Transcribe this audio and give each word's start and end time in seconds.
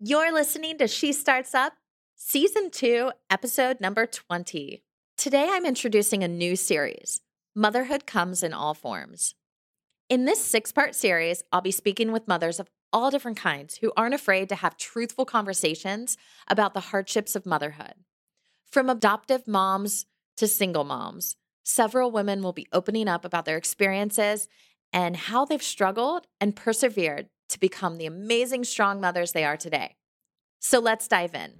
You're 0.00 0.32
listening 0.32 0.78
to 0.78 0.86
She 0.86 1.12
Starts 1.12 1.56
Up, 1.56 1.72
Season 2.14 2.70
2, 2.70 3.10
Episode 3.30 3.80
number 3.80 4.06
20. 4.06 4.84
Today 5.16 5.48
I'm 5.50 5.66
introducing 5.66 6.22
a 6.22 6.28
new 6.28 6.54
series 6.54 7.20
Motherhood 7.52 8.06
Comes 8.06 8.44
in 8.44 8.52
All 8.52 8.74
Forms. 8.74 9.34
In 10.08 10.24
this 10.24 10.40
six 10.40 10.70
part 10.70 10.94
series, 10.94 11.42
I'll 11.50 11.62
be 11.62 11.72
speaking 11.72 12.12
with 12.12 12.28
mothers 12.28 12.60
of 12.60 12.70
all 12.92 13.10
different 13.10 13.38
kinds 13.38 13.78
who 13.78 13.92
aren't 13.96 14.14
afraid 14.14 14.48
to 14.50 14.54
have 14.54 14.76
truthful 14.76 15.24
conversations 15.24 16.16
about 16.46 16.74
the 16.74 16.80
hardships 16.80 17.34
of 17.34 17.44
motherhood. 17.44 17.94
From 18.70 18.88
adoptive 18.88 19.48
moms 19.48 20.06
to 20.36 20.46
single 20.46 20.84
moms, 20.84 21.34
several 21.64 22.12
women 22.12 22.40
will 22.40 22.52
be 22.52 22.68
opening 22.72 23.08
up 23.08 23.24
about 23.24 23.46
their 23.46 23.56
experiences 23.56 24.46
and 24.92 25.16
how 25.16 25.44
they've 25.44 25.60
struggled 25.60 26.28
and 26.40 26.54
persevered 26.54 27.30
to 27.48 27.60
become 27.60 27.98
the 27.98 28.06
amazing, 28.06 28.64
strong 28.64 29.00
mothers 29.00 29.32
they 29.32 29.44
are 29.44 29.56
today. 29.56 29.96
So 30.60 30.78
let's 30.80 31.08
dive 31.08 31.34
in. 31.34 31.52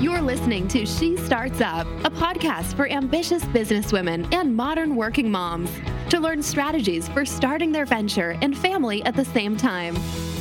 You're 0.00 0.22
listening 0.22 0.68
to 0.68 0.86
She 0.86 1.16
Starts 1.16 1.60
Up, 1.60 1.86
a 2.04 2.10
podcast 2.10 2.74
for 2.76 2.88
ambitious 2.88 3.42
businesswomen 3.44 4.32
and 4.32 4.54
modern 4.54 4.94
working 4.94 5.30
moms 5.30 5.70
to 6.10 6.20
learn 6.20 6.42
strategies 6.42 7.08
for 7.08 7.24
starting 7.24 7.72
their 7.72 7.86
venture 7.86 8.36
and 8.42 8.56
family 8.56 9.02
at 9.04 9.16
the 9.16 9.24
same 9.24 9.56
time. 9.56 9.96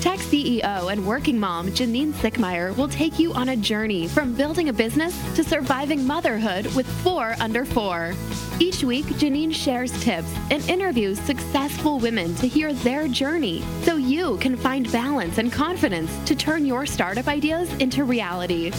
Tech 0.06 0.20
CEO 0.20 0.92
and 0.92 1.04
working 1.04 1.40
mom 1.40 1.70
Janine 1.70 2.14
Sickmeyer 2.14 2.78
will 2.78 2.88
take 2.88 3.18
you 3.18 3.34
on 3.34 3.50
a 3.50 3.58
journey 3.58 4.08
from 4.08 4.36
building 4.36 4.70
a 4.70 4.74
business 4.74 5.20
to 5.34 5.44
surviving 5.44 6.06
motherhood 6.06 6.68
with 6.76 6.86
four 7.02 7.36
under 7.40 7.66
four. 7.66 8.14
Each 8.60 8.84
week, 8.84 9.06
Janine 9.06 9.52
shares 9.52 9.92
tips 10.04 10.32
and 10.52 10.64
interviews 10.70 11.20
successful 11.22 11.98
women 11.98 12.36
to 12.36 12.48
hear 12.48 12.72
their 12.72 13.08
journey 13.08 13.64
so 13.82 13.96
you 13.96 14.38
can 14.38 14.56
find 14.56 14.92
balance 14.92 15.40
and 15.40 15.52
confidence 15.52 16.16
to 16.26 16.36
turn 16.36 16.68
your 16.68 16.86
startup 16.86 17.28
ideas 17.28 17.74
into 17.80 18.04
reality. 18.04 18.72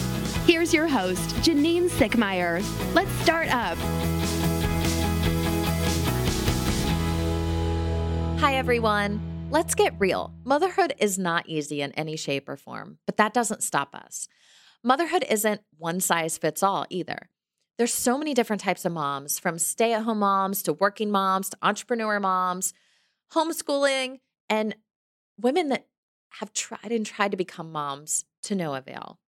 Here's 0.45 0.73
your 0.73 0.87
host, 0.87 1.35
Janine 1.41 1.89
Sickmeyer. 1.89 2.63
Let's 2.95 3.11
start 3.19 3.53
up. 3.53 3.77
Hi, 8.39 8.55
everyone. 8.55 9.36
Let's 9.49 9.75
get 9.75 9.95
real. 9.97 10.33
Motherhood 10.43 10.93
is 10.99 11.17
not 11.17 11.47
easy 11.47 11.81
in 11.81 11.93
any 11.93 12.17
shape 12.17 12.49
or 12.49 12.57
form, 12.57 12.97
but 13.05 13.15
that 13.15 13.33
doesn't 13.33 13.63
stop 13.63 13.95
us. 13.95 14.27
Motherhood 14.83 15.23
isn't 15.29 15.61
one 15.77 16.01
size 16.01 16.37
fits 16.37 16.61
all 16.61 16.85
either. 16.89 17.29
There's 17.77 17.93
so 17.93 18.17
many 18.17 18.33
different 18.33 18.61
types 18.61 18.83
of 18.83 18.91
moms, 18.91 19.39
from 19.39 19.57
stay 19.57 19.93
at 19.93 20.03
home 20.03 20.19
moms 20.19 20.63
to 20.63 20.73
working 20.73 21.11
moms 21.11 21.49
to 21.49 21.57
entrepreneur 21.61 22.19
moms, 22.19 22.73
homeschooling, 23.33 24.19
and 24.49 24.75
women 25.39 25.69
that 25.69 25.87
have 26.39 26.51
tried 26.51 26.91
and 26.91 27.05
tried 27.05 27.31
to 27.31 27.37
become 27.37 27.71
moms 27.71 28.25
to 28.43 28.53
no 28.53 28.73
avail. 28.75 29.19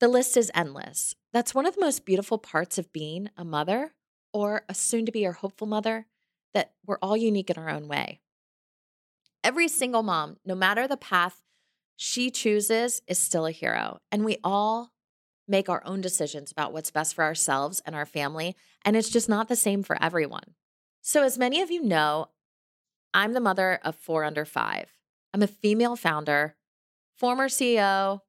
The 0.00 0.08
list 0.08 0.36
is 0.36 0.50
endless. 0.52 1.14
That's 1.32 1.54
one 1.54 1.66
of 1.66 1.76
the 1.76 1.80
most 1.80 2.04
beautiful 2.04 2.38
parts 2.38 2.76
of 2.76 2.92
being 2.92 3.30
a 3.36 3.44
mother 3.44 3.94
or 4.32 4.64
a 4.68 4.74
soon 4.74 5.06
to 5.06 5.12
be 5.12 5.24
or 5.24 5.32
hopeful 5.32 5.68
mother 5.68 6.06
that 6.54 6.72
we're 6.84 6.98
all 7.00 7.16
unique 7.16 7.50
in 7.50 7.56
our 7.56 7.70
own 7.70 7.86
way. 7.86 8.21
Every 9.44 9.68
single 9.68 10.02
mom, 10.02 10.36
no 10.44 10.54
matter 10.54 10.86
the 10.86 10.96
path 10.96 11.42
she 11.96 12.30
chooses, 12.30 13.02
is 13.06 13.18
still 13.18 13.46
a 13.46 13.52
hero. 13.52 13.98
And 14.10 14.24
we 14.24 14.38
all 14.42 14.92
make 15.48 15.68
our 15.68 15.82
own 15.84 16.00
decisions 16.00 16.52
about 16.52 16.72
what's 16.72 16.90
best 16.90 17.14
for 17.14 17.24
ourselves 17.24 17.82
and 17.84 17.94
our 17.94 18.06
family. 18.06 18.56
And 18.84 18.96
it's 18.96 19.10
just 19.10 19.28
not 19.28 19.48
the 19.48 19.56
same 19.56 19.82
for 19.82 20.00
everyone. 20.02 20.54
So, 21.00 21.24
as 21.24 21.38
many 21.38 21.60
of 21.60 21.70
you 21.70 21.82
know, 21.82 22.28
I'm 23.12 23.32
the 23.32 23.40
mother 23.40 23.80
of 23.84 23.96
four 23.96 24.24
under 24.24 24.44
five. 24.44 24.92
I'm 25.34 25.42
a 25.42 25.48
female 25.48 25.96
founder, 25.96 26.56
former 27.16 27.48
CEO, 27.48 28.20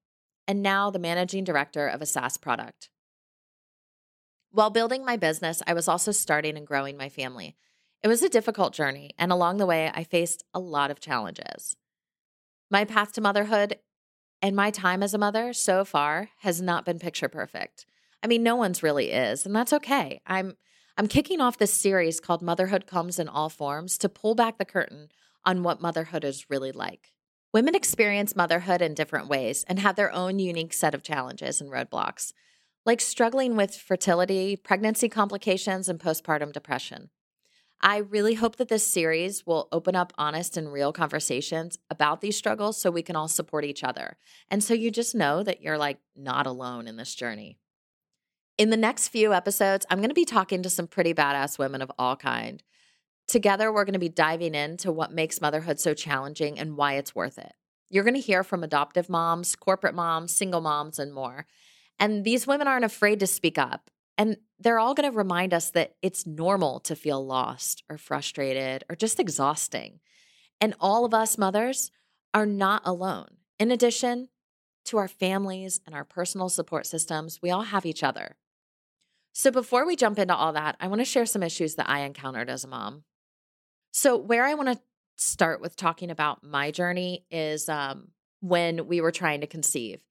and 0.47 0.61
now 0.61 0.89
the 0.89 0.99
managing 0.99 1.43
director 1.43 1.87
of 1.87 2.01
a 2.01 2.05
SaaS 2.05 2.37
product. 2.37 2.89
While 4.51 4.69
building 4.69 5.05
my 5.05 5.17
business, 5.17 5.61
I 5.65 5.73
was 5.73 5.87
also 5.87 6.11
starting 6.11 6.57
and 6.57 6.67
growing 6.67 6.97
my 6.97 7.09
family. 7.09 7.55
It 8.03 8.09
was 8.09 8.21
a 8.21 8.27
difficult 8.27 8.73
journey, 8.73 9.11
and 9.17 9.31
along 9.31 9.57
the 9.57 9.65
way, 9.65 9.89
I 9.93 10.03
faced 10.03 10.43
a 10.53 10.59
lot 10.59 10.91
of 10.91 10.99
challenges. 10.99 11.77
My 12.69 12.83
path 12.83 13.13
to 13.13 13.21
motherhood 13.21 13.79
and 14.41 14.57
my 14.57 14.71
time 14.71 15.01
as 15.01 15.13
a 15.13 15.17
mother 15.17 15.53
so 15.53 15.85
far 15.85 16.29
has 16.39 16.61
not 16.61 16.83
been 16.83 16.99
picture 16.99 17.29
perfect. 17.29 17.85
I 18.21 18.27
mean, 18.27 18.43
no 18.43 18.57
one's 18.57 18.83
really 18.83 19.11
is, 19.11 19.45
and 19.45 19.55
that's 19.55 19.71
okay. 19.71 20.19
I'm 20.27 20.57
I'm 20.97 21.07
kicking 21.07 21.39
off 21.39 21.57
this 21.57 21.73
series 21.73 22.19
called 22.19 22.41
Motherhood 22.41 22.85
Comes 22.85 23.19
in 23.19 23.29
All 23.29 23.49
Forms 23.49 23.97
to 23.99 24.09
pull 24.09 24.35
back 24.35 24.57
the 24.57 24.65
curtain 24.65 25.07
on 25.45 25.63
what 25.63 25.81
motherhood 25.81 26.25
is 26.25 26.49
really 26.49 26.73
like. 26.73 27.13
Women 27.53 27.73
experience 27.73 28.35
motherhood 28.35 28.81
in 28.81 28.93
different 28.93 29.29
ways 29.29 29.63
and 29.67 29.79
have 29.79 29.95
their 29.95 30.11
own 30.11 30.39
unique 30.39 30.73
set 30.73 30.93
of 30.93 31.03
challenges 31.03 31.61
and 31.61 31.71
roadblocks, 31.71 32.33
like 32.85 32.99
struggling 32.99 33.55
with 33.55 33.75
fertility, 33.75 34.57
pregnancy 34.57 35.07
complications, 35.07 35.87
and 35.87 35.99
postpartum 35.99 36.51
depression. 36.51 37.09
I 37.85 37.97
really 37.97 38.35
hope 38.35 38.55
that 38.55 38.69
this 38.69 38.87
series 38.87 39.45
will 39.45 39.67
open 39.73 39.93
up 39.93 40.13
honest 40.17 40.55
and 40.55 40.71
real 40.71 40.93
conversations 40.93 41.77
about 41.89 42.21
these 42.21 42.37
struggles 42.37 42.77
so 42.79 42.89
we 42.89 43.03
can 43.03 43.17
all 43.17 43.27
support 43.27 43.65
each 43.65 43.83
other. 43.83 44.15
And 44.49 44.63
so 44.63 44.73
you 44.73 44.89
just 44.89 45.13
know 45.13 45.43
that 45.43 45.61
you're 45.61 45.77
like 45.77 45.97
not 46.15 46.47
alone 46.47 46.87
in 46.87 46.95
this 46.95 47.13
journey. 47.13 47.57
In 48.57 48.69
the 48.69 48.77
next 48.77 49.09
few 49.09 49.33
episodes, 49.33 49.85
I'm 49.89 49.97
going 49.97 50.09
to 50.09 50.15
be 50.15 50.23
talking 50.23 50.63
to 50.63 50.69
some 50.69 50.87
pretty 50.87 51.13
badass 51.13 51.59
women 51.59 51.81
of 51.81 51.91
all 51.99 52.15
kind. 52.15 52.63
Together, 53.27 53.69
we're 53.69 53.83
going 53.83 53.93
to 53.93 53.99
be 53.99 54.07
diving 54.07 54.55
into 54.55 54.89
what 54.89 55.11
makes 55.11 55.41
motherhood 55.41 55.77
so 55.77 55.93
challenging 55.93 56.57
and 56.57 56.77
why 56.77 56.93
it's 56.93 57.13
worth 57.13 57.37
it. 57.37 57.51
You're 57.89 58.05
going 58.05 58.13
to 58.13 58.21
hear 58.21 58.45
from 58.45 58.63
adoptive 58.63 59.09
moms, 59.09 59.57
corporate 59.57 59.95
moms, 59.95 60.33
single 60.33 60.61
moms, 60.61 60.99
and 60.99 61.13
more. 61.13 61.47
And 61.99 62.23
these 62.23 62.47
women 62.47 62.67
aren't 62.67 62.85
afraid 62.85 63.19
to 63.19 63.27
speak 63.27 63.57
up. 63.57 63.89
And 64.17 64.37
they're 64.59 64.79
all 64.79 64.93
going 64.93 65.11
to 65.11 65.17
remind 65.17 65.53
us 65.53 65.71
that 65.71 65.95
it's 66.01 66.27
normal 66.27 66.79
to 66.81 66.95
feel 66.95 67.25
lost 67.25 67.83
or 67.89 67.97
frustrated 67.97 68.83
or 68.89 68.95
just 68.95 69.19
exhausting. 69.19 69.99
And 70.61 70.75
all 70.79 71.03
of 71.03 71.13
us 71.13 71.37
mothers 71.37 71.91
are 72.33 72.45
not 72.45 72.81
alone. 72.85 73.37
In 73.59 73.71
addition 73.71 74.29
to 74.85 74.97
our 74.97 75.07
families 75.07 75.79
and 75.85 75.95
our 75.95 76.03
personal 76.03 76.49
support 76.49 76.85
systems, 76.85 77.39
we 77.41 77.49
all 77.49 77.63
have 77.63 77.85
each 77.85 78.03
other. 78.03 78.35
So 79.33 79.49
before 79.49 79.85
we 79.85 79.95
jump 79.95 80.19
into 80.19 80.35
all 80.35 80.53
that, 80.53 80.75
I 80.79 80.87
want 80.87 81.01
to 81.01 81.05
share 81.05 81.25
some 81.25 81.43
issues 81.43 81.75
that 81.75 81.89
I 81.89 82.01
encountered 82.01 82.49
as 82.49 82.63
a 82.63 82.67
mom. 82.67 83.03
So, 83.91 84.17
where 84.17 84.45
I 84.45 84.55
want 84.55 84.69
to 84.69 84.81
start 85.17 85.61
with 85.61 85.75
talking 85.75 86.09
about 86.09 86.43
my 86.43 86.71
journey 86.71 87.25
is 87.29 87.69
um, 87.69 88.09
when 88.41 88.87
we 88.87 89.01
were 89.01 89.11
trying 89.11 89.41
to 89.41 89.47
conceive. 89.47 90.01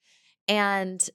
And 0.49 1.09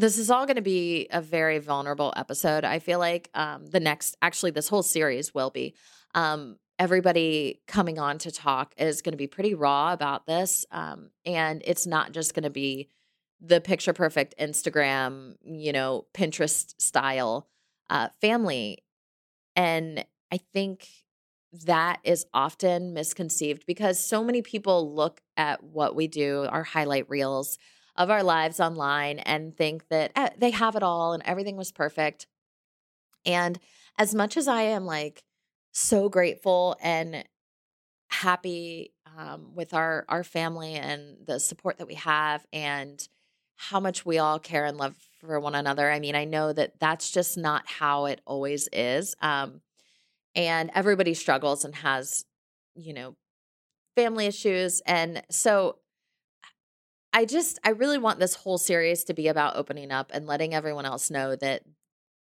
this 0.00 0.18
is 0.18 0.30
all 0.30 0.46
going 0.46 0.56
to 0.56 0.62
be 0.62 1.08
a 1.10 1.20
very 1.20 1.58
vulnerable 1.58 2.12
episode. 2.16 2.64
I 2.64 2.78
feel 2.78 2.98
like 2.98 3.28
um, 3.34 3.66
the 3.66 3.80
next, 3.80 4.16
actually, 4.22 4.50
this 4.50 4.68
whole 4.68 4.82
series 4.82 5.34
will 5.34 5.50
be. 5.50 5.74
Um, 6.14 6.56
everybody 6.78 7.60
coming 7.66 7.98
on 7.98 8.16
to 8.18 8.30
talk 8.30 8.74
is 8.78 9.02
going 9.02 9.12
to 9.12 9.18
be 9.18 9.26
pretty 9.26 9.54
raw 9.54 9.92
about 9.92 10.26
this. 10.26 10.64
Um, 10.70 11.10
and 11.26 11.62
it's 11.66 11.86
not 11.86 12.12
just 12.12 12.34
going 12.34 12.44
to 12.44 12.50
be 12.50 12.88
the 13.40 13.60
picture 13.60 13.92
perfect 13.92 14.34
Instagram, 14.40 15.34
you 15.44 15.72
know, 15.72 16.06
Pinterest 16.14 16.74
style 16.80 17.48
uh, 17.90 18.08
family. 18.20 18.78
And 19.54 20.04
I 20.32 20.38
think 20.52 20.88
that 21.66 22.00
is 22.04 22.24
often 22.32 22.94
misconceived 22.94 23.64
because 23.66 24.02
so 24.02 24.24
many 24.24 24.40
people 24.40 24.94
look 24.94 25.20
at 25.36 25.62
what 25.62 25.94
we 25.94 26.06
do, 26.06 26.46
our 26.48 26.62
highlight 26.62 27.10
reels 27.10 27.58
of 28.00 28.10
our 28.10 28.22
lives 28.22 28.60
online 28.60 29.18
and 29.18 29.54
think 29.54 29.86
that 29.88 30.10
eh, 30.16 30.30
they 30.38 30.50
have 30.50 30.74
it 30.74 30.82
all 30.82 31.12
and 31.12 31.22
everything 31.26 31.58
was 31.58 31.70
perfect. 31.70 32.26
And 33.26 33.58
as 33.98 34.14
much 34.14 34.38
as 34.38 34.48
I 34.48 34.62
am 34.62 34.86
like 34.86 35.22
so 35.72 36.08
grateful 36.08 36.76
and 36.80 37.24
happy 38.08 38.94
um, 39.18 39.54
with 39.54 39.74
our 39.74 40.06
our 40.08 40.24
family 40.24 40.74
and 40.74 41.18
the 41.26 41.38
support 41.38 41.76
that 41.76 41.86
we 41.86 41.94
have 41.94 42.46
and 42.54 43.06
how 43.56 43.80
much 43.80 44.06
we 44.06 44.16
all 44.16 44.38
care 44.38 44.64
and 44.64 44.78
love 44.78 44.96
for 45.20 45.38
one 45.38 45.54
another. 45.54 45.90
I 45.90 46.00
mean, 46.00 46.14
I 46.14 46.24
know 46.24 46.54
that 46.54 46.80
that's 46.80 47.10
just 47.10 47.36
not 47.36 47.68
how 47.68 48.06
it 48.06 48.22
always 48.24 48.66
is. 48.72 49.14
Um, 49.20 49.60
and 50.34 50.70
everybody 50.74 51.12
struggles 51.12 51.66
and 51.66 51.74
has, 51.74 52.24
you 52.74 52.94
know, 52.94 53.16
family 53.94 54.24
issues. 54.24 54.80
And 54.86 55.22
so 55.30 55.76
I 57.12 57.24
just, 57.24 57.58
I 57.64 57.70
really 57.70 57.98
want 57.98 58.20
this 58.20 58.34
whole 58.34 58.58
series 58.58 59.04
to 59.04 59.14
be 59.14 59.28
about 59.28 59.56
opening 59.56 59.90
up 59.90 60.10
and 60.14 60.26
letting 60.26 60.54
everyone 60.54 60.86
else 60.86 61.10
know 61.10 61.34
that 61.36 61.62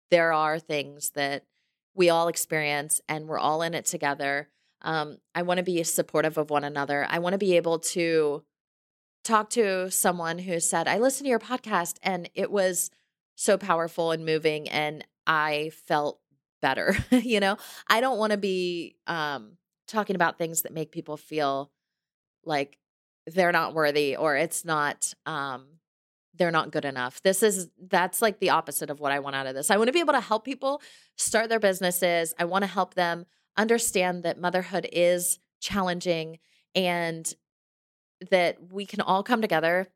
there 0.09 0.33
are 0.33 0.59
things 0.59 1.11
that 1.11 1.43
we 1.93 2.09
all 2.09 2.27
experience 2.27 3.01
and 3.07 3.27
we're 3.27 3.39
all 3.39 3.61
in 3.61 3.73
it 3.73 3.85
together. 3.85 4.49
Um, 4.81 5.17
I 5.35 5.43
want 5.43 5.57
to 5.57 5.63
be 5.63 5.83
supportive 5.83 6.37
of 6.37 6.49
one 6.49 6.63
another. 6.63 7.05
I 7.09 7.19
want 7.19 7.33
to 7.33 7.37
be 7.39 7.57
able 7.57 7.79
to 7.79 8.43
talk 9.23 9.49
to 9.51 9.91
someone 9.91 10.39
who 10.39 10.59
said, 10.59 10.87
I 10.87 10.97
listened 10.97 11.25
to 11.25 11.29
your 11.29 11.39
podcast 11.39 11.97
and 12.01 12.29
it 12.33 12.51
was 12.51 12.89
so 13.35 13.57
powerful 13.57 14.11
and 14.11 14.25
moving 14.25 14.69
and 14.69 15.05
I 15.27 15.71
felt 15.85 16.19
better. 16.61 16.95
you 17.11 17.39
know, 17.39 17.57
I 17.87 18.01
don't 18.01 18.17
want 18.17 18.31
to 18.31 18.37
be 18.37 18.95
um, 19.05 19.57
talking 19.87 20.15
about 20.15 20.37
things 20.37 20.63
that 20.63 20.73
make 20.73 20.91
people 20.91 21.17
feel 21.17 21.71
like 22.43 22.77
they're 23.33 23.51
not 23.51 23.73
worthy 23.73 24.15
or 24.15 24.35
it's 24.35 24.63
not 24.65 25.13
um 25.25 25.65
they're 26.35 26.51
not 26.51 26.71
good 26.71 26.85
enough. 26.85 27.21
This 27.21 27.43
is 27.43 27.67
that's 27.89 28.21
like 28.21 28.39
the 28.39 28.51
opposite 28.51 28.89
of 28.89 28.99
what 28.99 29.11
I 29.11 29.19
want 29.19 29.35
out 29.35 29.45
of 29.45 29.55
this. 29.55 29.69
I 29.69 29.77
want 29.77 29.89
to 29.89 29.93
be 29.93 29.99
able 29.99 30.13
to 30.13 30.21
help 30.21 30.45
people 30.45 30.81
start 31.17 31.49
their 31.49 31.59
businesses. 31.59 32.33
I 32.39 32.45
want 32.45 32.63
to 32.63 32.67
help 32.67 32.93
them 32.93 33.25
understand 33.57 34.23
that 34.23 34.39
motherhood 34.39 34.87
is 34.91 35.39
challenging 35.59 36.39
and 36.73 37.31
that 38.31 38.71
we 38.71 38.85
can 38.85 39.01
all 39.01 39.21
come 39.21 39.41
together 39.41 39.89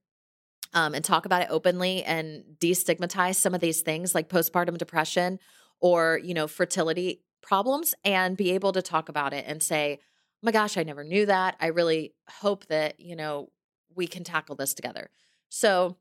um, 0.74 0.94
and 0.94 1.04
talk 1.04 1.26
about 1.26 1.42
it 1.42 1.48
openly 1.50 2.04
and 2.04 2.44
destigmatize 2.60 3.36
some 3.36 3.54
of 3.54 3.62
these 3.62 3.82
things 3.82 4.14
like 4.14 4.28
postpartum 4.28 4.78
depression 4.78 5.40
or 5.80 6.20
you 6.24 6.34
know 6.34 6.48
fertility 6.48 7.22
problems 7.42 7.94
and 8.04 8.36
be 8.36 8.52
able 8.52 8.72
to 8.72 8.82
talk 8.82 9.08
about 9.08 9.34
it 9.34 9.46
and 9.48 9.62
say 9.62 10.00
my 10.44 10.52
gosh 10.52 10.78
i 10.78 10.84
never 10.84 11.04
knew 11.04 11.26
that 11.26 11.56
i 11.60 11.68
really 11.68 12.14
hope 12.30 12.68
that 12.68 13.00
you 13.00 13.16
know 13.16 13.50
we 13.96 14.06
can 14.06 14.24
tackle 14.24 14.56
this 14.56 14.74
together 14.74 15.10
so 15.50 15.98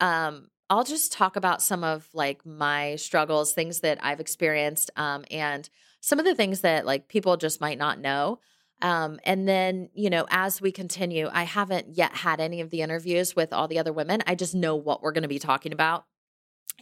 um 0.00 0.48
i'll 0.70 0.84
just 0.84 1.12
talk 1.12 1.34
about 1.34 1.62
some 1.62 1.82
of 1.82 2.08
like 2.14 2.46
my 2.46 2.94
struggles 2.96 3.52
things 3.52 3.80
that 3.80 3.98
i've 4.02 4.20
experienced 4.20 4.90
um 4.96 5.24
and 5.30 5.68
some 6.00 6.20
of 6.20 6.24
the 6.24 6.34
things 6.34 6.60
that 6.60 6.86
like 6.86 7.08
people 7.08 7.36
just 7.36 7.60
might 7.60 7.78
not 7.78 7.98
know 7.98 8.38
um, 8.82 9.18
and 9.24 9.48
then, 9.48 9.88
you 9.94 10.10
know, 10.10 10.26
as 10.30 10.60
we 10.60 10.70
continue, 10.70 11.28
I 11.32 11.44
haven't 11.44 11.96
yet 11.96 12.14
had 12.14 12.40
any 12.40 12.60
of 12.60 12.70
the 12.70 12.82
interviews 12.82 13.34
with 13.34 13.52
all 13.52 13.68
the 13.68 13.78
other 13.78 13.92
women. 13.92 14.22
I 14.26 14.34
just 14.34 14.54
know 14.54 14.76
what 14.76 15.02
we're 15.02 15.12
going 15.12 15.22
to 15.22 15.28
be 15.28 15.38
talking 15.38 15.72
about. 15.72 16.04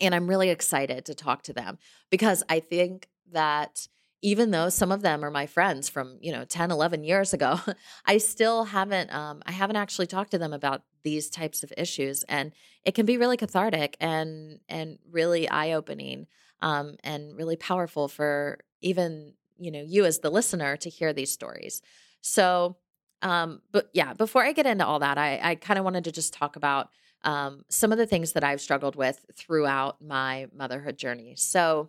And 0.00 0.14
I'm 0.14 0.26
really 0.28 0.50
excited 0.50 1.04
to 1.04 1.14
talk 1.14 1.42
to 1.42 1.52
them 1.52 1.78
because 2.10 2.42
I 2.48 2.58
think 2.58 3.08
that 3.30 3.86
even 4.24 4.50
though 4.50 4.70
some 4.70 4.90
of 4.90 5.02
them 5.02 5.22
are 5.22 5.30
my 5.30 5.46
friends 5.46 5.90
from, 5.90 6.16
you 6.22 6.32
know, 6.32 6.46
10, 6.46 6.70
11 6.70 7.04
years 7.04 7.34
ago, 7.34 7.60
I 8.06 8.16
still 8.18 8.64
haven't, 8.64 9.14
um, 9.14 9.42
I 9.44 9.52
haven't 9.52 9.76
actually 9.76 10.06
talked 10.06 10.30
to 10.30 10.38
them 10.38 10.54
about 10.54 10.82
these 11.02 11.28
types 11.28 11.62
of 11.62 11.72
issues. 11.76 12.24
And 12.24 12.52
it 12.86 12.94
can 12.94 13.04
be 13.04 13.18
really 13.18 13.36
cathartic 13.36 13.98
and, 14.00 14.60
and 14.66 14.98
really 15.10 15.46
eye 15.48 15.72
opening 15.72 16.26
um, 16.62 16.96
and 17.04 17.36
really 17.36 17.56
powerful 17.56 18.08
for 18.08 18.60
even 18.80 19.34
you 19.58 19.70
know 19.70 19.82
you 19.86 20.04
as 20.04 20.18
the 20.18 20.30
listener 20.30 20.76
to 20.76 20.90
hear 20.90 21.12
these 21.12 21.30
stories 21.30 21.80
so 22.20 22.76
um 23.22 23.62
but 23.72 23.88
yeah 23.92 24.12
before 24.12 24.44
i 24.44 24.52
get 24.52 24.66
into 24.66 24.84
all 24.84 24.98
that 24.98 25.16
i 25.16 25.38
i 25.42 25.54
kind 25.54 25.78
of 25.78 25.84
wanted 25.84 26.04
to 26.04 26.12
just 26.12 26.34
talk 26.34 26.56
about 26.56 26.88
um 27.22 27.64
some 27.68 27.92
of 27.92 27.98
the 27.98 28.06
things 28.06 28.32
that 28.32 28.42
i've 28.42 28.60
struggled 28.60 28.96
with 28.96 29.24
throughout 29.36 30.02
my 30.02 30.48
motherhood 30.52 30.98
journey 30.98 31.34
so 31.36 31.88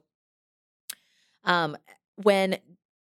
um 1.43 1.75
when 2.15 2.57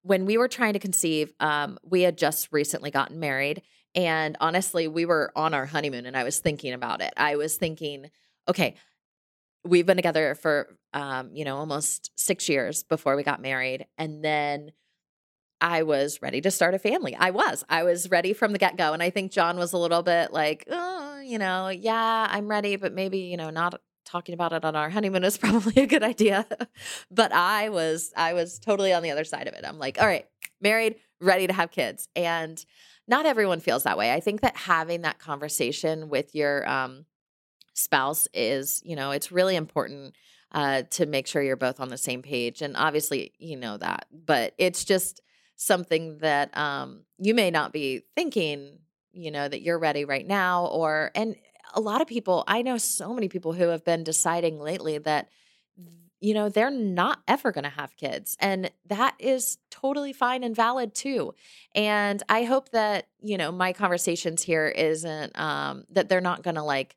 when 0.04 0.25
we 0.25 0.38
were 0.38 0.48
trying 0.48 0.74
to 0.74 0.80
conceive 0.80 1.34
um 1.40 1.78
we 1.84 2.02
had 2.02 2.18
just 2.18 2.50
recently 2.52 2.92
gotten 2.92 3.19
married 3.19 3.62
and 3.94 4.38
honestly 4.40 4.88
we 4.88 5.06
were 5.06 5.31
on 5.36 5.54
our 5.54 5.66
honeymoon 5.66 6.06
and 6.06 6.18
i 6.18 6.24
was 6.24 6.40
thinking 6.40 6.74
about 6.74 7.02
it 7.02 7.13
i 7.18 7.36
was 7.36 7.57
thinking 7.57 8.10
okay 8.48 8.75
we've 9.63 9.86
been 9.86 9.98
together 9.98 10.36
for 10.36 10.78
um, 10.96 11.31
you 11.34 11.44
know, 11.44 11.57
almost 11.57 12.10
six 12.16 12.48
years 12.48 12.84
before 12.84 13.18
we 13.18 13.24
got 13.24 13.42
married. 13.42 13.86
And 13.98 14.24
then 14.24 14.72
I 15.60 15.84
was 15.84 16.22
ready 16.22 16.40
to 16.42 16.50
start 16.50 16.74
a 16.74 16.80
family. 16.80 17.16
I 17.16 17.31
was. 17.31 17.66
I 17.68 17.84
was 17.84 18.10
ready 18.10 18.31
from 18.31 18.54
the 18.54 18.57
get 18.57 18.78
go. 18.78 18.94
And 18.94 19.04
I 19.04 19.10
think 19.10 19.31
John 19.31 19.57
was 19.57 19.74
a 19.74 19.78
little 19.78 20.04
bit 20.04 20.31
like, 20.31 20.66
oh, 20.69 21.19
you 21.19 21.38
know, 21.38 21.68
yeah, 21.68 22.28
I'm 22.30 22.48
ready, 22.48 22.78
but 22.78 22.94
maybe, 22.94 23.19
you 23.19 23.36
know, 23.36 23.50
not 23.50 23.81
talking 24.06 24.34
about 24.34 24.54
it 24.54 24.63
on 24.63 24.75
our 24.75 24.90
honeymoon 24.90 25.24
is 25.24 25.38
probably 25.40 25.84
a 25.84 25.88
good 25.88 26.04
idea. 26.04 26.46
but 27.12 27.31
I 27.31 27.69
was, 27.69 28.13
I 28.16 28.34
was 28.34 28.60
totally 28.60 28.94
on 28.94 29.04
the 29.04 29.12
other 29.12 29.24
side 29.24 29.48
of 29.48 29.54
it. 29.54 29.66
I'm 29.66 29.80
like, 29.80 30.00
all 30.00 30.07
right, 30.07 30.28
married, 30.62 30.96
ready 31.19 31.48
to 31.48 31.54
have 31.54 31.72
kids. 31.72 32.07
And 32.16 32.63
not 33.07 33.25
everyone 33.25 33.60
feels 33.60 33.84
that 33.84 33.98
way. 33.98 34.13
I 34.13 34.19
think 34.19 34.42
that 34.42 34.56
having 34.56 35.02
that 35.02 35.19
conversation 35.19 36.10
with 36.10 36.34
your 36.34 36.68
um, 36.68 37.06
spouse 37.74 38.28
is, 38.34 38.81
you 38.84 38.96
know, 38.96 39.12
it's 39.12 39.31
really 39.31 39.56
important 39.56 40.16
uh, 40.52 40.84
to 40.84 41.06
make 41.06 41.28
sure 41.28 41.42
you're 41.42 41.56
both 41.56 41.80
on 41.80 41.90
the 41.90 41.98
same 41.98 42.22
page. 42.22 42.62
And 42.62 42.75
obviously, 42.78 43.34
you 43.38 43.57
know 43.57 43.78
that, 43.78 44.07
but 44.12 44.54
it's 44.57 44.86
just 44.86 45.22
something 45.56 46.18
that 46.19 46.56
um, 46.57 47.02
you 47.18 47.36
may 47.36 47.52
not 47.52 47.74
be 47.74 48.04
thinking, 48.16 48.80
you 49.12 49.31
know, 49.31 49.48
that 49.48 49.62
you're 49.62 49.80
ready 49.80 50.06
right 50.06 50.25
now. 50.25 50.66
Or, 50.66 51.12
and 51.13 51.36
a 51.75 51.81
lot 51.81 52.01
of 52.01 52.07
people, 52.07 52.44
I 52.48 52.62
know 52.62 52.77
so 52.77 53.13
many 53.13 53.27
people 53.27 53.54
who 53.54 53.68
have 53.68 53.83
been 53.83 54.04
deciding 54.04 54.60
lately 54.60 54.98
that, 55.00 55.30
you 56.22 56.33
know, 56.33 56.50
they're 56.50 56.72
not 56.72 57.19
ever 57.27 57.51
going 57.51 57.66
to 57.66 57.69
have 57.69 57.98
kids. 57.98 58.36
And 58.39 58.72
that 58.88 59.16
is 59.19 59.60
totally 59.69 60.13
fine 60.13 60.44
and 60.44 60.56
valid 60.56 60.95
too. 60.95 61.36
And 61.75 62.24
I 62.30 62.45
hope 62.45 62.69
that, 62.69 63.07
you 63.22 63.38
know, 63.38 63.51
my 63.51 63.74
conversations 63.74 64.42
here 64.42 64.68
isn't 64.68 65.38
um, 65.38 65.83
that 65.92 66.10
they're 66.10 66.22
not 66.22 66.42
going 66.42 66.56
to 66.56 66.63
like, 66.63 66.95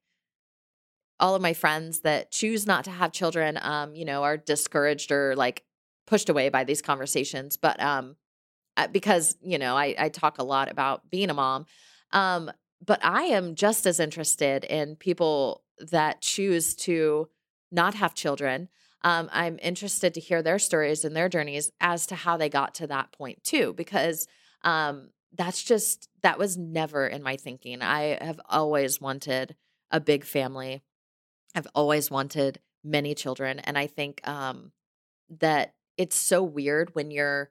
all 1.21 1.35
of 1.35 1.43
my 1.43 1.53
friends 1.53 2.01
that 2.01 2.31
choose 2.31 2.67
not 2.67 2.85
to 2.85 2.91
have 2.91 3.11
children, 3.13 3.59
um, 3.61 3.95
you 3.95 4.05
know, 4.05 4.23
are 4.23 4.37
discouraged 4.37 5.11
or 5.11 5.35
like 5.35 5.65
pushed 6.07 6.29
away 6.29 6.49
by 6.49 6.65
these 6.65 6.81
conversations. 6.81 7.57
But 7.57 7.83
um, 7.83 8.15
uh, 8.77 8.87
because 8.87 9.37
you 9.43 9.59
know, 9.59 9.77
I, 9.77 9.95
I 9.99 10.09
talk 10.11 10.39
a 10.39 10.45
lot 10.45 10.71
about 10.71 11.11
being 11.11 11.29
a 11.29 11.35
mom, 11.35 11.67
um, 12.13 12.51
but 12.85 13.05
I 13.05 13.25
am 13.25 13.55
just 13.55 13.87
as 13.87 14.01
interested 14.01 14.65
in 14.65 14.97
people 14.97 15.63
that 15.91 16.21
choose 16.21 16.75
to 16.77 17.29
not 17.71 17.95
have 17.95 18.15
children. 18.15 18.69
Um, 19.03 19.29
I'm 19.33 19.59
interested 19.63 20.15
to 20.15 20.21
hear 20.21 20.43
their 20.43 20.59
stories 20.59 21.05
and 21.05 21.15
their 21.15 21.29
journeys 21.29 21.71
as 21.81 22.07
to 22.07 22.15
how 22.15 22.37
they 22.37 22.49
got 22.49 22.75
to 22.77 22.87
that 22.89 23.13
point 23.13 23.45
too, 23.45 23.73
because 23.75 24.27
um, 24.63 25.11
that's 25.37 25.63
just 25.63 26.09
that 26.23 26.39
was 26.39 26.57
never 26.57 27.07
in 27.07 27.23
my 27.23 27.37
thinking. 27.37 27.83
I 27.83 28.19
have 28.21 28.41
always 28.49 29.01
wanted 29.01 29.55
a 29.91 30.01
big 30.01 30.25
family. 30.25 30.83
I've 31.55 31.69
always 31.75 32.11
wanted 32.11 32.61
many 32.85 33.15
children. 33.15 33.59
And 33.61 33.79
I 33.79 33.87
think 33.87 34.27
um, 34.27 34.73
that 35.41 35.75
it's 35.97 36.17
so 36.17 36.43
weird 36.43 36.95
when 36.95 37.11
you're, 37.11 37.51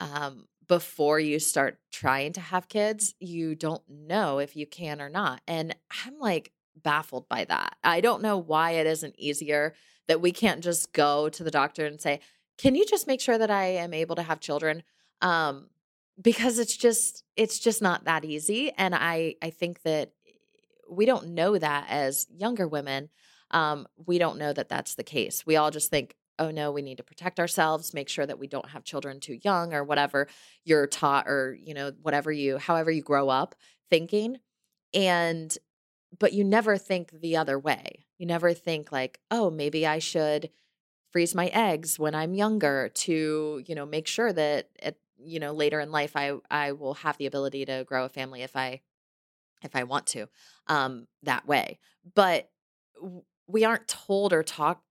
um, 0.00 0.46
before 0.66 1.20
you 1.20 1.38
start 1.38 1.78
trying 1.92 2.32
to 2.34 2.40
have 2.40 2.68
kids, 2.68 3.14
you 3.20 3.54
don't 3.54 3.82
know 3.88 4.38
if 4.38 4.56
you 4.56 4.66
can 4.66 5.00
or 5.00 5.08
not. 5.08 5.40
And 5.46 5.74
I'm 6.04 6.18
like 6.18 6.52
baffled 6.82 7.28
by 7.28 7.44
that. 7.44 7.76
I 7.82 8.00
don't 8.00 8.22
know 8.22 8.38
why 8.38 8.72
it 8.72 8.86
isn't 8.86 9.18
easier 9.18 9.74
that 10.08 10.20
we 10.20 10.32
can't 10.32 10.62
just 10.62 10.92
go 10.92 11.28
to 11.28 11.44
the 11.44 11.50
doctor 11.50 11.86
and 11.86 12.00
say, 12.00 12.20
can 12.58 12.74
you 12.74 12.84
just 12.84 13.06
make 13.06 13.20
sure 13.20 13.38
that 13.38 13.50
I 13.50 13.64
am 13.64 13.94
able 13.94 14.16
to 14.16 14.22
have 14.22 14.40
children? 14.40 14.82
Um, 15.22 15.68
because 16.20 16.58
it's 16.58 16.76
just 16.76 17.24
it's 17.36 17.58
just 17.58 17.82
not 17.82 18.04
that 18.04 18.24
easy 18.24 18.70
and 18.78 18.94
i 18.94 19.34
i 19.42 19.50
think 19.50 19.82
that 19.82 20.12
we 20.90 21.06
don't 21.06 21.28
know 21.28 21.58
that 21.58 21.86
as 21.88 22.26
younger 22.30 22.66
women. 22.66 23.08
Um, 23.50 23.86
we 24.04 24.18
don't 24.18 24.38
know 24.38 24.52
that 24.52 24.68
that's 24.68 24.94
the 24.94 25.04
case. 25.04 25.46
We 25.46 25.56
all 25.56 25.70
just 25.70 25.90
think, 25.90 26.16
oh 26.38 26.50
no, 26.50 26.72
we 26.72 26.82
need 26.82 26.96
to 26.96 27.04
protect 27.04 27.38
ourselves, 27.38 27.94
make 27.94 28.08
sure 28.08 28.26
that 28.26 28.38
we 28.38 28.46
don't 28.46 28.70
have 28.70 28.84
children 28.84 29.20
too 29.20 29.38
young 29.42 29.72
or 29.72 29.84
whatever 29.84 30.26
you're 30.64 30.86
taught 30.86 31.26
or, 31.28 31.56
you 31.60 31.74
know, 31.74 31.92
whatever 32.02 32.32
you, 32.32 32.58
however 32.58 32.90
you 32.90 33.02
grow 33.02 33.28
up 33.28 33.54
thinking. 33.90 34.38
And, 34.92 35.56
but 36.18 36.32
you 36.32 36.44
never 36.44 36.76
think 36.76 37.10
the 37.10 37.36
other 37.36 37.58
way. 37.58 38.06
You 38.18 38.26
never 38.26 38.52
think 38.52 38.92
like, 38.92 39.20
oh, 39.30 39.50
maybe 39.50 39.86
I 39.86 39.98
should 39.98 40.50
freeze 41.10 41.34
my 41.34 41.46
eggs 41.46 41.98
when 41.98 42.14
I'm 42.14 42.34
younger 42.34 42.88
to, 42.88 43.62
you 43.66 43.74
know, 43.74 43.86
make 43.86 44.06
sure 44.06 44.32
that 44.32 44.68
at, 44.82 44.96
you 45.16 45.38
know, 45.38 45.52
later 45.52 45.80
in 45.80 45.92
life 45.92 46.16
I 46.16 46.32
I 46.50 46.72
will 46.72 46.94
have 46.94 47.16
the 47.16 47.26
ability 47.26 47.64
to 47.66 47.84
grow 47.86 48.04
a 48.04 48.08
family 48.08 48.42
if 48.42 48.56
I 48.56 48.80
if 49.62 49.74
I 49.74 49.84
want 49.84 50.06
to, 50.08 50.28
um, 50.66 51.06
that 51.22 51.46
way. 51.46 51.78
But 52.14 52.50
we 53.46 53.64
aren't 53.64 53.88
told 53.88 54.32
or 54.32 54.42
talked, 54.42 54.84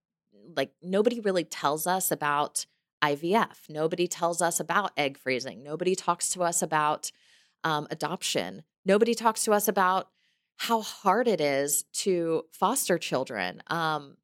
like, 0.56 0.72
nobody 0.82 1.20
really 1.20 1.44
tells 1.44 1.86
us 1.86 2.10
about 2.10 2.66
IVF. 3.02 3.68
Nobody 3.68 4.08
tells 4.08 4.40
us 4.40 4.60
about 4.60 4.92
egg 4.96 5.18
freezing. 5.18 5.62
Nobody 5.62 5.94
talks 5.94 6.30
to 6.30 6.42
us 6.42 6.62
about 6.62 7.10
um, 7.62 7.86
adoption. 7.90 8.62
Nobody 8.84 9.14
talks 9.14 9.44
to 9.44 9.52
us 9.52 9.68
about 9.68 10.08
how 10.56 10.82
hard 10.82 11.28
it 11.28 11.40
is 11.40 11.84
to 11.92 12.44
foster 12.52 12.98
children. 12.98 13.62
Um, 13.66 14.16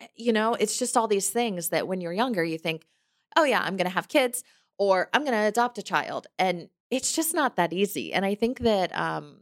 eh, 0.00 0.06
you 0.14 0.32
know, 0.32 0.54
it's 0.54 0.78
just 0.78 0.96
all 0.96 1.08
these 1.08 1.30
things 1.30 1.68
that 1.70 1.88
when 1.88 2.00
you're 2.00 2.12
younger, 2.12 2.44
you 2.44 2.58
think, 2.58 2.86
oh, 3.36 3.44
yeah, 3.44 3.60
I'm 3.60 3.76
going 3.76 3.88
to 3.88 3.94
have 3.94 4.08
kids 4.08 4.44
or 4.78 5.08
I'm 5.12 5.22
going 5.22 5.36
to 5.36 5.46
adopt 5.46 5.78
a 5.78 5.82
child. 5.82 6.26
And 6.38 6.68
it's 6.90 7.12
just 7.12 7.34
not 7.34 7.56
that 7.56 7.72
easy. 7.72 8.12
And 8.12 8.24
I 8.24 8.34
think 8.34 8.60
that 8.60 8.96
um, 8.96 9.38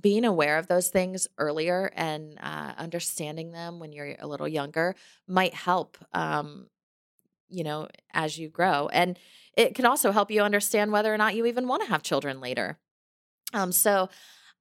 being 0.00 0.24
aware 0.24 0.58
of 0.58 0.66
those 0.66 0.88
things 0.88 1.28
earlier 1.38 1.90
and 1.94 2.38
uh, 2.40 2.72
understanding 2.78 3.52
them 3.52 3.78
when 3.78 3.92
you're 3.92 4.16
a 4.18 4.26
little 4.26 4.48
younger 4.48 4.94
might 5.26 5.54
help 5.54 5.98
um, 6.12 6.66
you 7.48 7.64
know 7.64 7.88
as 8.12 8.38
you 8.38 8.48
grow 8.48 8.88
and 8.88 9.18
it 9.56 9.74
can 9.74 9.84
also 9.84 10.12
help 10.12 10.30
you 10.30 10.42
understand 10.42 10.92
whether 10.92 11.12
or 11.12 11.18
not 11.18 11.34
you 11.34 11.46
even 11.46 11.66
want 11.66 11.82
to 11.82 11.88
have 11.88 12.02
children 12.02 12.40
later. 12.40 12.78
Um, 13.52 13.72
so 13.72 14.08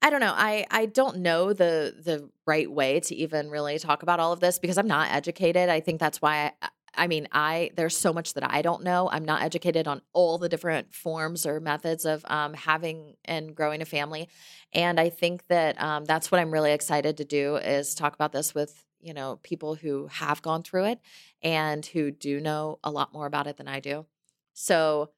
i 0.02 0.10
don't 0.10 0.22
know 0.22 0.34
i 0.36 0.66
i 0.72 0.86
don't 0.86 1.18
know 1.18 1.52
the 1.52 1.94
the 2.04 2.30
right 2.48 2.72
way 2.72 3.02
to 3.02 3.14
even 3.14 3.50
really 3.50 3.78
talk 3.78 4.02
about 4.02 4.20
all 4.20 4.32
of 4.32 4.40
this 4.40 4.58
because 4.58 4.78
i'm 4.78 4.88
not 4.88 5.12
educated. 5.12 5.68
I 5.70 5.82
think 5.82 6.00
that's 6.00 6.22
why 6.22 6.54
I, 6.62 6.70
I 6.96 7.08
mean, 7.08 7.28
I 7.32 7.72
there's 7.76 7.96
so 7.98 8.14
much 8.14 8.34
that 8.34 8.50
I 8.50 8.62
don't 8.62 8.84
know. 8.84 9.10
I'm 9.12 9.26
not 9.26 9.42
educated 9.42 9.88
on 9.88 10.02
all 10.14 10.38
the 10.38 10.50
different 10.50 10.94
forms 10.94 11.46
or 11.46 11.60
methods 11.60 12.06
of 12.06 12.26
um, 12.28 12.54
having 12.54 13.16
and 13.26 13.56
growing 13.56 13.82
a 13.82 13.86
family, 13.86 14.30
and 14.74 15.00
I 15.00 15.10
think 15.10 15.48
that 15.48 15.82
um, 15.82 16.06
that's 16.06 16.32
what 16.32 16.40
I'm 16.42 16.52
really 16.52 16.72
excited 16.72 17.18
to 17.18 17.26
do 17.26 17.56
is 17.58 17.96
talk 17.96 18.14
about 18.14 18.32
this 18.32 18.54
with 18.54 18.86
you 19.02 19.14
know 19.14 19.40
people 19.44 19.76
who 19.76 20.08
have 20.08 20.42
gone 20.42 20.64
through 20.64 20.86
it 20.86 21.00
and 21.42 21.86
who 21.86 22.12
do 22.12 22.40
know 22.40 22.80
a 22.84 22.92
lot 22.92 23.14
more 23.14 23.26
about 23.26 23.48
it 23.48 23.58
than 23.58 23.68
I 23.68 23.80
do. 23.80 24.06
So, 24.54 25.12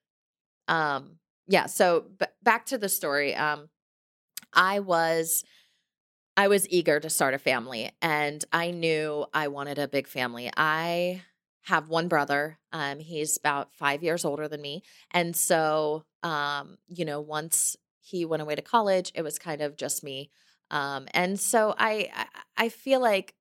um, 0.67 1.17
yeah. 1.47 1.67
So 1.67 2.05
b- 2.19 2.25
back 2.43 2.65
to 2.67 2.77
the 2.77 2.89
story. 2.89 3.35
Um, 3.35 3.69
I 4.53 4.79
was 4.79 5.43
I 6.37 6.47
was 6.47 6.67
eager 6.69 6.99
to 6.99 7.09
start 7.09 7.33
a 7.33 7.37
family 7.39 7.91
and 8.01 8.43
I 8.53 8.71
knew 8.71 9.25
I 9.33 9.49
wanted 9.49 9.77
a 9.77 9.87
big 9.87 10.07
family. 10.07 10.49
I 10.55 11.21
have 11.63 11.89
one 11.89 12.07
brother. 12.07 12.57
Um, 12.71 12.99
he's 12.99 13.37
about 13.37 13.73
five 13.73 14.03
years 14.03 14.25
older 14.25 14.47
than 14.47 14.61
me. 14.61 14.83
And 15.11 15.35
so, 15.35 16.05
um, 16.23 16.77
you 16.87 17.05
know, 17.05 17.21
once 17.21 17.75
he 17.99 18.25
went 18.25 18.41
away 18.41 18.55
to 18.55 18.61
college, 18.61 19.11
it 19.15 19.21
was 19.21 19.37
kind 19.37 19.61
of 19.61 19.77
just 19.77 20.03
me. 20.03 20.31
Um, 20.71 21.07
and 21.13 21.39
so 21.39 21.75
I, 21.77 22.09
I 22.57 22.69
feel 22.69 23.01
like 23.01 23.35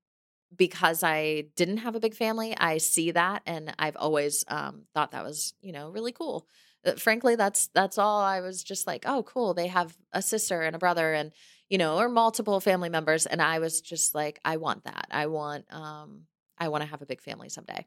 because 0.57 1.03
I 1.03 1.45
didn't 1.57 1.79
have 1.79 1.95
a 1.95 2.01
big 2.01 2.15
family, 2.15 2.57
I 2.57 2.79
see 2.79 3.13
that, 3.13 3.43
and 3.47 3.73
I've 3.79 3.97
always 3.97 4.45
um, 4.49 4.83
thought 4.95 5.13
that 5.13 5.25
was, 5.25 5.55
you 5.61 5.73
know, 5.73 5.91
really 5.91 6.13
cool. 6.13 6.47
Uh, 6.85 6.93
frankly, 6.93 7.37
that's 7.37 7.69
that's 7.69 7.99
all. 7.99 8.21
I 8.21 8.41
was 8.41 8.65
just 8.65 8.87
like, 8.87 9.05
oh, 9.07 9.23
cool. 9.23 9.55
They 9.55 9.69
have 9.69 9.97
a 10.13 10.23
sister 10.23 10.63
and 10.63 10.75
a 10.75 10.79
brother, 10.79 11.13
and 11.13 11.31
you 11.69 11.79
know, 11.79 11.99
or 11.99 12.09
multiple 12.09 12.59
family 12.61 12.89
members, 12.89 13.27
and 13.27 13.41
I 13.41 13.61
was 13.61 13.81
just 13.81 14.15
like, 14.15 14.41
I 14.45 14.57
want 14.57 14.85
that. 14.85 15.07
I 15.13 15.27
want, 15.27 15.67
um, 15.73 16.23
I 16.61 16.69
want 16.69 16.83
to 16.83 16.89
have 16.89 17.03
a 17.03 17.07
big 17.07 17.21
family 17.21 17.49
someday. 17.49 17.87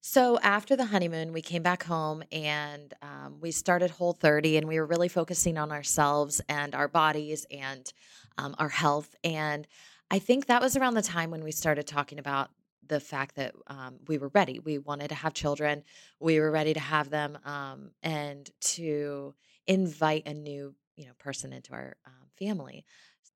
So 0.00 0.38
after 0.40 0.76
the 0.76 0.84
honeymoon, 0.84 1.32
we 1.32 1.42
came 1.42 1.62
back 1.62 1.82
home 1.82 2.22
and 2.30 2.94
um, 3.02 3.38
we 3.40 3.50
started 3.50 3.90
Whole 3.90 4.12
30, 4.12 4.58
and 4.58 4.68
we 4.68 4.78
were 4.78 4.86
really 4.86 5.08
focusing 5.08 5.58
on 5.58 5.72
ourselves 5.72 6.40
and 6.48 6.74
our 6.74 6.88
bodies 6.88 7.46
and 7.50 7.92
um, 8.36 8.54
our 8.58 8.68
health. 8.68 9.14
And 9.24 9.66
I 10.10 10.18
think 10.18 10.46
that 10.46 10.62
was 10.62 10.76
around 10.76 10.94
the 10.94 11.02
time 11.02 11.30
when 11.30 11.42
we 11.42 11.50
started 11.50 11.86
talking 11.86 12.18
about 12.18 12.50
the 12.86 13.00
fact 13.00 13.36
that 13.36 13.54
um, 13.66 13.96
we 14.06 14.18
were 14.18 14.28
ready. 14.28 14.60
We 14.60 14.78
wanted 14.78 15.08
to 15.08 15.14
have 15.14 15.34
children. 15.34 15.82
We 16.20 16.40
were 16.40 16.50
ready 16.50 16.74
to 16.74 16.80
have 16.80 17.10
them 17.10 17.38
um, 17.44 17.90
and 18.02 18.48
to 18.60 19.34
invite 19.66 20.26
a 20.26 20.32
new, 20.32 20.74
you 20.96 21.06
know, 21.06 21.12
person 21.18 21.52
into 21.52 21.72
our 21.72 21.96
um, 22.06 22.28
family. 22.38 22.84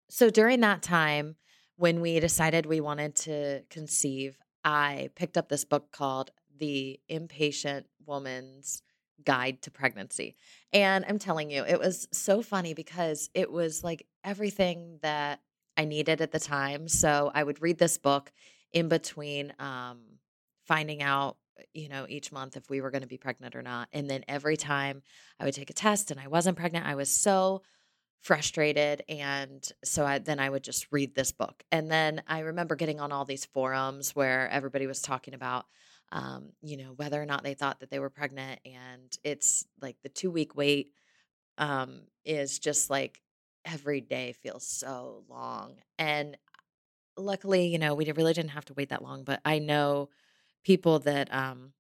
So 0.09 0.31
during 0.31 0.61
that 0.61 0.83
time, 0.83 1.37
when 1.77 2.01
we 2.01 2.21
decided 2.21 2.67
we 2.67 2.81
wanted 2.81 3.17
to 3.17 3.63
conceive, 3.69 4.39
I 4.65 5.11
picked 5.15 5.37
up 5.37 5.49
this 5.49 5.65
book 5.65 5.93
called 5.93 6.31
The 6.59 7.01
Impatient 7.09 7.87
Woman's 8.07 8.83
Guide 9.25 9.63
to 9.63 9.71
Pregnancy. 9.71 10.37
And 10.73 11.05
I'm 11.09 11.19
telling 11.19 11.51
you, 11.51 11.65
it 11.65 11.79
was 11.79 12.09
so 12.13 12.43
funny 12.43 12.75
because 12.75 13.31
it 13.35 13.51
was 13.51 13.85
like 13.85 14.07
everything 14.25 14.99
that 15.03 15.41
I 15.77 15.85
needed 15.85 16.21
at 16.21 16.33
the 16.33 16.41
time. 16.41 16.89
So 16.89 17.31
I 17.35 17.43
would 17.43 17.63
read 17.63 17.79
this 17.79 17.99
book 17.99 18.33
in 18.73 18.89
between 18.89 19.53
um, 19.59 20.01
finding 20.67 21.03
out, 21.03 21.37
you 21.73 21.89
know, 21.89 22.07
each 22.09 22.33
month 22.33 22.57
if 22.57 22.69
we 22.69 22.81
were 22.81 22.91
going 22.91 23.03
to 23.03 23.09
be 23.09 23.19
pregnant 23.19 23.55
or 23.55 23.63
not. 23.63 23.89
And 23.93 24.09
then 24.09 24.25
every 24.29 24.57
time 24.57 25.03
I 25.39 25.45
would 25.45 25.55
take 25.55 25.71
a 25.71 25.75
test 25.75 26.11
and 26.11 26.21
I 26.21 26.29
wasn't 26.29 26.57
pregnant, 26.57 26.87
I 26.87 26.95
was 26.95 27.11
so 27.11 27.63
frustrated 28.23 29.03
and 29.09 29.69
so 29.85 30.07
I, 30.07 30.19
then 30.19 30.39
i 30.39 30.49
would 30.49 30.63
just 30.63 30.87
read 30.93 31.15
this 31.15 31.33
book 31.33 31.65
and 31.73 31.91
then 31.91 32.23
i 32.29 32.41
remember 32.41 32.77
getting 32.77 33.01
on 33.01 33.13
all 33.13 33.25
these 33.25 33.45
forums 33.45 34.15
where 34.15 34.49
everybody 34.51 34.87
was 34.87 35.03
talking 35.03 35.35
about 35.35 35.67
um, 36.13 36.51
you 36.63 36.77
know 36.77 36.93
whether 36.97 37.21
or 37.21 37.27
not 37.27 37.43
they 37.43 37.55
thought 37.55 37.81
that 37.81 37.91
they 37.91 37.99
were 37.99 38.11
pregnant 38.11 38.61
and 38.65 39.19
it's 39.25 39.67
like 39.81 39.97
the 40.03 40.09
two 40.09 40.31
week 40.31 40.55
wait 40.57 40.93
um, 41.59 42.03
is 42.25 42.59
just 42.59 42.91
like 42.91 43.21
every 43.65 44.01
day 44.01 44.33
feels 44.33 44.67
so 44.67 45.25
long. 45.29 45.77
And 45.99 46.37
luckily, 47.17 47.67
you 47.67 47.79
know, 47.79 47.95
we 47.95 48.11
really 48.13 48.33
didn't 48.33 48.51
have 48.51 48.65
to 48.67 48.75
wait 48.75 48.89
that 48.91 49.03
long, 49.03 49.25
but 49.25 49.41
I 49.45 49.59
know 49.59 50.09
people 50.65 51.01
that 51.01 51.33
um 51.35 51.73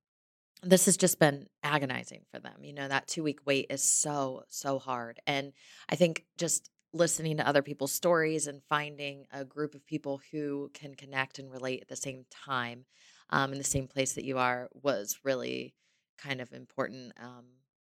this 0.62 0.86
has 0.86 0.96
just 0.96 1.18
been 1.18 1.46
agonizing 1.62 2.22
for 2.30 2.38
them. 2.38 2.62
You 2.62 2.72
know, 2.72 2.88
that 2.88 3.08
2 3.08 3.22
week 3.22 3.40
wait 3.46 3.66
is 3.70 3.82
so 3.82 4.44
so 4.48 4.78
hard. 4.78 5.20
And 5.26 5.52
I 5.88 5.96
think 5.96 6.24
just 6.38 6.70
listening 6.92 7.38
to 7.38 7.48
other 7.48 7.62
people's 7.62 7.92
stories 7.92 8.46
and 8.46 8.62
finding 8.68 9.26
a 9.32 9.44
group 9.44 9.74
of 9.74 9.86
people 9.86 10.20
who 10.30 10.70
can 10.74 10.94
connect 10.94 11.38
and 11.38 11.50
relate 11.50 11.80
at 11.82 11.88
the 11.88 11.96
same 11.96 12.24
time 12.30 12.84
um, 13.30 13.52
in 13.52 13.58
the 13.58 13.64
same 13.64 13.88
place 13.88 14.12
that 14.14 14.24
you 14.24 14.38
are 14.38 14.68
was 14.74 15.18
really 15.24 15.74
kind 16.18 16.40
of 16.40 16.52
important 16.52 17.12
um, 17.20 17.46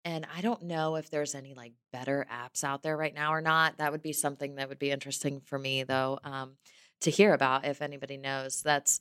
and 0.06 0.28
I 0.36 0.42
don't 0.42 0.64
know 0.64 0.96
if 0.96 1.10
there's 1.10 1.34
any 1.34 1.54
like 1.54 1.74
better 1.92 2.26
apps 2.32 2.64
out 2.64 2.84
there 2.84 2.98
right 2.98 3.14
now 3.14 3.34
or 3.34 3.40
not. 3.42 3.78
That 3.78 3.92
would 3.94 4.02
be 4.02 4.12
something 4.12 4.56
that 4.56 4.68
would 4.68 4.80
be 4.80 4.92
interesting 4.92 5.40
for 5.40 5.58
me 5.58 5.84
though 5.84 6.20
um, 6.26 6.58
to 7.02 7.10
hear 7.10 7.34
about 7.34 7.66
if 7.66 7.82
anybody 7.82 8.18
knows. 8.18 8.62
That's 8.62 9.00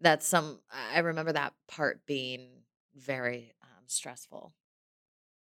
that's 0.00 0.26
some 0.26 0.60
I 0.72 1.00
remember 1.00 1.32
that 1.32 1.52
part 1.68 2.04
being 2.06 2.59
very 2.94 3.52
um, 3.62 3.84
stressful. 3.86 4.54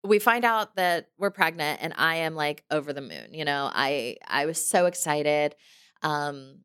We 0.04 0.18
find 0.18 0.44
out 0.44 0.76
that 0.76 1.08
we're 1.18 1.30
pregnant 1.30 1.80
and 1.82 1.92
I 1.96 2.16
am 2.16 2.34
like 2.34 2.64
over 2.70 2.92
the 2.92 3.00
moon, 3.00 3.32
you 3.32 3.44
know. 3.44 3.70
I 3.72 4.16
I 4.26 4.46
was 4.46 4.64
so 4.64 4.86
excited. 4.86 5.56
Um 6.02 6.60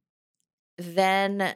then 0.78 1.56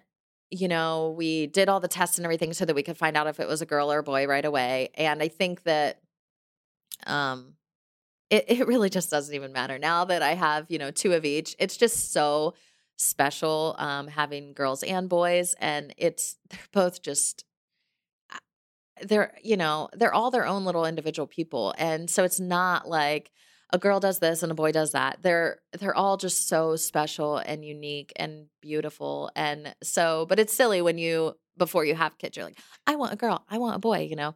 you 0.49 0.69
know, 0.69 1.13
we 1.17 1.47
did 1.47 1.67
all 1.67 1.81
the 1.81 1.89
tests 1.89 2.17
and 2.17 2.25
everything 2.25 2.53
so 2.53 2.63
that 2.63 2.75
we 2.75 2.81
could 2.83 2.97
find 2.97 3.17
out 3.17 3.27
if 3.27 3.39
it 3.39 3.47
was 3.49 3.61
a 3.61 3.65
girl 3.65 3.91
or 3.91 3.99
a 3.99 4.03
boy 4.03 4.27
right 4.27 4.45
away. 4.45 4.89
And 4.95 5.21
I 5.21 5.27
think 5.27 5.63
that 5.63 5.99
um 7.05 7.53
it, 8.29 8.45
it 8.47 8.67
really 8.67 8.89
just 8.89 9.09
doesn't 9.09 9.33
even 9.33 9.53
matter 9.53 9.79
now 9.79 10.05
that 10.05 10.21
I 10.21 10.33
have, 10.33 10.65
you 10.69 10.79
know, 10.79 10.91
two 10.91 11.13
of 11.13 11.25
each. 11.25 11.55
It's 11.59 11.77
just 11.77 12.11
so 12.11 12.55
special 12.97 13.75
um 13.77 14.07
having 14.07 14.53
girls 14.53 14.81
and 14.83 15.07
boys 15.07 15.53
and 15.59 15.93
it's 15.97 16.37
they're 16.49 16.59
both 16.71 17.01
just 17.01 17.45
they're 19.03 19.33
you 19.43 19.57
know 19.57 19.89
they're 19.93 20.13
all 20.13 20.31
their 20.31 20.45
own 20.45 20.65
little 20.65 20.85
individual 20.85 21.27
people 21.27 21.73
and 21.77 22.09
so 22.09 22.23
it's 22.23 22.39
not 22.39 22.87
like 22.87 23.31
a 23.71 23.77
girl 23.77 23.99
does 23.99 24.19
this 24.19 24.43
and 24.43 24.51
a 24.51 24.55
boy 24.55 24.71
does 24.71 24.91
that 24.91 25.17
they're 25.21 25.59
they're 25.79 25.95
all 25.95 26.17
just 26.17 26.47
so 26.47 26.75
special 26.75 27.37
and 27.37 27.65
unique 27.65 28.13
and 28.15 28.47
beautiful 28.61 29.29
and 29.35 29.75
so 29.83 30.25
but 30.27 30.39
it's 30.39 30.53
silly 30.53 30.81
when 30.81 30.97
you 30.97 31.33
before 31.57 31.83
you 31.85 31.95
have 31.95 32.17
kids 32.17 32.37
you're 32.37 32.45
like 32.45 32.57
i 32.85 32.95
want 32.95 33.13
a 33.13 33.17
girl 33.17 33.43
i 33.49 33.57
want 33.57 33.75
a 33.75 33.79
boy 33.79 33.99
you 33.99 34.15
know 34.15 34.35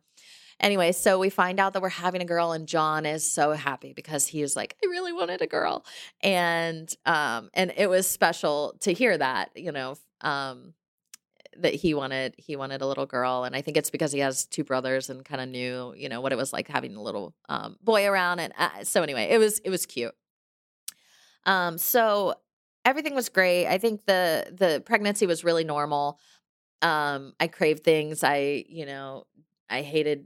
Anyway, 0.62 0.92
so 0.92 1.18
we 1.18 1.32
find 1.32 1.60
out 1.60 1.74
that 1.74 1.82
we're 1.82 1.90
having 1.90 2.22
a 2.22 2.26
girl, 2.26 2.52
and 2.52 2.68
John 2.68 3.06
is 3.08 3.30
so 3.30 3.54
happy 3.54 3.94
because 3.94 4.28
he 4.28 4.44
was 4.44 4.56
like, 4.56 4.76
I 4.84 4.88
really 4.88 5.12
wanted 5.12 5.42
a 5.42 5.48
girl. 5.48 5.84
And 6.22 6.88
um, 7.06 7.50
and 7.56 7.74
it 7.76 7.90
was 7.90 8.08
special 8.08 8.76
to 8.82 8.94
hear 8.94 9.18
that, 9.18 9.50
you 9.56 9.72
know, 9.72 9.96
um, 10.22 10.76
that 11.58 11.74
he 11.74 11.94
wanted 11.94 12.36
he 12.38 12.56
wanted 12.56 12.82
a 12.82 12.88
little 12.88 13.06
girl. 13.06 13.44
And 13.44 13.56
I 13.56 13.62
think 13.62 13.78
it's 13.78 13.90
because 13.90 14.12
he 14.12 14.20
has 14.20 14.46
two 14.46 14.64
brothers 14.64 15.10
and 15.10 15.24
kind 15.24 15.42
of 15.42 15.50
knew, 15.50 15.94
you 15.96 16.10
know, 16.10 16.22
what 16.22 16.32
it 16.32 16.38
was 16.38 16.54
like 16.54 16.68
having 16.68 16.96
a 16.96 17.02
little 17.02 17.34
um, 17.50 17.78
boy 17.82 18.06
around. 18.08 18.40
And 18.40 18.54
uh, 18.58 18.84
so 18.84 19.04
anyway, 19.04 19.28
it 19.30 19.38
was 19.38 19.60
it 19.60 19.70
was 19.70 19.86
cute. 19.86 20.16
Um, 21.46 21.78
so 21.78 22.36
everything 22.86 23.16
was 23.16 23.30
great. 23.30 23.68
I 23.68 23.78
think 23.78 24.06
the 24.06 24.54
the 24.58 24.82
pregnancy 24.86 25.26
was 25.26 25.44
really 25.44 25.64
normal. 25.64 26.20
Um, 26.82 27.34
I 27.40 27.48
craved 27.48 27.84
things. 27.84 28.24
I, 28.24 28.66
you 28.68 28.86
know, 28.86 29.26
I 29.70 29.82
hated 29.82 30.26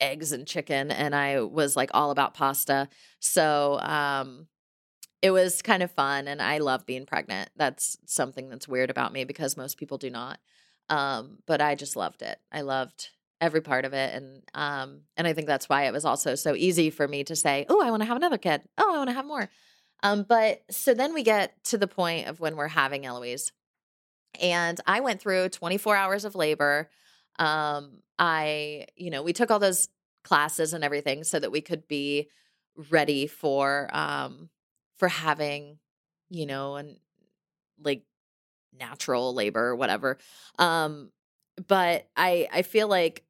eggs 0.00 0.32
and 0.32 0.46
chicken 0.46 0.90
and 0.90 1.14
I 1.14 1.42
was 1.42 1.76
like 1.76 1.90
all 1.92 2.10
about 2.10 2.34
pasta. 2.34 2.88
So 3.20 3.78
um 3.80 4.46
it 5.22 5.30
was 5.30 5.62
kind 5.62 5.82
of 5.82 5.90
fun 5.90 6.28
and 6.28 6.40
I 6.40 6.58
love 6.58 6.86
being 6.86 7.06
pregnant. 7.06 7.50
That's 7.56 7.98
something 8.06 8.48
that's 8.48 8.68
weird 8.68 8.90
about 8.90 9.12
me 9.12 9.24
because 9.24 9.56
most 9.56 9.76
people 9.78 9.98
do 9.98 10.10
not. 10.10 10.38
Um 10.88 11.38
but 11.46 11.60
I 11.60 11.74
just 11.74 11.96
loved 11.96 12.22
it. 12.22 12.38
I 12.52 12.62
loved 12.62 13.10
every 13.40 13.60
part 13.62 13.84
of 13.84 13.92
it 13.94 14.14
and 14.14 14.42
um 14.54 15.02
and 15.16 15.26
I 15.26 15.32
think 15.32 15.46
that's 15.46 15.68
why 15.68 15.84
it 15.84 15.92
was 15.92 16.04
also 16.04 16.34
so 16.34 16.54
easy 16.54 16.90
for 16.90 17.06
me 17.06 17.24
to 17.24 17.36
say, 17.36 17.66
"Oh, 17.68 17.82
I 17.82 17.90
want 17.90 18.02
to 18.02 18.06
have 18.06 18.16
another 18.16 18.38
kid. 18.38 18.62
Oh, 18.78 18.94
I 18.94 18.98
want 18.98 19.10
to 19.10 19.14
have 19.14 19.26
more." 19.26 19.48
Um 20.02 20.24
but 20.28 20.62
so 20.70 20.94
then 20.94 21.14
we 21.14 21.22
get 21.22 21.62
to 21.64 21.78
the 21.78 21.88
point 21.88 22.26
of 22.28 22.40
when 22.40 22.56
we're 22.56 22.68
having 22.68 23.04
Eloise. 23.06 23.52
And 24.40 24.80
I 24.86 25.00
went 25.00 25.20
through 25.20 25.48
24 25.50 25.96
hours 25.96 26.24
of 26.24 26.34
labor 26.34 26.88
um 27.38 28.02
i 28.18 28.86
you 28.96 29.08
know 29.10 29.22
we 29.22 29.32
took 29.32 29.50
all 29.50 29.58
those 29.60 29.88
classes 30.24 30.72
and 30.72 30.84
everything 30.84 31.24
so 31.24 31.38
that 31.38 31.52
we 31.52 31.60
could 31.60 31.86
be 31.88 32.28
ready 32.90 33.26
for 33.26 33.88
um 33.92 34.50
for 35.00 35.08
having 35.08 35.78
you 36.28 36.46
know 36.46 36.76
and 36.76 36.96
like 37.82 38.02
natural 38.78 39.34
labor 39.34 39.68
or 39.68 39.76
whatever 39.76 40.16
um 40.58 41.10
but 41.66 42.06
i 42.16 42.46
i 42.52 42.62
feel 42.62 42.86
like 42.86 43.24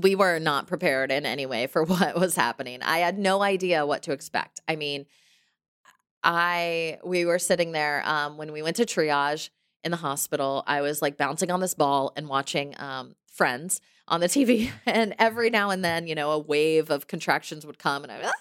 we 0.00 0.14
were 0.14 0.38
not 0.38 0.66
prepared 0.66 1.12
in 1.12 1.26
any 1.26 1.44
way 1.44 1.66
for 1.66 1.84
what 1.84 2.18
was 2.18 2.34
happening 2.34 2.82
i 2.82 2.98
had 2.98 3.18
no 3.18 3.42
idea 3.42 3.84
what 3.84 4.02
to 4.02 4.12
expect 4.12 4.60
i 4.66 4.76
mean 4.76 5.04
i 6.22 6.98
we 7.04 7.26
were 7.26 7.38
sitting 7.38 7.72
there 7.72 8.02
um 8.06 8.38
when 8.38 8.52
we 8.52 8.62
went 8.62 8.76
to 8.76 8.86
triage 8.86 9.50
in 9.84 9.90
the 9.90 9.96
hospital, 9.96 10.62
I 10.66 10.80
was 10.80 11.02
like 11.02 11.16
bouncing 11.16 11.50
on 11.50 11.60
this 11.60 11.74
ball 11.74 12.12
and 12.16 12.28
watching 12.28 12.74
um, 12.78 13.14
Friends 13.26 13.80
on 14.08 14.20
the 14.20 14.26
TV. 14.28 14.70
And 14.86 15.14
every 15.18 15.50
now 15.50 15.70
and 15.70 15.84
then, 15.84 16.06
you 16.06 16.14
know, 16.14 16.30
a 16.32 16.38
wave 16.38 16.90
of 16.90 17.06
contractions 17.06 17.66
would 17.66 17.78
come 17.78 18.02
and 18.04 18.12
I 18.12 18.20
ah, 18.24 18.32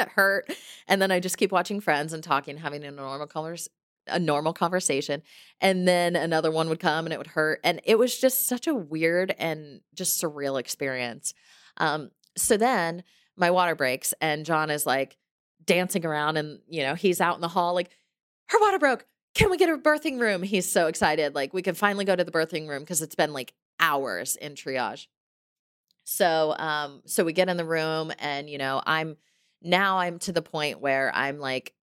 it 0.00 0.08
hurt. 0.08 0.52
And 0.88 1.00
then 1.00 1.10
I 1.10 1.20
just 1.20 1.38
keep 1.38 1.52
watching 1.52 1.80
Friends 1.80 2.12
and 2.12 2.22
talking, 2.22 2.56
having 2.56 2.84
a 2.84 2.90
normal 2.90 3.26
conversation 3.26 3.72
a 4.08 4.18
normal 4.18 4.52
conversation 4.52 5.22
and 5.60 5.86
then 5.86 6.16
another 6.16 6.50
one 6.50 6.68
would 6.68 6.80
come 6.80 7.06
and 7.06 7.12
it 7.12 7.18
would 7.18 7.28
hurt 7.28 7.60
and 7.62 7.80
it 7.84 7.98
was 7.98 8.18
just 8.18 8.48
such 8.48 8.66
a 8.66 8.74
weird 8.74 9.32
and 9.38 9.80
just 9.94 10.20
surreal 10.20 10.58
experience. 10.58 11.34
Um 11.76 12.10
so 12.36 12.56
then 12.56 13.04
my 13.36 13.50
water 13.50 13.74
breaks 13.76 14.12
and 14.20 14.44
john 14.44 14.70
is 14.70 14.86
like 14.86 15.16
dancing 15.64 16.04
around 16.04 16.36
and 16.36 16.58
you 16.68 16.82
know 16.82 16.94
he's 16.94 17.20
out 17.20 17.36
in 17.36 17.40
the 17.40 17.48
hall 17.48 17.74
like 17.74 17.90
her 18.48 18.58
water 18.60 18.78
broke! 18.78 19.06
Can 19.34 19.50
we 19.50 19.56
get 19.56 19.70
a 19.70 19.78
birthing 19.78 20.20
room? 20.20 20.42
He's 20.42 20.70
so 20.70 20.88
excited 20.88 21.34
like 21.34 21.54
we 21.54 21.62
can 21.62 21.74
finally 21.74 22.04
go 22.04 22.16
to 22.16 22.24
the 22.24 22.32
birthing 22.32 22.68
room 22.68 22.80
because 22.82 23.02
it's 23.02 23.14
been 23.14 23.32
like 23.32 23.54
hours 23.78 24.36
in 24.36 24.54
triage. 24.54 25.06
So 26.04 26.54
um 26.58 27.02
so 27.06 27.24
we 27.24 27.32
get 27.32 27.48
in 27.48 27.56
the 27.56 27.64
room 27.64 28.12
and 28.18 28.50
you 28.50 28.58
know 28.58 28.82
i'm 28.84 29.16
now 29.64 29.98
i'm 29.98 30.18
to 30.18 30.32
the 30.32 30.42
point 30.42 30.80
where 30.80 31.10
i'm 31.14 31.38
like 31.38 31.74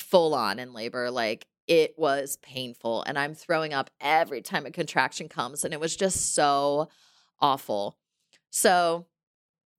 full 0.00 0.34
on 0.34 0.58
in 0.58 0.72
labor. 0.72 1.10
Like 1.10 1.46
it 1.66 1.94
was 1.96 2.38
painful. 2.42 3.04
And 3.06 3.18
I'm 3.18 3.34
throwing 3.34 3.72
up 3.72 3.90
every 4.00 4.42
time 4.42 4.66
a 4.66 4.70
contraction 4.70 5.28
comes. 5.28 5.64
And 5.64 5.72
it 5.72 5.80
was 5.80 5.94
just 5.94 6.34
so 6.34 6.88
awful. 7.40 7.96
So 8.50 9.06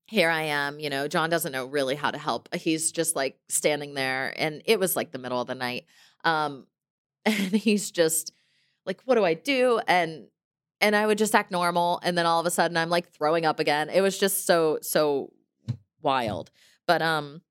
here 0.06 0.30
I 0.30 0.42
am, 0.42 0.78
you 0.78 0.90
know, 0.90 1.08
John 1.08 1.30
doesn't 1.30 1.52
know 1.52 1.66
really 1.66 1.94
how 1.94 2.10
to 2.10 2.18
help. 2.18 2.54
He's 2.54 2.92
just 2.92 3.14
like 3.16 3.38
standing 3.48 3.94
there 3.94 4.32
and 4.36 4.62
it 4.64 4.80
was 4.80 4.96
like 4.96 5.10
the 5.10 5.18
middle 5.18 5.40
of 5.40 5.46
the 5.46 5.54
night. 5.54 5.84
Um 6.24 6.66
and 7.24 7.52
he's 7.52 7.90
just 7.90 8.32
like 8.84 9.00
what 9.04 9.14
do 9.16 9.24
I 9.24 9.34
do? 9.34 9.80
And 9.86 10.26
and 10.80 10.96
I 10.96 11.06
would 11.06 11.18
just 11.18 11.34
act 11.34 11.52
normal 11.52 12.00
and 12.02 12.18
then 12.18 12.26
all 12.26 12.40
of 12.40 12.46
a 12.46 12.50
sudden 12.50 12.76
I'm 12.76 12.90
like 12.90 13.10
throwing 13.10 13.46
up 13.46 13.60
again. 13.60 13.90
It 13.90 14.00
was 14.00 14.18
just 14.18 14.46
so 14.46 14.78
so 14.82 15.32
wild. 16.00 16.50
But 16.86 17.02
um 17.02 17.42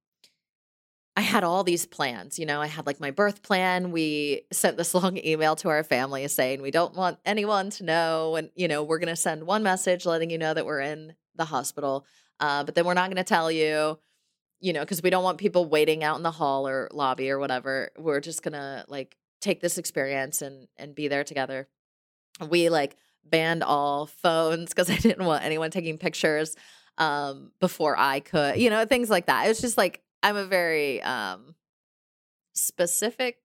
I 1.16 1.22
had 1.22 1.44
all 1.44 1.64
these 1.64 1.86
plans. 1.86 2.40
You 2.40 2.46
know, 2.46 2.62
I 2.62 2.68
had 2.68 2.86
like 2.86 3.00
my 3.00 3.12
birth 3.12 3.44
plan. 3.44 3.92
We 3.92 4.44
sent 4.52 4.78
this 4.78 4.94
long 4.96 5.18
email 5.18 5.56
to 5.58 5.70
our 5.70 5.84
family 5.84 6.28
saying 6.28 6.62
we 6.62 6.72
don't 6.72 6.96
want 6.96 7.20
anyone 7.26 7.70
to 7.72 7.84
know. 7.84 8.36
And, 8.36 8.50
you 8.56 8.68
know, 8.68 8.84
we're 8.84 9.00
going 9.00 9.10
to 9.10 9.16
send 9.16 9.44
one 9.44 9.64
message 9.64 10.06
letting 10.06 10.30
you 10.30 10.38
know 10.38 10.54
that 10.54 10.66
we're 10.66 10.80
in 10.80 11.16
the 11.36 11.46
hospital. 11.46 12.06
Uh, 12.40 12.64
but 12.64 12.76
then 12.76 12.86
we're 12.86 12.94
not 12.94 13.10
going 13.10 13.18
to 13.18 13.24
tell 13.24 13.52
you, 13.52 14.00
you 14.62 14.74
know, 14.74 14.80
because 14.80 15.04
we 15.04 15.10
don't 15.10 15.24
want 15.24 15.38
people 15.38 15.66
waiting 15.66 16.04
out 16.04 16.18
in 16.18 16.24
the 16.24 16.32
hall 16.32 16.68
or 16.68 16.88
lobby 16.94 17.30
or 17.30 17.40
whatever. 17.40 17.92
We're 17.98 18.22
just 18.22 18.42
going 18.42 18.54
to 18.54 18.86
like 18.88 19.18
take 19.42 19.60
this 19.60 19.78
experience 19.78 20.42
and 20.42 20.68
and 20.78 20.96
be 20.96 21.08
there 21.08 21.24
together. 21.24 21.68
We 22.50 22.70
like 22.70 22.96
banned 23.24 23.64
all 23.64 24.06
phones 24.06 24.70
because 24.70 24.90
I 24.90 24.96
didn't 24.96 25.26
want 25.26 25.44
anyone 25.44 25.72
taking 25.72 25.98
pictures 25.98 26.56
um 26.98 27.52
before 27.60 27.98
I 27.98 28.20
could, 28.20 28.58
you 28.58 28.70
know, 28.70 28.86
things 28.86 29.10
like 29.10 29.28
that. 29.28 29.46
It 29.46 29.50
was 29.50 29.62
just 29.62 29.78
like 29.78 30.02
I'm 30.24 30.36
a 30.36 30.46
very 30.46 31.02
um 31.02 31.56
specific 32.54 33.38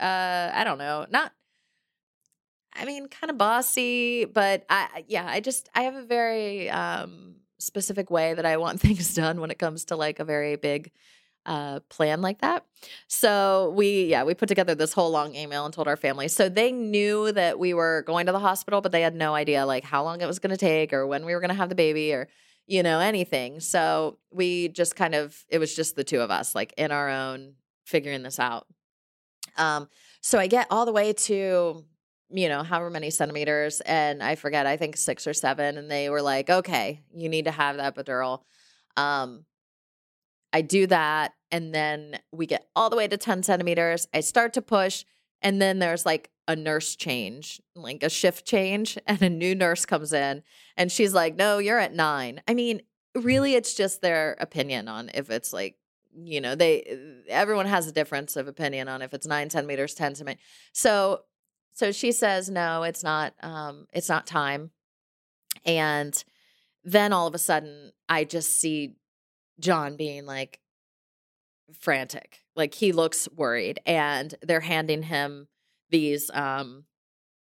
uh 0.00 0.50
I 0.54 0.64
don't 0.64 0.78
know, 0.78 1.06
not 1.10 1.32
I 2.74 2.84
mean 2.84 3.08
kind 3.08 3.30
of 3.30 3.38
bossy, 3.38 4.24
but 4.24 4.64
I 4.70 5.04
yeah, 5.08 5.26
I 5.28 5.40
just 5.40 5.68
I 5.74 5.82
have 5.82 5.94
a 5.94 6.02
very 6.04 6.70
um 6.70 7.36
specific 7.58 8.10
way 8.10 8.34
that 8.34 8.46
I 8.46 8.56
want 8.56 8.80
things 8.82 9.14
done 9.14 9.40
when 9.40 9.50
it 9.50 9.58
comes 9.58 9.84
to 9.86 9.96
like 9.96 10.18
a 10.20 10.24
very 10.24 10.56
big 10.56 10.92
uh 11.46 11.80
plan 11.88 12.20
like 12.22 12.40
that. 12.40 12.64
So 13.08 13.72
we 13.76 14.04
yeah, 14.06 14.24
we 14.24 14.34
put 14.34 14.48
together 14.48 14.74
this 14.74 14.92
whole 14.92 15.10
long 15.10 15.34
email 15.34 15.64
and 15.64 15.74
told 15.74 15.88
our 15.88 15.96
family. 15.96 16.28
So 16.28 16.48
they 16.48 16.70
knew 16.72 17.32
that 17.32 17.58
we 17.58 17.74
were 17.74 18.02
going 18.06 18.26
to 18.26 18.32
the 18.32 18.38
hospital, 18.38 18.80
but 18.80 18.92
they 18.92 19.02
had 19.02 19.14
no 19.14 19.34
idea 19.34 19.66
like 19.66 19.84
how 19.84 20.04
long 20.04 20.20
it 20.20 20.26
was 20.26 20.38
going 20.38 20.50
to 20.50 20.56
take 20.56 20.92
or 20.92 21.06
when 21.06 21.24
we 21.24 21.34
were 21.34 21.40
going 21.40 21.50
to 21.50 21.54
have 21.54 21.70
the 21.70 21.74
baby 21.74 22.12
or 22.12 22.28
you 22.70 22.84
know, 22.84 23.00
anything. 23.00 23.58
So 23.58 24.18
we 24.30 24.68
just 24.68 24.94
kind 24.94 25.16
of, 25.16 25.44
it 25.48 25.58
was 25.58 25.74
just 25.74 25.96
the 25.96 26.04
two 26.04 26.20
of 26.20 26.30
us, 26.30 26.54
like 26.54 26.72
in 26.78 26.92
our 26.92 27.10
own 27.10 27.54
figuring 27.84 28.22
this 28.22 28.38
out. 28.38 28.68
Um, 29.56 29.88
so 30.20 30.38
I 30.38 30.46
get 30.46 30.68
all 30.70 30.86
the 30.86 30.92
way 30.92 31.12
to, 31.12 31.84
you 32.30 32.48
know, 32.48 32.62
however 32.62 32.88
many 32.88 33.10
centimeters, 33.10 33.80
and 33.80 34.22
I 34.22 34.36
forget, 34.36 34.66
I 34.66 34.76
think 34.76 34.96
six 34.96 35.26
or 35.26 35.34
seven, 35.34 35.78
and 35.78 35.90
they 35.90 36.10
were 36.10 36.22
like, 36.22 36.48
okay, 36.48 37.02
you 37.12 37.28
need 37.28 37.46
to 37.46 37.50
have 37.50 37.76
the 37.76 37.82
epidural. 37.82 38.42
Um, 38.96 39.44
I 40.52 40.60
do 40.60 40.86
that, 40.86 41.32
and 41.50 41.74
then 41.74 42.20
we 42.30 42.46
get 42.46 42.68
all 42.76 42.88
the 42.88 42.96
way 42.96 43.08
to 43.08 43.16
10 43.16 43.42
centimeters. 43.42 44.06
I 44.14 44.20
start 44.20 44.52
to 44.52 44.62
push, 44.62 45.04
and 45.42 45.60
then 45.60 45.80
there's 45.80 46.06
like 46.06 46.30
a 46.50 46.56
nurse 46.56 46.96
change, 46.96 47.62
like 47.76 48.02
a 48.02 48.10
shift 48.10 48.44
change, 48.44 48.98
and 49.06 49.22
a 49.22 49.30
new 49.30 49.54
nurse 49.54 49.86
comes 49.86 50.12
in 50.12 50.42
and 50.76 50.90
she's 50.90 51.14
like, 51.14 51.36
No, 51.36 51.58
you're 51.58 51.78
at 51.78 51.94
nine. 51.94 52.42
I 52.48 52.54
mean, 52.54 52.82
really, 53.14 53.54
it's 53.54 53.74
just 53.74 54.02
their 54.02 54.36
opinion 54.40 54.88
on 54.88 55.10
if 55.14 55.30
it's 55.30 55.52
like, 55.52 55.76
you 56.12 56.40
know, 56.40 56.56
they 56.56 56.98
everyone 57.28 57.66
has 57.66 57.86
a 57.86 57.92
difference 57.92 58.36
of 58.36 58.48
opinion 58.48 58.88
on 58.88 59.00
if 59.00 59.14
it's 59.14 59.26
nine 59.26 59.48
centimeters, 59.48 59.94
10 59.94 60.16
centimeters. 60.16 60.42
So 60.72 61.22
so 61.72 61.92
she 61.92 62.10
says, 62.10 62.50
No, 62.50 62.82
it's 62.82 63.04
not 63.04 63.34
um, 63.42 63.86
it's 63.92 64.08
not 64.08 64.26
time. 64.26 64.72
And 65.64 66.22
then 66.82 67.12
all 67.12 67.28
of 67.28 67.34
a 67.34 67.38
sudden 67.38 67.92
I 68.08 68.24
just 68.24 68.58
see 68.58 68.96
John 69.60 69.96
being 69.96 70.26
like 70.26 70.58
frantic. 71.78 72.40
Like 72.56 72.74
he 72.74 72.90
looks 72.90 73.28
worried 73.36 73.78
and 73.86 74.34
they're 74.42 74.60
handing 74.60 75.04
him 75.04 75.46
these 75.90 76.30
um 76.32 76.84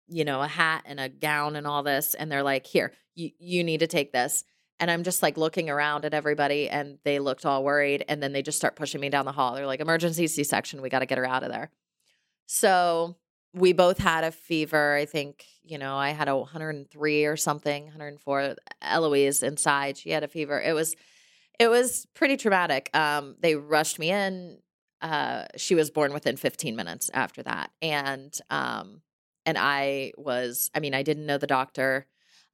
you 0.07 0.25
know 0.25 0.41
a 0.41 0.47
hat 0.47 0.83
and 0.85 0.99
a 0.99 1.09
gown 1.09 1.55
and 1.55 1.67
all 1.67 1.83
this 1.83 2.13
and 2.13 2.31
they're 2.31 2.43
like 2.43 2.65
here 2.65 2.93
you 3.15 3.31
you 3.39 3.63
need 3.63 3.79
to 3.79 3.87
take 3.87 4.11
this. 4.11 4.43
And 4.79 4.91
i'm 4.91 5.03
just 5.03 5.23
like 5.23 5.37
looking 5.37 5.69
around 5.69 6.05
at 6.05 6.13
everybody 6.13 6.69
and 6.69 6.99
they 7.03 7.19
looked 7.19 7.45
all 7.45 7.63
worried 7.63 8.05
and 8.07 8.21
then 8.21 8.31
they 8.31 8.41
just 8.43 8.57
start 8.57 8.75
pushing 8.75 9.01
me 9.01 9.09
down 9.09 9.25
the 9.25 9.31
hall. 9.31 9.55
They're 9.55 9.65
like 9.65 9.79
emergency 9.79 10.27
c-section 10.27 10.81
we 10.81 10.89
got 10.89 10.99
to 10.99 11.05
get 11.05 11.17
her 11.17 11.25
out 11.25 11.43
of 11.43 11.49
there. 11.49 11.71
So 12.45 13.17
we 13.53 13.73
both 13.73 13.97
had 13.97 14.23
a 14.23 14.31
fever 14.31 14.95
i 14.95 15.05
think 15.05 15.45
you 15.63 15.77
know 15.77 15.95
i 15.95 16.09
had 16.11 16.27
a 16.27 16.37
103 16.37 17.25
or 17.25 17.37
something 17.37 17.85
104 17.85 18.55
eloise 18.81 19.41
inside 19.41 19.97
she 19.97 20.11
had 20.11 20.23
a 20.23 20.27
fever. 20.27 20.61
It 20.61 20.73
was 20.73 20.95
it 21.59 21.69
was 21.69 22.05
pretty 22.13 22.37
traumatic. 22.37 22.89
Um 22.93 23.35
they 23.39 23.55
rushed 23.55 23.97
me 23.97 24.11
in 24.11 24.59
uh, 25.01 25.45
she 25.55 25.75
was 25.75 25.91
born 25.91 26.13
within 26.13 26.37
15 26.37 26.75
minutes 26.75 27.09
after 27.13 27.43
that. 27.43 27.71
And 27.81 28.37
um, 28.49 29.01
and 29.45 29.57
I 29.57 30.11
was, 30.17 30.69
I 30.75 30.79
mean, 30.79 30.93
I 30.93 31.03
didn't 31.03 31.25
know 31.25 31.37
the 31.37 31.47
doctor. 31.47 32.05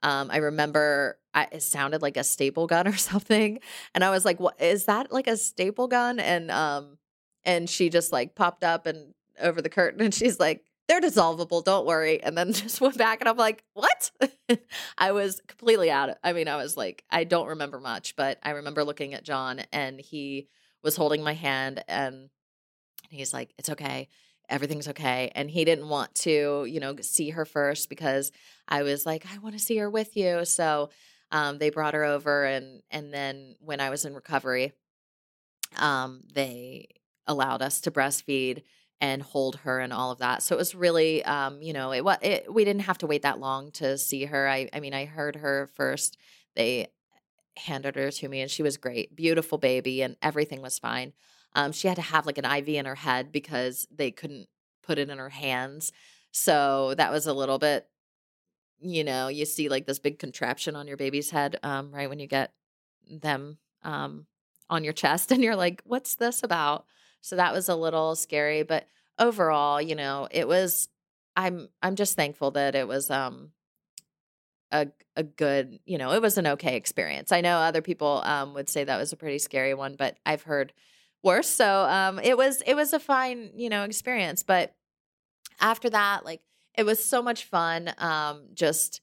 Um, 0.03 0.29
I 0.29 0.38
remember 0.38 1.17
I, 1.34 1.47
it 1.51 1.63
sounded 1.63 2.01
like 2.01 2.17
a 2.17 2.23
staple 2.23 2.67
gun 2.67 2.88
or 2.89 2.95
something, 2.95 3.60
and 3.95 4.03
I 4.03 4.10
was 4.12 4.25
like, 4.25 4.39
"What 4.39 4.62
is 4.62 4.86
that? 4.86 5.12
Like 5.12 5.27
a 5.27 5.38
staple 5.38 5.88
gun?" 5.88 6.19
And 6.19 6.51
um, 6.51 6.97
and 7.43 7.69
she 7.69 7.89
just 7.89 8.12
like 8.12 8.36
popped 8.36 8.63
up 8.63 8.86
and 8.86 9.13
over 9.41 9.62
the 9.62 9.69
curtain, 9.69 10.01
and 10.01 10.13
she's 10.13 10.39
like, 10.39 10.65
"They're 10.88 11.01
dissolvable, 11.01 11.63
don't 11.63 11.88
worry." 11.88 12.21
And 12.21 12.38
then 12.38 12.53
just 12.53 12.82
went 12.82 12.97
back, 12.97 13.21
and 13.21 13.29
I'm 13.29 13.38
like, 13.38 13.63
"What?" 13.73 14.12
I 14.97 15.13
was 15.13 15.41
completely 15.47 15.89
out. 15.89 16.10
Of, 16.10 16.17
I 16.23 16.34
mean, 16.34 16.47
I 16.47 16.58
was 16.58 16.77
like, 16.77 17.03
I 17.10 17.23
don't 17.23 17.47
remember 17.47 17.79
much, 17.79 18.15
but 18.15 18.39
I 18.43 18.51
remember 18.51 18.84
looking 18.84 19.13
at 19.13 19.23
John, 19.23 19.62
and 19.71 19.99
he 19.99 20.49
was 20.84 20.95
holding 20.97 21.23
my 21.23 21.34
hand 21.34 21.84
and 21.88 22.29
he's 23.13 23.34
like, 23.34 23.54
it's 23.58 23.69
okay. 23.69 24.08
Everything's 24.49 24.88
okay. 24.89 25.32
And 25.36 25.49
he 25.49 25.65
didn't 25.65 25.88
want 25.88 26.13
to, 26.15 26.65
you 26.65 26.80
know, 26.80 26.95
see 27.02 27.32
her 27.32 27.45
first 27.45 27.89
because 27.89 28.32
I 28.67 28.84
was 28.84 29.06
like, 29.06 29.26
I 29.34 29.38
want 29.39 29.58
to 29.58 29.63
see 29.63 29.78
her 29.78 29.89
with 29.89 30.15
you. 30.17 30.45
So 30.45 30.89
um, 31.32 31.58
they 31.58 31.69
brought 31.69 31.93
her 31.93 32.04
over 32.04 32.45
and 32.45 32.82
and 32.91 33.13
then 33.13 33.56
when 33.60 33.80
I 33.80 33.89
was 33.89 34.06
in 34.06 34.13
recovery, 34.13 34.73
um, 35.78 36.21
they 36.34 36.88
allowed 37.26 37.62
us 37.62 37.82
to 37.82 37.91
breastfeed 37.91 38.63
and 39.02 39.21
hold 39.21 39.58
her 39.58 39.80
and 39.80 39.91
all 39.91 40.12
of 40.12 40.19
that. 40.19 40.41
So 40.43 40.56
it 40.56 40.58
was 40.58 40.76
really, 40.76 41.26
um, 41.26 41.62
you 41.62 41.73
know, 41.73 41.91
it, 41.91 42.04
it 42.21 42.54
we 42.54 42.63
didn't 42.63 42.84
have 42.84 42.99
to 42.99 43.08
wait 43.08 43.23
that 43.23 43.39
long 43.39 43.71
to 43.71 43.97
see 43.97 44.26
her. 44.26 44.47
I, 44.47 44.69
I 44.71 44.80
mean, 44.80 44.93
I 44.93 45.06
heard 45.06 45.36
her 45.38 45.69
first. 45.76 46.17
They 46.56 46.88
handed 47.58 47.95
her 47.95 48.12
to 48.12 48.28
me, 48.30 48.41
and 48.41 48.49
she 48.49 48.63
was 48.63 48.78
great, 48.78 49.15
beautiful 49.15 49.58
baby, 49.58 50.02
and 50.02 50.15
everything 50.21 50.62
was 50.62 50.80
fine. 50.80 51.13
Um, 51.56 51.72
she 51.72 51.88
had 51.88 51.96
to 51.96 52.02
have 52.02 52.26
like 52.26 52.38
an 52.38 52.46
IV 52.46 52.70
in 52.70 52.86
her 52.86 52.96
head 52.96 53.32
because 53.32 53.88
they 53.94 54.12
couldn't 54.12 54.48
put 54.84 54.98
it 54.98 55.10
in 55.10 55.18
her 55.18 55.30
hands. 55.30 55.92
So 56.32 56.96
that 56.96 57.12
was 57.12 57.28
a 57.28 57.34
little 57.34 57.60
bit, 57.60 57.88
you 58.80 59.04
know, 59.04 59.28
you 59.28 59.46
see 59.46 59.70
like 59.70 59.86
this 59.86 60.00
big 60.00 60.20
contraption 60.20 60.76
on 60.76 60.88
your 60.88 60.98
baby's 60.98 61.30
head, 61.30 61.58
um, 61.63 61.92
right 61.92 62.10
when 62.10 62.20
you 62.20 62.28
get 62.28 62.54
them 63.10 63.58
um, 63.84 64.26
on 64.70 64.84
your 64.84 64.94
chest, 64.94 65.32
and 65.34 65.44
you're 65.44 65.56
like, 65.56 65.82
"What's 65.86 66.16
this 66.16 66.44
about?" 66.44 66.86
So 67.22 67.36
that 67.38 67.54
was 67.54 67.70
a 67.70 67.76
little 67.76 68.16
scary, 68.16 68.63
but 68.63 68.88
overall, 69.20 69.82
you 69.82 69.96
know, 69.96 70.28
it 70.32 70.48
was. 70.48 70.89
I'm 71.36 71.70
I'm 71.82 71.96
just 71.96 72.16
thankful 72.16 72.52
that 72.52 72.76
it 72.76 72.88
was 72.88 73.10
um 73.10 73.52
a 74.72 74.88
a 75.16 75.24
good, 75.24 75.80
you 75.86 75.98
know, 75.98 76.12
it 76.13 76.22
was 76.22 76.38
an 76.38 76.48
okay 76.48 76.76
experience. 76.76 77.32
I 77.32 77.42
know 77.42 77.58
other 77.58 77.82
people 77.82 78.22
um 78.26 78.54
would 78.54 78.70
say 78.70 78.84
that 78.84 78.98
was 78.98 79.13
a 79.13 79.18
pretty 79.18 79.39
scary 79.39 79.74
one, 79.74 79.96
but 79.96 80.18
I've 80.26 80.44
heard 80.44 80.74
worse. 81.23 81.47
So 81.47 81.83
um, 81.86 82.19
it 82.19 82.38
was 82.38 82.62
it 82.65 82.75
was 82.75 82.93
a 82.93 82.99
fine 82.99 83.51
you 83.55 83.69
know 83.69 83.83
experience. 83.83 84.43
But 84.43 84.73
after 85.59 85.89
that, 85.89 86.25
like 86.25 86.41
it 86.77 86.86
was 86.86 87.03
so 87.03 87.21
much 87.21 87.45
fun. 87.45 87.93
Um, 87.97 88.47
just 88.53 89.01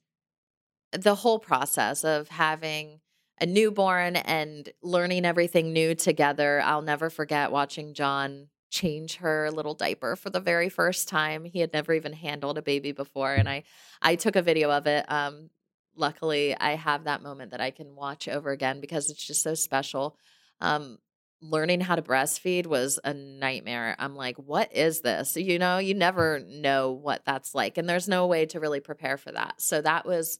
the 0.92 1.14
whole 1.14 1.38
process 1.38 2.04
of 2.04 2.28
having 2.28 3.00
a 3.40 3.46
newborn 3.46 4.16
and 4.16 4.68
learning 4.82 5.24
everything 5.24 5.72
new 5.72 5.94
together. 5.94 6.60
I'll 6.64 6.82
never 6.82 7.08
forget 7.10 7.52
watching 7.52 7.94
John 7.94 8.48
change 8.70 9.16
her 9.16 9.50
little 9.50 9.74
diaper 9.74 10.14
for 10.14 10.30
the 10.30 10.40
very 10.40 10.68
first 10.68 11.08
time. 11.08 11.44
He 11.44 11.60
had 11.60 11.72
never 11.72 11.92
even 11.92 12.12
handled 12.12 12.58
a 12.58 12.62
baby 12.62 12.92
before 12.92 13.34
and 13.34 13.48
I 13.48 13.64
I 14.00 14.14
took 14.14 14.36
a 14.36 14.42
video 14.42 14.70
of 14.70 14.86
it. 14.86 15.10
Um 15.10 15.50
luckily 15.96 16.56
I 16.56 16.76
have 16.76 17.04
that 17.04 17.22
moment 17.22 17.50
that 17.50 17.60
I 17.60 17.70
can 17.70 17.96
watch 17.96 18.28
over 18.28 18.50
again 18.50 18.80
because 18.80 19.10
it's 19.10 19.26
just 19.26 19.42
so 19.42 19.54
special. 19.54 20.16
Um 20.60 20.98
learning 21.42 21.80
how 21.80 21.96
to 21.96 22.02
breastfeed 22.02 22.66
was 22.66 22.98
a 23.02 23.14
nightmare. 23.14 23.96
I'm 23.98 24.14
like, 24.14 24.36
what 24.36 24.74
is 24.76 25.00
this? 25.00 25.36
You 25.36 25.58
know, 25.58 25.78
you 25.78 25.94
never 25.94 26.40
know 26.40 26.92
what 26.92 27.24
that's 27.24 27.54
like 27.54 27.78
and 27.78 27.88
there's 27.88 28.08
no 28.08 28.26
way 28.26 28.46
to 28.46 28.60
really 28.60 28.80
prepare 28.80 29.16
for 29.16 29.32
that. 29.32 29.60
So 29.60 29.80
that 29.80 30.06
was 30.06 30.38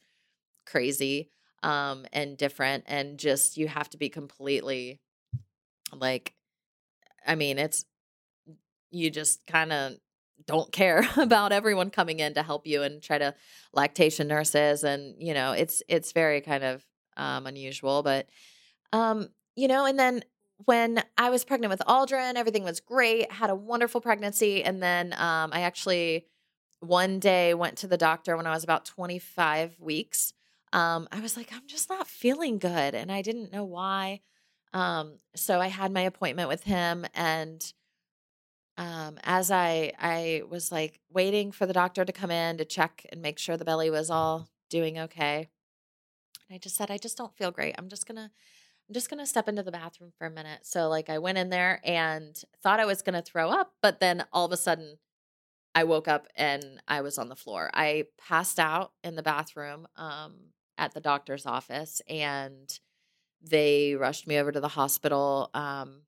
crazy 0.67 1.31
um 1.63 2.07
and 2.13 2.37
different 2.37 2.85
and 2.87 3.19
just 3.19 3.57
you 3.57 3.67
have 3.69 3.89
to 3.91 3.99
be 3.99 4.09
completely 4.09 5.01
like 5.95 6.35
I 7.27 7.35
mean, 7.35 7.59
it's 7.59 7.85
you 8.91 9.11
just 9.11 9.47
kind 9.47 9.73
of 9.73 9.95
don't 10.47 10.73
care 10.73 11.07
about 11.17 11.53
everyone 11.53 11.91
coming 11.91 12.21
in 12.21 12.35
to 12.35 12.43
help 12.43 12.67
you 12.67 12.83
and 12.83 13.03
try 13.03 13.19
to 13.19 13.35
lactation 13.73 14.29
nurses 14.29 14.85
and 14.85 15.15
you 15.19 15.35
know 15.35 15.53
it's 15.53 15.83
it's 15.89 16.13
very 16.13 16.41
kind 16.41 16.65
of 16.65 16.85
um 17.17 17.47
unusual 17.47 18.03
but 18.03 18.27
um 18.93 19.29
you 19.55 19.69
know 19.69 19.85
and 19.85 19.99
then 19.99 20.23
when 20.65 21.03
I 21.17 21.31
was 21.31 21.45
pregnant 21.45 21.71
with 21.71 21.83
Aldrin 21.87 22.35
everything 22.35 22.65
was 22.65 22.81
great 22.81 23.31
had 23.33 23.51
a 23.51 23.55
wonderful 23.55 24.01
pregnancy 24.01 24.63
and 24.63 24.83
then 24.83 25.13
um 25.15 25.51
I 25.53 25.63
actually 25.63 26.27
one 26.81 27.19
day 27.19 27.55
went 27.55 27.79
to 27.79 27.87
the 27.87 27.99
doctor 27.99 28.37
when 28.37 28.47
I 28.47 28.51
was 28.51 28.65
about 28.65 28.85
25 28.85 29.77
weeks 29.81 30.33
um 30.73 31.09
I 31.13 31.21
was 31.21 31.37
like 31.37 31.53
I'm 31.53 31.67
just 31.67 31.89
not 31.89 32.07
feeling 32.07 32.59
good 32.59 32.95
and 32.95 33.11
I 33.11 33.23
didn't 33.23 33.53
know 33.53 33.65
why 33.65 34.21
um 34.73 35.19
so 35.35 35.61
I 35.61 35.69
had 35.69 35.93
my 35.93 36.03
appointment 36.03 36.49
with 36.49 36.65
him 36.65 37.07
and 37.15 37.73
um, 38.81 39.19
as 39.25 39.51
I 39.51 39.93
I 39.99 40.43
was 40.49 40.73
like 40.73 41.01
waiting 41.13 41.53
for 41.53 41.67
the 41.67 41.75
doctor 41.75 42.03
to 42.03 42.13
come 42.13 42.31
in 42.31 42.57
to 42.57 42.65
check 42.65 43.05
and 43.13 43.21
make 43.21 43.39
sure 43.39 43.59
the 43.59 43.65
belly 43.65 43.91
was 43.91 44.09
all 44.09 44.49
doing 44.71 44.99
okay. 44.99 45.49
And 46.49 46.55
I 46.55 46.59
just 46.59 46.77
said, 46.77 46.91
I 46.91 46.97
just 46.97 47.19
don't 47.19 47.37
feel 47.37 47.51
great. 47.51 47.75
I'm 47.77 47.91
just 47.91 48.07
gonna 48.07 48.31
I'm 48.91 48.95
just 48.95 49.09
gonna 49.09 49.25
step 49.25 49.49
into 49.49 49.63
the 49.63 49.71
bathroom 49.71 50.11
for 50.19 50.27
a 50.27 50.31
minute. 50.31 50.67
So 50.67 50.89
like 50.89 51.09
I 51.09 51.19
went 51.19 51.39
in 51.39 51.49
there 51.49 51.81
and 51.85 52.37
thought 52.61 52.81
I 52.81 52.87
was 52.87 53.03
gonna 53.03 53.23
throw 53.23 53.49
up, 53.49 53.73
but 53.81 54.01
then 54.01 54.25
all 54.33 54.45
of 54.47 54.51
a 54.51 54.57
sudden 54.57 54.99
I 55.77 55.85
woke 55.85 56.09
up 56.09 56.27
and 56.35 56.83
I 56.89 57.01
was 57.01 57.17
on 57.17 57.29
the 57.29 57.37
floor. 57.37 57.71
I 57.73 58.07
passed 58.19 58.59
out 58.59 58.91
in 59.05 59.15
the 59.15 59.23
bathroom 59.23 59.87
um, 59.95 60.35
at 60.77 60.93
the 60.93 61.01
doctor's 61.01 61.47
office 61.47 62.03
and 62.09 62.81
they 63.41 63.95
rushed 63.95 64.27
me 64.27 64.39
over 64.39 64.51
to 64.51 64.59
the 64.59 64.67
hospital. 64.67 65.51
Um, 65.55 66.01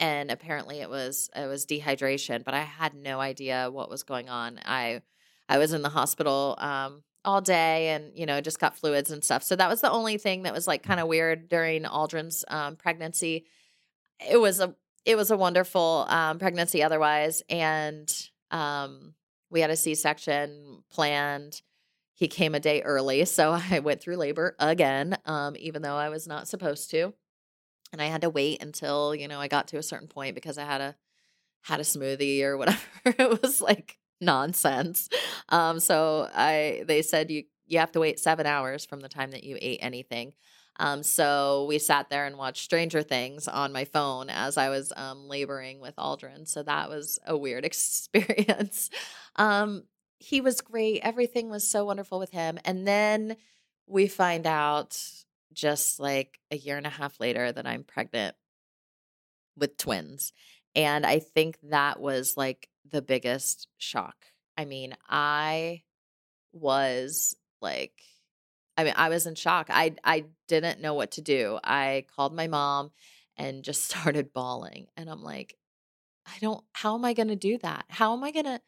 and 0.00 0.32
apparently 0.32 0.80
it 0.80 0.90
was 0.90 1.30
it 1.36 1.46
was 1.46 1.66
dehydration 1.66 2.42
but 2.42 2.52
i 2.52 2.62
had 2.62 2.94
no 2.94 3.20
idea 3.20 3.70
what 3.70 3.88
was 3.88 4.02
going 4.02 4.28
on 4.28 4.58
i 4.64 5.00
i 5.48 5.56
was 5.56 5.72
in 5.72 5.82
the 5.82 5.88
hospital 5.88 6.56
um 6.58 7.04
all 7.24 7.40
day 7.40 7.88
and 7.88 8.12
you 8.16 8.26
know 8.26 8.40
just 8.40 8.58
got 8.58 8.76
fluids 8.76 9.10
and 9.10 9.24
stuff. 9.24 9.42
So 9.42 9.56
that 9.56 9.68
was 9.68 9.80
the 9.80 9.90
only 9.90 10.18
thing 10.18 10.42
that 10.42 10.52
was 10.52 10.66
like 10.66 10.82
kind 10.82 11.00
of 11.00 11.08
weird 11.08 11.48
during 11.48 11.84
aldrin's 11.84 12.44
um, 12.48 12.76
pregnancy. 12.76 13.46
It 14.28 14.38
was 14.38 14.60
a 14.60 14.74
it 15.04 15.16
was 15.16 15.30
a 15.30 15.36
wonderful 15.36 16.06
um, 16.08 16.38
pregnancy 16.38 16.82
otherwise 16.82 17.42
and 17.48 18.10
um, 18.50 19.14
we 19.50 19.60
had 19.60 19.70
a 19.70 19.76
c-section 19.76 20.82
planned. 20.90 21.62
He 22.16 22.28
came 22.28 22.54
a 22.54 22.60
day 22.60 22.82
early 22.82 23.24
so 23.24 23.52
i 23.70 23.80
went 23.80 24.00
through 24.00 24.16
labor 24.16 24.54
again 24.58 25.16
um, 25.26 25.56
even 25.58 25.82
though 25.82 25.96
i 25.96 26.08
was 26.08 26.26
not 26.26 26.48
supposed 26.48 26.90
to. 26.90 27.12
And 27.92 28.02
I 28.02 28.06
had 28.06 28.22
to 28.22 28.30
wait 28.30 28.60
until 28.60 29.14
you 29.14 29.28
know 29.28 29.38
I 29.38 29.46
got 29.46 29.68
to 29.68 29.78
a 29.78 29.82
certain 29.82 30.08
point 30.08 30.34
because 30.34 30.58
I 30.58 30.64
had 30.64 30.80
a 30.80 30.96
had 31.62 31.80
a 31.80 31.84
smoothie 31.84 32.42
or 32.42 32.56
whatever. 32.58 32.80
it 33.04 33.42
was 33.42 33.60
like 33.60 33.98
nonsense. 34.20 35.08
Um, 35.50 35.78
so 35.78 36.28
I 36.34 36.84
they 36.88 37.02
said 37.02 37.30
you 37.30 37.44
you 37.66 37.78
have 37.78 37.92
to 37.92 38.00
wait 38.00 38.18
seven 38.18 38.46
hours 38.46 38.84
from 38.86 39.00
the 39.00 39.08
time 39.08 39.30
that 39.32 39.44
you 39.44 39.58
ate 39.60 39.78
anything. 39.82 40.32
Um, 40.80 41.02
so 41.02 41.66
we 41.68 41.78
sat 41.78 42.10
there 42.10 42.26
and 42.26 42.36
watched 42.36 42.64
Stranger 42.64 43.02
Things 43.02 43.46
on 43.46 43.72
my 43.72 43.84
phone 43.84 44.28
as 44.30 44.56
I 44.56 44.70
was 44.70 44.92
um, 44.96 45.28
laboring 45.28 45.80
with 45.80 45.94
Aldrin. 45.96 46.48
So 46.48 46.62
that 46.62 46.88
was 46.88 47.18
a 47.26 47.36
weird 47.36 47.64
experience. 47.70 48.90
um, 49.36 49.84
he 50.18 50.40
was 50.40 50.60
great. 50.62 51.00
Everything 51.02 51.50
was 51.50 51.68
so 51.68 51.84
wonderful 51.84 52.18
with 52.18 52.30
him. 52.30 52.58
And 52.64 52.86
then 52.86 53.36
we 53.86 54.08
find 54.08 54.46
out 54.46 54.98
just 55.52 56.00
like 56.00 56.40
a 56.50 56.56
year 56.56 56.76
and 56.76 56.86
a 56.86 56.90
half 56.90 57.20
later 57.20 57.52
that 57.52 57.66
I'm 57.66 57.84
pregnant 57.84 58.34
with 59.56 59.76
twins. 59.76 60.32
And 60.74 61.06
I 61.06 61.20
think 61.20 61.58
that 61.70 62.00
was 62.00 62.36
like 62.36 62.68
the 62.90 63.02
biggest 63.02 63.68
shock. 63.78 64.16
I 64.56 64.64
mean, 64.64 64.96
I 65.08 65.82
was 66.52 67.36
like 67.60 68.00
I 68.76 68.82
mean, 68.82 68.94
I 68.96 69.08
was 69.08 69.26
in 69.26 69.34
shock. 69.34 69.68
I 69.70 69.94
I 70.02 70.24
didn't 70.48 70.80
know 70.80 70.94
what 70.94 71.12
to 71.12 71.22
do. 71.22 71.58
I 71.62 72.06
called 72.14 72.34
my 72.34 72.48
mom 72.48 72.90
and 73.36 73.62
just 73.62 73.84
started 73.90 74.32
bawling. 74.32 74.86
And 74.96 75.08
I'm 75.08 75.22
like, 75.22 75.56
I 76.26 76.38
don't 76.40 76.64
how 76.72 76.94
am 76.94 77.04
I 77.04 77.12
going 77.12 77.28
to 77.28 77.36
do 77.36 77.58
that? 77.58 77.84
How 77.88 78.14
am 78.14 78.24
I 78.24 78.30
going 78.30 78.46
to 78.46 78.60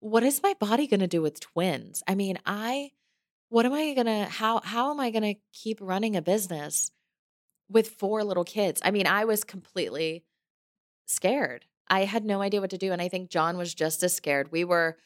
what 0.00 0.22
is 0.22 0.42
my 0.42 0.54
body 0.60 0.86
going 0.86 1.00
to 1.00 1.08
do 1.08 1.22
with 1.22 1.40
twins? 1.40 2.02
I 2.06 2.14
mean, 2.14 2.38
I 2.46 2.92
what 3.48 3.66
am 3.66 3.72
I 3.72 3.94
gonna 3.94 4.26
how 4.26 4.60
how 4.62 4.90
am 4.90 5.00
I 5.00 5.10
gonna 5.10 5.34
keep 5.52 5.78
running 5.80 6.16
a 6.16 6.22
business 6.22 6.90
with 7.68 7.88
four 7.88 8.24
little 8.24 8.44
kids? 8.44 8.80
I 8.84 8.90
mean, 8.90 9.06
I 9.06 9.24
was 9.24 9.44
completely 9.44 10.24
scared. 11.06 11.64
I 11.90 12.04
had 12.04 12.24
no 12.24 12.42
idea 12.42 12.60
what 12.60 12.70
to 12.70 12.78
do. 12.78 12.92
And 12.92 13.00
I 13.00 13.08
think 13.08 13.30
John 13.30 13.56
was 13.56 13.74
just 13.74 14.02
as 14.02 14.14
scared. 14.14 14.52
We 14.52 14.64
were 14.64 14.96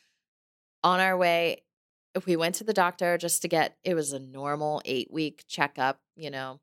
on 0.83 1.01
our 1.01 1.17
way. 1.17 1.63
We 2.27 2.37
went 2.37 2.57
to 2.57 2.65
the 2.65 2.73
doctor 2.73 3.17
just 3.17 3.43
to 3.43 3.49
get 3.49 3.77
it 3.85 3.95
was 3.95 4.13
a 4.13 4.19
normal 4.19 4.83
eight 4.85 5.11
week 5.11 5.45
checkup, 5.47 6.01
you 6.17 6.31
know, 6.31 6.61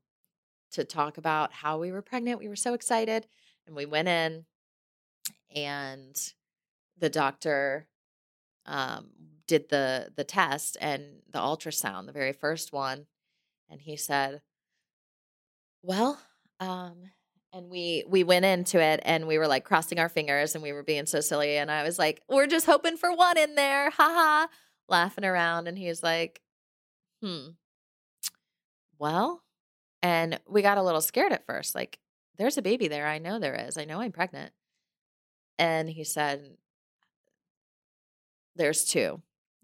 to 0.72 0.84
talk 0.84 1.18
about 1.18 1.52
how 1.52 1.78
we 1.78 1.90
were 1.90 2.02
pregnant. 2.02 2.38
We 2.38 2.48
were 2.48 2.56
so 2.56 2.74
excited. 2.74 3.26
And 3.66 3.74
we 3.74 3.86
went 3.86 4.08
in 4.08 4.44
and 5.54 6.32
the 6.98 7.10
doctor 7.10 7.86
um, 8.66 9.08
did 9.46 9.68
the 9.68 10.12
the 10.14 10.24
test 10.24 10.76
and 10.80 11.22
the 11.30 11.38
ultrasound, 11.38 12.06
the 12.06 12.12
very 12.12 12.32
first 12.32 12.72
one, 12.72 13.06
and 13.68 13.80
he 13.80 13.96
said, 13.96 14.42
"Well, 15.82 16.20
um, 16.60 17.10
and 17.52 17.70
we 17.70 18.04
we 18.08 18.24
went 18.24 18.44
into 18.44 18.80
it 18.80 19.00
and 19.04 19.26
we 19.26 19.38
were 19.38 19.48
like 19.48 19.64
crossing 19.64 19.98
our 19.98 20.08
fingers 20.08 20.54
and 20.54 20.62
we 20.62 20.72
were 20.72 20.82
being 20.82 21.06
so 21.06 21.20
silly 21.20 21.56
and 21.56 21.70
I 21.70 21.82
was 21.82 21.98
like, 21.98 22.22
"We're 22.28 22.46
just 22.46 22.66
hoping 22.66 22.96
for 22.96 23.14
one 23.14 23.38
in 23.38 23.54
there." 23.54 23.90
Haha, 23.90 24.46
laughing 24.88 25.24
around 25.24 25.68
and 25.68 25.78
he's 25.78 26.02
like, 26.02 26.40
"Hmm. 27.22 27.50
Well, 28.98 29.42
and 30.02 30.38
we 30.48 30.62
got 30.62 30.78
a 30.78 30.82
little 30.82 31.00
scared 31.00 31.32
at 31.32 31.46
first 31.46 31.74
like 31.74 31.98
there's 32.38 32.58
a 32.58 32.62
baby 32.62 32.88
there. 32.88 33.06
I 33.06 33.18
know 33.18 33.38
there 33.38 33.54
is. 33.54 33.76
I 33.76 33.84
know 33.84 34.00
I'm 34.00 34.12
pregnant. 34.12 34.52
And 35.58 35.90
he 35.90 36.04
said, 36.04 36.56
There's 38.56 38.84
two 38.84 39.22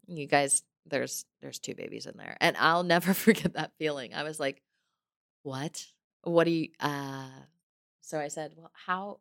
you 0.09 0.27
guys 0.27 0.63
there's 0.87 1.25
there's 1.41 1.59
two 1.59 1.75
babies 1.75 2.07
in 2.07 2.17
there 2.17 2.37
and 2.41 2.57
i'll 2.59 2.83
never 2.83 3.13
forget 3.15 3.55
that 3.55 3.73
feeling 3.79 4.15
i 4.15 4.23
was 4.23 4.39
like 4.39 4.63
what 5.43 5.85
what 6.23 6.45
do 6.45 6.51
you 6.51 6.69
uh 6.81 7.29
so 8.07 8.19
i 8.19 8.29
said 8.29 8.53
well 8.57 8.71
how 8.87 9.19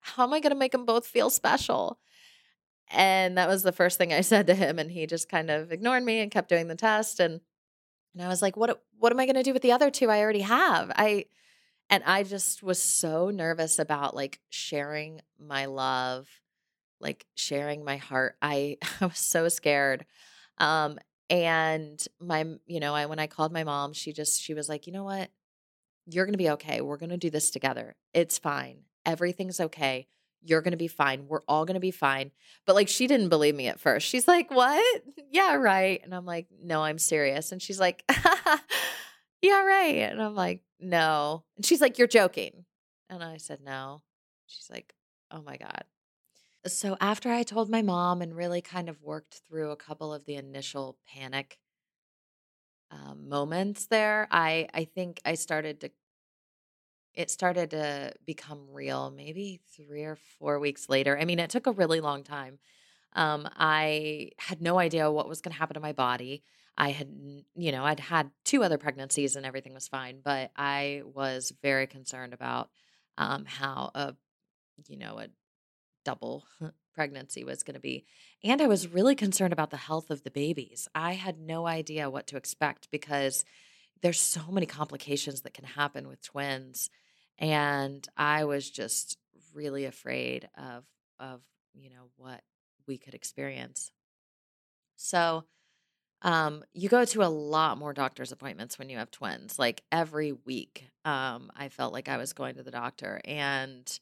how 0.00 0.24
am 0.24 0.32
i 0.32 0.40
going 0.40 0.50
to 0.50 0.58
make 0.58 0.72
them 0.72 0.84
both 0.84 1.06
feel 1.06 1.30
special 1.30 1.98
and 2.88 3.38
that 3.38 3.48
was 3.48 3.62
the 3.62 3.72
first 3.72 3.98
thing 3.98 4.12
i 4.12 4.20
said 4.32 4.46
to 4.46 4.54
him 4.54 4.78
and 4.78 4.90
he 4.90 5.06
just 5.06 5.28
kind 5.28 5.50
of 5.50 5.72
ignored 5.72 6.02
me 6.02 6.20
and 6.20 6.30
kept 6.30 6.48
doing 6.48 6.68
the 6.68 6.74
test 6.74 7.20
and 7.20 7.40
and 8.14 8.22
i 8.22 8.28
was 8.28 8.42
like 8.42 8.56
what 8.56 8.82
what 8.98 9.12
am 9.12 9.20
i 9.20 9.26
going 9.26 9.36
to 9.36 9.42
do 9.42 9.52
with 9.52 9.62
the 9.62 9.72
other 9.72 9.90
two 9.90 10.10
i 10.10 10.20
already 10.20 10.40
have 10.40 10.90
i 10.96 11.24
and 11.90 12.02
i 12.04 12.22
just 12.22 12.62
was 12.62 12.82
so 12.82 13.30
nervous 13.30 13.78
about 13.78 14.14
like 14.14 14.40
sharing 14.50 15.20
my 15.38 15.66
love 15.66 16.28
like 17.04 17.26
sharing 17.34 17.84
my 17.84 17.98
heart. 17.98 18.36
I 18.42 18.78
I 19.00 19.06
was 19.06 19.18
so 19.18 19.48
scared. 19.48 20.04
Um 20.58 20.98
and 21.30 22.04
my 22.20 22.44
you 22.66 22.80
know, 22.80 22.94
I 22.94 23.06
when 23.06 23.18
I 23.18 23.28
called 23.28 23.52
my 23.52 23.64
mom, 23.64 23.92
she 23.92 24.12
just 24.12 24.42
she 24.42 24.54
was 24.54 24.68
like, 24.68 24.86
"You 24.86 24.92
know 24.92 25.04
what? 25.04 25.30
You're 26.06 26.26
going 26.26 26.34
to 26.34 26.38
be 26.38 26.50
okay. 26.50 26.80
We're 26.80 26.98
going 26.98 27.10
to 27.10 27.16
do 27.16 27.30
this 27.30 27.50
together. 27.50 27.96
It's 28.14 28.38
fine. 28.38 28.82
Everything's 29.06 29.60
okay. 29.60 30.06
You're 30.42 30.62
going 30.62 30.72
to 30.72 30.76
be 30.78 30.88
fine. 30.88 31.26
We're 31.28 31.42
all 31.48 31.64
going 31.64 31.74
to 31.74 31.80
be 31.80 31.90
fine." 31.90 32.30
But 32.66 32.74
like 32.74 32.88
she 32.88 33.06
didn't 33.06 33.28
believe 33.30 33.54
me 33.54 33.68
at 33.68 33.80
first. 33.80 34.06
She's 34.08 34.28
like, 34.28 34.50
"What? 34.50 35.02
Yeah, 35.30 35.54
right." 35.56 36.00
And 36.04 36.14
I'm 36.14 36.24
like, 36.26 36.46
"No, 36.62 36.82
I'm 36.84 36.98
serious." 36.98 37.50
And 37.52 37.60
she's 37.60 37.80
like, 37.80 38.04
"Yeah, 39.42 39.62
right." 39.64 40.10
And 40.10 40.22
I'm 40.22 40.34
like, 40.34 40.62
"No." 40.80 41.44
And 41.56 41.64
she's 41.66 41.80
like, 41.80 41.98
"You're 41.98 42.08
joking." 42.08 42.64
And 43.10 43.22
I 43.22 43.36
said, 43.38 43.60
"No." 43.60 44.02
She's 44.46 44.70
like, 44.70 44.94
"Oh 45.30 45.42
my 45.42 45.56
god." 45.56 45.84
So 46.66 46.96
after 47.00 47.30
I 47.30 47.42
told 47.44 47.70
my 47.70 47.82
mom 47.82 48.22
and 48.22 48.36
really 48.36 48.62
kind 48.62 48.88
of 48.88 49.02
worked 49.02 49.42
through 49.48 49.70
a 49.70 49.76
couple 49.76 50.12
of 50.14 50.24
the 50.26 50.36
initial 50.36 50.98
panic 51.06 51.58
um, 52.90 53.28
moments 53.28 53.86
there, 53.86 54.28
I 54.30 54.68
I 54.72 54.84
think 54.84 55.20
I 55.24 55.34
started 55.34 55.80
to 55.80 55.90
it 57.14 57.30
started 57.30 57.70
to 57.70 58.12
become 58.26 58.66
real 58.72 59.10
maybe 59.10 59.60
three 59.76 60.04
or 60.04 60.16
four 60.38 60.58
weeks 60.58 60.88
later. 60.88 61.18
I 61.18 61.24
mean, 61.24 61.38
it 61.38 61.50
took 61.50 61.66
a 61.66 61.72
really 61.72 62.00
long 62.00 62.24
time. 62.24 62.58
Um, 63.14 63.48
I 63.56 64.32
had 64.38 64.60
no 64.60 64.78
idea 64.78 65.10
what 65.10 65.28
was 65.28 65.40
going 65.40 65.52
to 65.52 65.58
happen 65.58 65.74
to 65.74 65.80
my 65.80 65.92
body. 65.92 66.42
I 66.76 66.90
had, 66.90 67.08
you 67.54 67.70
know, 67.70 67.84
I'd 67.84 68.00
had 68.00 68.30
two 68.44 68.64
other 68.64 68.78
pregnancies 68.78 69.36
and 69.36 69.46
everything 69.46 69.74
was 69.74 69.86
fine, 69.86 70.18
but 70.24 70.50
I 70.56 71.02
was 71.04 71.52
very 71.62 71.86
concerned 71.86 72.34
about 72.34 72.70
um, 73.16 73.44
how 73.44 73.92
a, 73.94 74.14
you 74.88 74.96
know, 74.96 75.18
a 75.18 75.28
double 76.04 76.44
pregnancy 76.94 77.44
was 77.44 77.62
going 77.62 77.74
to 77.74 77.80
be. 77.80 78.04
And 78.42 78.60
I 78.60 78.66
was 78.66 78.88
really 78.88 79.14
concerned 79.14 79.52
about 79.52 79.70
the 79.70 79.76
health 79.76 80.10
of 80.10 80.24
the 80.24 80.30
babies. 80.30 80.88
I 80.94 81.12
had 81.12 81.38
no 81.38 81.66
idea 81.66 82.10
what 82.10 82.26
to 82.28 82.36
expect 82.36 82.90
because 82.90 83.44
there's 84.02 84.20
so 84.20 84.42
many 84.50 84.66
complications 84.66 85.42
that 85.42 85.54
can 85.54 85.64
happen 85.64 86.08
with 86.08 86.22
twins. 86.22 86.90
And 87.38 88.06
I 88.16 88.44
was 88.44 88.70
just 88.70 89.18
really 89.54 89.84
afraid 89.84 90.48
of 90.56 90.84
of, 91.20 91.40
you 91.74 91.90
know, 91.90 92.10
what 92.16 92.42
we 92.86 92.98
could 92.98 93.14
experience. 93.14 93.92
So, 94.96 95.44
um, 96.22 96.64
you 96.72 96.88
go 96.88 97.04
to 97.04 97.22
a 97.22 97.28
lot 97.28 97.78
more 97.78 97.92
doctor's 97.92 98.32
appointments 98.32 98.78
when 98.78 98.88
you 98.88 98.98
have 98.98 99.10
twins. 99.10 99.58
Like 99.58 99.82
every 99.92 100.32
week, 100.32 100.88
um, 101.04 101.50
I 101.56 101.68
felt 101.68 101.92
like 101.92 102.08
I 102.08 102.16
was 102.16 102.32
going 102.32 102.56
to 102.56 102.62
the 102.62 102.70
doctor, 102.70 103.20
and 103.24 104.00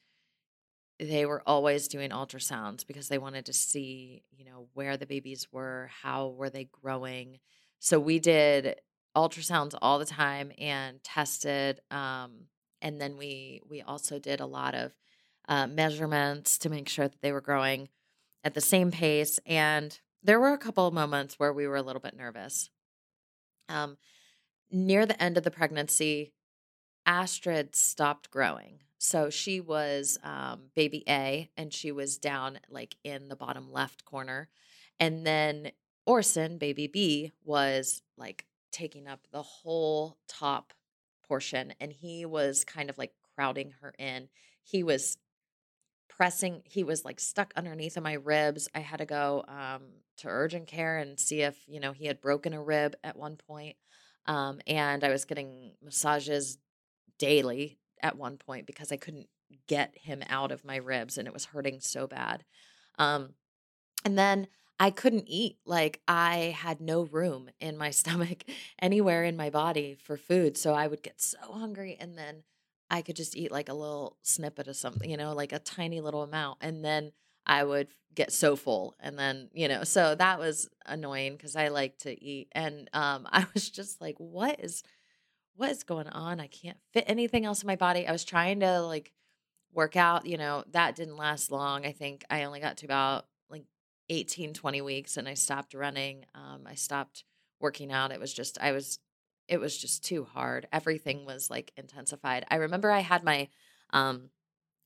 they 0.99 1.27
were 1.27 1.43
always 1.47 1.89
doing 1.89 2.11
ultrasounds 2.11 2.87
because 2.87 3.09
they 3.09 3.19
wanted 3.19 3.47
to 3.47 3.53
see, 3.53 4.23
you 4.31 4.45
know, 4.45 4.69
where 4.75 4.97
the 4.97 5.07
babies 5.07 5.49
were, 5.51 5.91
how 6.03 6.29
were 6.29 6.51
they 6.51 6.69
growing. 6.71 7.41
So 7.81 7.99
we 7.99 8.21
did 8.21 8.77
ultrasounds 9.17 9.75
all 9.83 9.99
the 9.99 10.07
time 10.07 10.53
and 10.59 11.03
tested 11.03 11.81
um 11.91 12.33
and 12.83 13.01
then 13.01 13.17
we 13.17 13.63
we 13.69 13.81
also 13.81 14.19
did 14.19 14.41
a 14.41 14.47
lot 14.47 14.75
of 14.75 14.93
uh, 15.49 15.67
measurements 15.67 16.59
to 16.59 16.69
make 16.69 16.89
sure 16.89 17.09
that 17.09 17.23
they 17.23 17.33
were 17.33 17.41
growing 17.41 17.89
at 18.45 18.55
the 18.55 18.61
same 18.61 18.91
pace 18.91 19.41
and 19.47 20.01
there 20.23 20.39
were 20.39 20.53
a 20.53 20.59
couple 20.59 20.87
of 20.87 20.95
moments 20.95 21.39
where 21.39 21.53
we 21.53 21.67
were 21.67 21.77
a 21.77 21.83
little 21.83 22.01
bit 22.01 22.17
nervous. 22.17 22.69
Um 23.69 23.97
near 24.71 25.07
the 25.07 25.23
end 25.23 25.37
of 25.37 25.45
the 25.45 25.51
pregnancy, 25.51 26.33
Astrid 27.07 27.77
stopped 27.77 28.31
growing. 28.31 28.81
So 28.99 29.31
she 29.31 29.61
was 29.61 30.19
um, 30.23 30.71
baby 30.75 31.05
A 31.09 31.51
and 31.57 31.73
she 31.73 31.93
was 31.93 32.19
down 32.19 32.61
like 32.71 32.97
in 33.05 33.29
the 33.29 33.37
bottom 33.37 33.73
left 33.73 34.05
corner. 34.05 34.49
And 35.01 35.27
then 35.27 35.73
Orson, 36.07 36.59
baby 36.59 36.87
B, 36.87 37.33
was 37.45 38.03
like 38.17 38.47
taking 38.71 39.09
up 39.09 39.27
the 39.33 39.43
whole 39.43 40.19
top 40.29 40.73
portion 41.27 41.75
and 41.81 41.93
he 41.93 42.25
was 42.25 42.65
kind 42.65 42.91
of 42.91 42.99
like 42.99 43.13
crowding 43.35 43.73
her 43.81 43.95
in. 43.99 44.29
He 44.63 44.83
was 44.83 45.17
pressing, 46.09 46.63
he 46.65 46.85
was 46.85 47.05
like 47.05 47.19
stuck 47.19 47.53
underneath 47.57 47.97
of 47.97 48.03
my 48.03 48.15
ribs. 48.15 48.69
I 48.75 48.81
had 48.81 48.99
to 48.99 49.07
go 49.07 49.45
um, 49.49 49.83
to 50.19 50.29
urgent 50.29 50.67
care 50.67 50.99
and 50.99 51.19
see 51.19 51.43
if, 51.43 51.57
you 51.67 51.81
know, 51.81 51.93
he 51.93 52.07
had 52.07 52.21
broken 52.21 52.53
a 52.53 52.63
rib 52.63 52.95
at 53.03 53.17
one 53.17 53.37
point. 53.37 53.77
Um, 54.27 54.61
and 54.67 55.03
I 55.03 55.09
was 55.09 55.25
getting 55.25 55.73
massages 55.83 56.59
daily 57.19 57.79
at 58.03 58.17
one 58.17 58.37
point 58.37 58.67
because 58.67 58.93
I 58.93 58.97
couldn't 58.97 59.29
get 59.67 59.97
him 59.97 60.23
out 60.29 60.53
of 60.53 60.65
my 60.65 60.77
ribs 60.77 61.19
and 61.19 61.27
it 61.27 61.35
was 61.35 61.47
hurting 61.47 61.81
so 61.81 62.07
bad. 62.07 62.45
Um, 62.99 63.35
and 64.05 64.19
then 64.19 64.49
I 64.83 64.91
couldn't 64.91 65.29
eat. 65.29 65.59
Like 65.65 66.01
I 66.09 66.57
had 66.59 66.81
no 66.81 67.03
room 67.03 67.51
in 67.61 67.79
my 67.79 67.91
stomach 68.01 68.43
anywhere 68.81 69.23
in 69.23 69.37
my 69.37 69.49
body 69.49 69.95
for 69.95 70.17
food. 70.17 70.57
So 70.57 70.75
I 70.75 70.89
would 70.89 71.05
get 71.05 71.21
so 71.21 71.39
hungry 71.53 71.97
and 72.01 72.19
then 72.19 72.43
I 72.91 73.01
could 73.01 73.15
just 73.15 73.37
eat 73.37 73.53
like 73.53 73.69
a 73.69 73.75
little 73.75 74.19
snippet 74.23 74.67
of 74.67 74.75
something, 74.75 75.09
you 75.09 75.17
know, 75.17 75.35
like 75.35 75.53
a 75.53 75.61
tiny 75.61 76.01
little 76.01 76.25
amount. 76.25 76.59
And 76.61 76.85
then 76.85 77.13
I 77.47 77.63
would 77.63 77.87
get 78.13 78.33
so 78.33 78.57
full. 78.57 78.97
And 78.99 79.17
then, 79.17 79.51
you 79.53 79.69
know, 79.69 79.85
so 79.85 80.17
that 80.17 80.41
was 80.41 80.69
annoying 80.85 81.37
because 81.37 81.55
I 81.55 81.69
like 81.69 81.99
to 81.99 82.21
eat. 82.21 82.49
And 82.51 82.91
um, 82.93 83.29
I 83.33 83.47
was 83.55 83.71
just 83.71 84.01
like, 84.01 84.17
what 84.19 84.59
is 84.59 84.83
what 85.55 85.71
is 85.71 85.85
going 85.85 86.09
on? 86.09 86.41
I 86.41 86.49
can't 86.49 86.79
fit 86.93 87.05
anything 87.07 87.45
else 87.45 87.63
in 87.63 87.69
my 87.69 87.77
body. 87.77 88.09
I 88.09 88.13
was 88.13 88.25
trying 88.25 88.59
to 88.61 88.81
like 88.81 89.13
work 89.73 89.95
out, 89.95 90.27
you 90.27 90.39
know, 90.39 90.65
that 90.73 90.97
didn't 90.97 91.17
last 91.17 91.53
long. 91.53 91.87
I 91.87 91.93
think 91.93 92.25
I 92.29 92.43
only 92.45 92.59
got 92.59 92.79
to 92.79 92.87
about 92.87 93.27
18, 94.09 94.55
20 94.55 94.81
weeks 94.81 95.17
and 95.17 95.29
I 95.29 95.35
stopped 95.35 95.75
running. 95.75 96.25
Um, 96.35 96.63
I 96.67 96.75
stopped 96.75 97.25
working 97.61 97.93
out. 97.93 98.13
It 98.13 98.21
was 98.21 98.33
just, 98.33 98.59
I 98.61 98.73
was, 98.73 98.99
it 99.49 99.59
was 99.59 99.77
just 99.77 100.05
too 100.05 100.25
hard. 100.25 100.67
Everything 100.73 101.25
was 101.25 101.51
like 101.51 101.73
intensified. 101.77 102.45
I 102.51 102.57
remember 102.57 102.91
I 102.91 103.01
had 103.01 103.25
my, 103.25 103.49
um, 103.91 104.31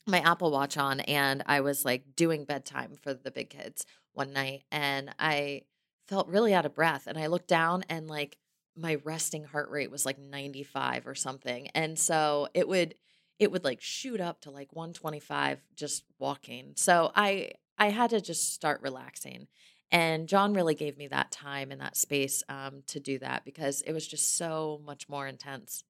my 0.07 0.21
Apple 0.21 0.51
Watch 0.51 0.77
on 0.77 1.01
and 1.01 1.43
I 1.47 1.61
was 1.61 1.85
like 1.85 2.15
doing 2.15 2.45
bedtime 2.45 2.95
for 3.03 3.13
the 3.15 3.31
big 3.31 3.51
kids 3.51 3.85
one 4.13 4.33
night 4.33 4.65
and 4.71 5.15
I 5.19 5.63
felt 6.07 6.29
really 6.29 6.55
out 6.55 6.67
of 6.67 6.75
breath 6.75 7.07
and 7.07 7.19
I 7.19 7.27
looked 7.27 7.49
down 7.49 7.85
and 7.89 8.09
like 8.09 8.39
my 8.77 8.97
resting 9.05 9.45
heart 9.45 9.71
rate 9.71 9.91
was 9.91 10.07
like 10.07 10.19
95 10.19 11.07
or 11.07 11.15
something. 11.15 11.69
And 11.69 11.99
so 11.99 12.49
it 12.55 12.69
would 12.69 12.95
it 13.39 13.51
would 13.53 13.65
like 13.65 13.81
shoot 13.83 14.21
up 14.21 14.41
to 14.43 14.51
like 14.51 14.75
125 14.75 15.61
just 15.75 16.05
walking. 16.19 16.73
So 16.77 17.11
I 17.15 17.53
I 17.79 17.91
had 17.91 18.11
to 18.11 18.21
just 18.21 18.53
start 18.53 18.81
relaxing. 18.83 19.49
And 19.93 20.29
John 20.29 20.53
really 20.53 20.75
gave 20.75 20.99
me 20.99 21.07
that 21.09 21.31
time 21.31 21.71
and 21.71 21.81
that 21.81 21.97
space 21.97 22.43
um, 22.49 22.83
to 22.89 22.99
do 22.99 23.19
that 23.21 23.45
because 23.45 23.83
it 23.83 23.93
was 23.93 24.07
just 24.07 24.37
so 24.37 24.81
much 24.85 25.09
more 25.09 25.27
intense 25.27 25.85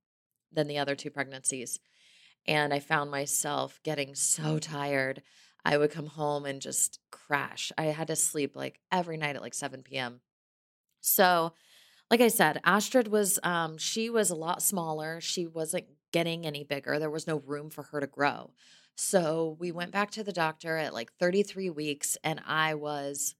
than 0.52 0.68
the 0.68 0.78
other 0.78 0.94
two 0.94 1.10
pregnancies. 1.10 1.80
And 2.46 2.72
I 2.74 2.78
found 2.78 3.10
myself 3.10 3.80
getting 3.82 4.14
so 4.14 4.58
tired. 4.58 5.22
I 5.64 5.78
would 5.78 5.90
come 5.90 6.06
home 6.06 6.44
and 6.44 6.60
just 6.60 7.00
crash. 7.10 7.72
I 7.76 7.86
had 7.86 8.08
to 8.08 8.16
sleep 8.16 8.54
like 8.54 8.80
every 8.92 9.16
night 9.16 9.36
at 9.36 9.42
like 9.42 9.54
7 9.54 9.82
p.m. 9.82 10.20
So 11.00 11.54
like 12.10 12.20
I 12.20 12.28
said, 12.28 12.60
Astrid 12.64 13.08
was 13.08 13.38
um 13.42 13.78
she 13.78 14.10
was 14.10 14.30
a 14.30 14.36
lot 14.36 14.62
smaller. 14.62 15.20
She 15.20 15.46
wasn't 15.46 15.86
getting 16.12 16.46
any 16.46 16.62
bigger. 16.62 16.98
There 16.98 17.10
was 17.10 17.26
no 17.26 17.38
room 17.38 17.70
for 17.70 17.84
her 17.84 18.00
to 18.00 18.06
grow. 18.06 18.52
So 18.96 19.56
we 19.58 19.72
went 19.72 19.92
back 19.92 20.10
to 20.12 20.24
the 20.24 20.32
doctor 20.32 20.76
at 20.76 20.94
like 20.94 21.12
33 21.14 21.70
weeks 21.70 22.16
and 22.24 22.40
I 22.46 22.74
was 22.74 23.34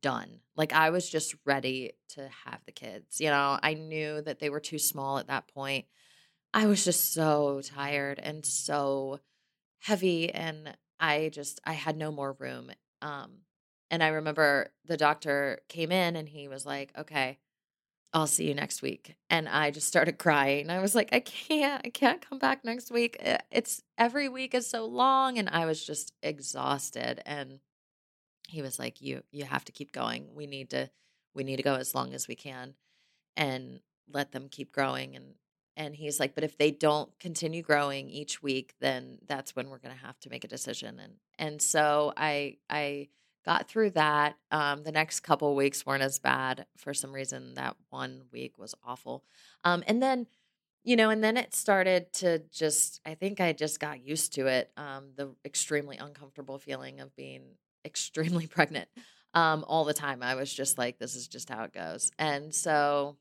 done. 0.00 0.40
Like 0.56 0.72
I 0.72 0.90
was 0.90 1.08
just 1.10 1.36
ready 1.46 1.92
to 2.10 2.28
have 2.46 2.60
the 2.66 2.72
kids. 2.72 3.20
You 3.20 3.28
know, 3.30 3.58
I 3.62 3.74
knew 3.74 4.22
that 4.22 4.40
they 4.40 4.50
were 4.50 4.60
too 4.60 4.78
small 4.78 5.18
at 5.18 5.28
that 5.28 5.48
point. 5.48 5.86
I 6.54 6.66
was 6.66 6.84
just 6.84 7.12
so 7.14 7.60
tired 7.62 8.20
and 8.20 8.44
so 8.46 9.20
heavy 9.80 10.32
and 10.32 10.76
I 11.00 11.30
just 11.30 11.60
I 11.64 11.74
had 11.74 11.96
no 11.96 12.12
more 12.12 12.34
room. 12.34 12.70
Um 13.02 13.40
and 13.90 14.02
I 14.02 14.08
remember 14.08 14.72
the 14.86 14.96
doctor 14.96 15.60
came 15.68 15.92
in 15.92 16.16
and 16.16 16.28
he 16.28 16.48
was 16.48 16.66
like, 16.66 16.92
"Okay, 16.98 17.38
I'll 18.12 18.26
see 18.26 18.48
you 18.48 18.54
next 18.54 18.82
week. 18.82 19.14
And 19.28 19.48
I 19.48 19.70
just 19.70 19.86
started 19.86 20.18
crying. 20.18 20.68
I 20.68 20.80
was 20.80 20.94
like, 20.94 21.10
I 21.12 21.20
can't, 21.20 21.82
I 21.84 21.90
can't 21.90 22.20
come 22.20 22.38
back 22.38 22.64
next 22.64 22.90
week. 22.90 23.16
Eh, 23.20 23.38
it's 23.50 23.82
every 23.96 24.28
week 24.28 24.54
is 24.54 24.66
so 24.66 24.84
long. 24.86 25.38
And 25.38 25.48
I 25.48 25.64
was 25.66 25.84
just 25.84 26.12
exhausted. 26.22 27.22
And 27.24 27.60
he 28.48 28.62
was 28.62 28.78
like, 28.78 29.00
You 29.00 29.22
you 29.30 29.44
have 29.44 29.64
to 29.66 29.72
keep 29.72 29.92
going. 29.92 30.34
We 30.34 30.46
need 30.46 30.70
to 30.70 30.90
we 31.34 31.44
need 31.44 31.56
to 31.56 31.62
go 31.62 31.76
as 31.76 31.94
long 31.94 32.12
as 32.12 32.26
we 32.26 32.34
can 32.34 32.74
and 33.36 33.80
let 34.12 34.32
them 34.32 34.48
keep 34.50 34.72
growing. 34.72 35.14
And 35.14 35.34
and 35.76 35.94
he's 35.94 36.18
like, 36.18 36.34
But 36.34 36.44
if 36.44 36.58
they 36.58 36.72
don't 36.72 37.16
continue 37.20 37.62
growing 37.62 38.10
each 38.10 38.42
week, 38.42 38.74
then 38.80 39.18
that's 39.26 39.54
when 39.54 39.70
we're 39.70 39.78
gonna 39.78 39.94
have 39.94 40.18
to 40.20 40.30
make 40.30 40.44
a 40.44 40.48
decision. 40.48 40.98
And 40.98 41.12
and 41.38 41.62
so 41.62 42.12
I 42.16 42.56
I 42.68 43.08
got 43.44 43.68
through 43.68 43.90
that. 43.90 44.36
Um, 44.50 44.82
the 44.82 44.92
next 44.92 45.20
couple 45.20 45.54
weeks 45.54 45.86
weren't 45.86 46.02
as 46.02 46.18
bad 46.18 46.66
for 46.76 46.94
some 46.94 47.12
reason. 47.12 47.54
That 47.54 47.76
one 47.88 48.22
week 48.32 48.58
was 48.58 48.74
awful. 48.84 49.24
Um, 49.64 49.82
and 49.86 50.02
then, 50.02 50.26
you 50.84 50.96
know, 50.96 51.10
and 51.10 51.22
then 51.22 51.36
it 51.36 51.54
started 51.54 52.12
to 52.14 52.42
just, 52.50 53.00
I 53.04 53.14
think 53.14 53.40
I 53.40 53.52
just 53.52 53.80
got 53.80 54.04
used 54.04 54.34
to 54.34 54.46
it. 54.46 54.70
Um, 54.76 55.10
the 55.16 55.34
extremely 55.44 55.96
uncomfortable 55.96 56.58
feeling 56.58 57.00
of 57.00 57.14
being 57.16 57.42
extremely 57.84 58.46
pregnant 58.46 58.88
um, 59.34 59.64
all 59.66 59.84
the 59.84 59.94
time. 59.94 60.22
I 60.22 60.34
was 60.34 60.52
just 60.52 60.76
like, 60.76 60.98
this 60.98 61.16
is 61.16 61.28
just 61.28 61.48
how 61.48 61.64
it 61.64 61.72
goes. 61.72 62.10
And 62.18 62.54
so 62.54 63.16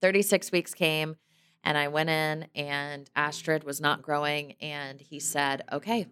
36 0.00 0.50
weeks 0.52 0.74
came 0.74 1.16
and 1.62 1.76
I 1.76 1.88
went 1.88 2.10
in 2.10 2.46
and 2.54 3.08
Astrid 3.14 3.64
was 3.64 3.80
not 3.80 4.02
growing. 4.02 4.52
And 4.60 5.00
he 5.00 5.20
said, 5.20 5.62
okay, 5.70 6.06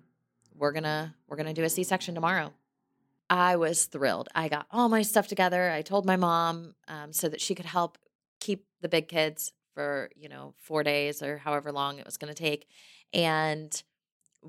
we're 0.55 0.73
gonna 0.73 1.15
we're 1.29 1.37
gonna 1.37 1.55
do 1.55 1.63
a 1.63 1.69
c-section 1.69 2.15
tomorrow 2.15 2.53
I 3.31 3.57
was 3.57 3.85
thrilled. 3.85 4.29
I 4.35 4.49
got 4.49 4.67
all 4.71 4.89
my 4.89 5.03
stuff 5.03 5.29
together. 5.29 5.71
I 5.71 5.83
told 5.83 6.07
my 6.07 6.17
mom 6.17 6.75
um, 6.89 7.13
so 7.13 7.29
that 7.29 7.41
she 7.41 7.55
could 7.55 7.67
help 7.67 7.99
keep 8.41 8.65
the 8.81 8.89
big 8.89 9.09
kids 9.09 9.53
for, 9.75 10.11
you 10.17 10.29
know, 10.29 10.55
four 10.59 10.83
days 10.83 11.23
or 11.23 11.39
however 11.39 11.71
long 11.71 11.99
it 11.99 12.07
was 12.07 12.17
going 12.17 12.33
to 12.33 12.43
take. 12.43 12.67
And 13.13 13.83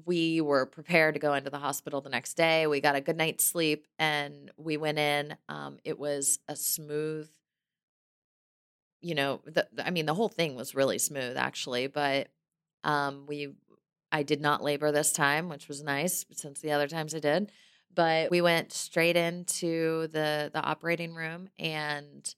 we 0.05 0.39
were 0.39 0.65
prepared 0.65 1.15
to 1.15 1.19
go 1.19 1.33
into 1.33 1.49
the 1.49 1.57
hospital 1.57 1.99
the 1.99 2.09
next 2.09 2.35
day. 2.35 2.67
We 2.67 2.79
got 2.79 2.95
a 2.95 3.01
good 3.01 3.17
night's 3.17 3.43
sleep 3.43 3.87
and 3.97 4.51
we 4.57 4.77
went 4.77 4.99
in. 4.99 5.35
Um, 5.49 5.77
it 5.83 5.99
was 5.99 6.39
a 6.47 6.55
smooth, 6.55 7.29
you 9.01 9.15
know, 9.15 9.41
the, 9.45 9.67
I 9.83 9.89
mean, 9.89 10.05
the 10.05 10.13
whole 10.13 10.29
thing 10.29 10.55
was 10.55 10.75
really 10.75 10.99
smooth 10.99 11.37
actually, 11.37 11.87
but 11.87 12.29
um, 12.83 13.25
we, 13.27 13.55
I 14.11 14.23
did 14.23 14.41
not 14.41 14.63
labor 14.63 14.91
this 14.91 15.11
time, 15.11 15.49
which 15.49 15.67
was 15.67 15.83
nice 15.83 16.25
since 16.31 16.61
the 16.61 16.71
other 16.71 16.87
times 16.87 17.13
I 17.13 17.19
did. 17.19 17.51
But 17.93 18.31
we 18.31 18.41
went 18.41 18.71
straight 18.71 19.15
into 19.17 20.07
the 20.07 20.51
the 20.53 20.61
operating 20.61 21.13
room 21.15 21.49
and 21.57 22.33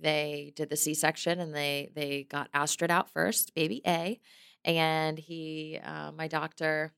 they 0.00 0.52
did 0.56 0.70
the 0.70 0.76
C-section 0.76 1.40
and 1.40 1.54
they 1.54 1.90
they 1.94 2.24
got 2.24 2.48
Astrid 2.54 2.90
out 2.90 3.10
first, 3.10 3.54
baby 3.54 3.82
A, 3.86 4.20
and 4.64 5.18
he, 5.18 5.78
uh, 5.82 6.12
my 6.12 6.28
doctor, 6.28 6.92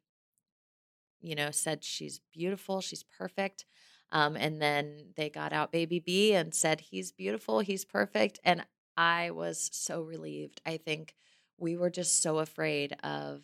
you 1.21 1.35
know, 1.35 1.51
said 1.51 1.85
she's 1.85 2.21
beautiful, 2.33 2.81
she's 2.81 3.03
perfect. 3.03 3.65
Um, 4.13 4.37
and 4.37 4.63
then 4.63 5.09
they 5.17 5.29
got 5.31 5.53
out 5.53 5.73
baby 5.73 5.99
B 5.99 6.33
and 6.35 6.55
said 6.55 6.81
he's 6.81 7.11
beautiful, 7.13 7.61
he's 7.61 7.85
perfect, 7.85 8.39
and 8.45 8.65
I 8.97 9.31
was 9.31 9.69
so 9.73 10.03
relieved. 10.03 10.61
I 10.65 10.77
think 10.77 11.15
we 11.59 11.77
were 11.77 11.91
just 11.91 12.23
so 12.23 12.39
afraid 12.39 12.95
of 13.03 13.43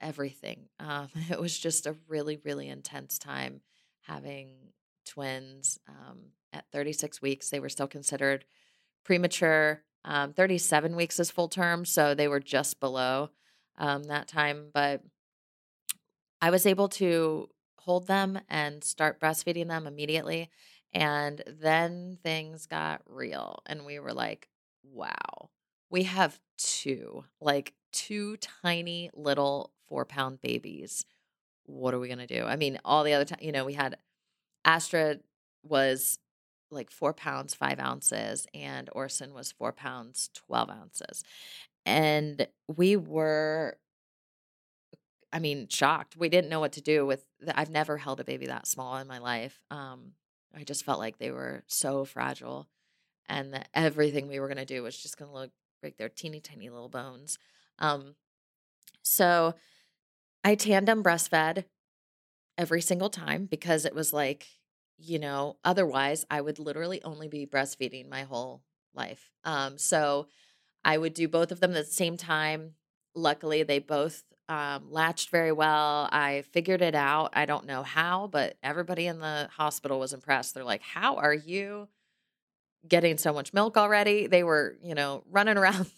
everything. 0.00 0.68
Um, 0.78 1.08
it 1.30 1.40
was 1.40 1.58
just 1.58 1.86
a 1.86 1.96
really, 2.08 2.38
really 2.44 2.68
intense 2.68 3.18
time 3.18 3.60
having 4.02 4.50
twins. 5.04 5.78
Um, 5.88 6.18
at 6.52 6.64
36 6.72 7.20
weeks, 7.20 7.50
they 7.50 7.60
were 7.60 7.68
still 7.68 7.86
considered 7.88 8.44
premature. 9.04 9.82
Um, 10.04 10.32
37 10.32 10.96
weeks 10.96 11.18
is 11.18 11.30
full 11.30 11.48
term, 11.48 11.84
so 11.84 12.14
they 12.14 12.28
were 12.28 12.40
just 12.40 12.80
below 12.80 13.30
um, 13.76 14.04
that 14.04 14.28
time. 14.28 14.70
But 14.72 15.02
I 16.40 16.50
was 16.50 16.66
able 16.66 16.88
to 16.90 17.48
hold 17.78 18.06
them 18.06 18.38
and 18.48 18.82
start 18.82 19.20
breastfeeding 19.20 19.68
them 19.68 19.86
immediately. 19.86 20.50
And 20.92 21.42
then 21.46 22.18
things 22.22 22.66
got 22.66 23.02
real, 23.06 23.62
and 23.66 23.84
we 23.84 23.98
were 23.98 24.14
like, 24.14 24.48
wow, 24.82 25.50
we 25.90 26.04
have 26.04 26.38
two, 26.56 27.24
like 27.40 27.74
two 27.92 28.36
tiny 28.38 29.10
little 29.14 29.72
four 29.88 30.04
pound 30.04 30.40
babies. 30.42 31.04
What 31.64 31.94
are 31.94 31.98
we 31.98 32.08
going 32.08 32.18
to 32.18 32.26
do? 32.26 32.44
I 32.44 32.56
mean, 32.56 32.78
all 32.84 33.04
the 33.04 33.12
other 33.12 33.24
time, 33.24 33.38
you 33.40 33.52
know, 33.52 33.64
we 33.64 33.74
had 33.74 33.96
Astrid 34.64 35.22
was 35.62 36.18
like 36.70 36.90
four 36.90 37.12
pounds, 37.12 37.54
five 37.54 37.78
ounces, 37.78 38.46
and 38.54 38.88
Orson 38.92 39.34
was 39.34 39.52
four 39.52 39.72
pounds, 39.72 40.30
12 40.34 40.70
ounces. 40.70 41.24
And 41.84 42.46
we 42.68 42.96
were, 42.96 43.78
I 45.32 45.38
mean, 45.38 45.68
shocked. 45.68 46.16
We 46.16 46.28
didn't 46.28 46.50
know 46.50 46.60
what 46.60 46.72
to 46.72 46.80
do 46.80 47.06
with, 47.06 47.24
the, 47.40 47.58
I've 47.58 47.70
never 47.70 47.96
held 47.96 48.20
a 48.20 48.24
baby 48.24 48.46
that 48.46 48.66
small 48.66 48.96
in 48.96 49.06
my 49.06 49.18
life. 49.18 49.60
Um, 49.70 50.12
I 50.54 50.64
just 50.64 50.84
felt 50.84 50.98
like 50.98 51.18
they 51.18 51.30
were 51.30 51.62
so 51.66 52.04
fragile 52.04 52.68
and 53.28 53.52
that 53.54 53.68
everything 53.74 54.28
we 54.28 54.40
were 54.40 54.48
going 54.48 54.56
to 54.56 54.64
do 54.64 54.82
was 54.82 54.96
just 54.96 55.18
going 55.18 55.30
to 55.30 55.36
look 55.36 55.50
break 55.80 55.98
their 55.98 56.08
teeny 56.08 56.40
tiny 56.40 56.68
little 56.68 56.88
bones. 56.88 57.38
Um, 57.78 58.14
so 59.02 59.54
I 60.46 60.54
tandem 60.54 61.02
breastfed 61.02 61.64
every 62.56 62.80
single 62.80 63.10
time 63.10 63.46
because 63.46 63.84
it 63.84 63.96
was 63.96 64.12
like, 64.12 64.46
you 64.96 65.18
know, 65.18 65.56
otherwise 65.64 66.24
I 66.30 66.40
would 66.40 66.60
literally 66.60 67.02
only 67.02 67.26
be 67.26 67.48
breastfeeding 67.48 68.08
my 68.08 68.22
whole 68.22 68.62
life. 68.94 69.32
Um, 69.42 69.76
so 69.76 70.28
I 70.84 70.98
would 70.98 71.14
do 71.14 71.26
both 71.26 71.50
of 71.50 71.58
them 71.58 71.72
at 71.72 71.86
the 71.86 71.90
same 71.90 72.16
time. 72.16 72.74
Luckily, 73.12 73.64
they 73.64 73.80
both 73.80 74.22
um, 74.48 74.84
latched 74.88 75.30
very 75.30 75.50
well. 75.50 76.08
I 76.12 76.44
figured 76.52 76.80
it 76.80 76.94
out. 76.94 77.30
I 77.32 77.44
don't 77.44 77.66
know 77.66 77.82
how, 77.82 78.28
but 78.28 78.56
everybody 78.62 79.08
in 79.08 79.18
the 79.18 79.48
hospital 79.50 79.98
was 79.98 80.12
impressed. 80.12 80.54
They're 80.54 80.62
like, 80.62 80.82
How 80.82 81.16
are 81.16 81.34
you 81.34 81.88
getting 82.86 83.18
so 83.18 83.32
much 83.32 83.52
milk 83.52 83.76
already? 83.76 84.28
They 84.28 84.44
were, 84.44 84.76
you 84.80 84.94
know, 84.94 85.24
running 85.28 85.56
around 85.58 85.90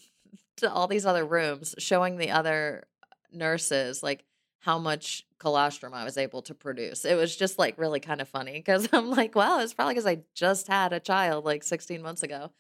to 0.57 0.73
all 0.73 0.87
these 0.87 1.05
other 1.05 1.27
rooms 1.27 1.75
showing 1.77 2.17
the 2.17 2.31
other 2.31 2.87
nurses 3.31 4.03
like 4.03 4.25
how 4.61 4.79
much 4.79 5.25
colostrum 5.39 5.95
I 5.95 6.05
was 6.05 6.19
able 6.19 6.43
to 6.43 6.55
produce. 6.55 7.05
It 7.05 7.17
was 7.17 7.37
just 7.37 7.59
like 7.59 7.79
really 7.79 8.01
kind 8.01 8.21
of 8.21 8.29
funny 8.29 8.53
because 8.53 8.89
I'm 8.93 9.11
like, 9.11 9.35
wow, 9.35 9.61
it's 9.61 9.75
probably 9.75 9.95
because 9.95 10.07
I 10.07 10.23
just 10.35 10.67
had 10.67 10.93
a 10.93 11.01
child 11.01 11.45
like 11.45 11.63
16 11.63 12.03
months 12.03 12.23
ago 12.23 12.51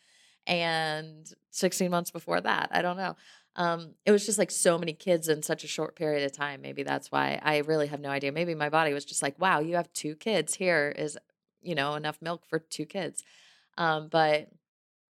and 0.46 1.30
16 1.50 1.90
months 1.90 2.10
before 2.10 2.40
that. 2.40 2.70
I 2.72 2.82
don't 2.82 2.96
know. 2.96 3.16
Um, 3.56 3.94
it 4.06 4.12
was 4.12 4.24
just 4.24 4.38
like 4.38 4.52
so 4.52 4.78
many 4.78 4.92
kids 4.92 5.28
in 5.28 5.42
such 5.42 5.64
a 5.64 5.68
short 5.68 5.96
period 5.96 6.24
of 6.24 6.32
time. 6.32 6.62
Maybe 6.62 6.84
that's 6.84 7.10
why 7.10 7.40
I 7.42 7.58
really 7.58 7.88
have 7.88 8.00
no 8.00 8.10
idea. 8.10 8.30
Maybe 8.30 8.54
my 8.54 8.68
body 8.68 8.94
was 8.94 9.04
just 9.04 9.22
like, 9.22 9.38
wow, 9.40 9.58
you 9.58 9.74
have 9.74 9.92
two 9.92 10.14
kids. 10.14 10.54
Here 10.54 10.94
is, 10.96 11.18
you 11.60 11.74
know, 11.74 11.94
enough 11.94 12.22
milk 12.22 12.46
for 12.46 12.60
two 12.60 12.86
kids. 12.86 13.24
Um, 13.76 14.08
but 14.08 14.48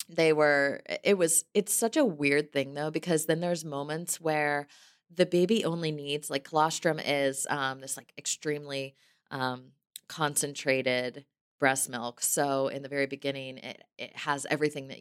they 0.08 0.32
were, 0.32 0.82
it 1.02 1.18
was, 1.18 1.44
it's 1.54 1.74
such 1.74 1.96
a 1.96 2.04
weird 2.04 2.52
thing 2.52 2.74
though, 2.74 2.92
because 2.92 3.26
then 3.26 3.40
there's 3.40 3.64
moments 3.64 4.20
where 4.20 4.68
the 5.14 5.26
baby 5.26 5.64
only 5.64 5.92
needs 5.92 6.30
like 6.30 6.44
colostrum 6.44 6.98
is 6.98 7.46
um, 7.48 7.80
this 7.80 7.96
like 7.96 8.12
extremely 8.18 8.94
um, 9.30 9.72
concentrated 10.08 11.24
breast 11.58 11.88
milk. 11.88 12.20
So 12.20 12.68
in 12.68 12.82
the 12.82 12.88
very 12.88 13.06
beginning, 13.06 13.58
it 13.58 13.82
it 13.98 14.16
has 14.16 14.46
everything 14.50 14.88
that 14.88 14.98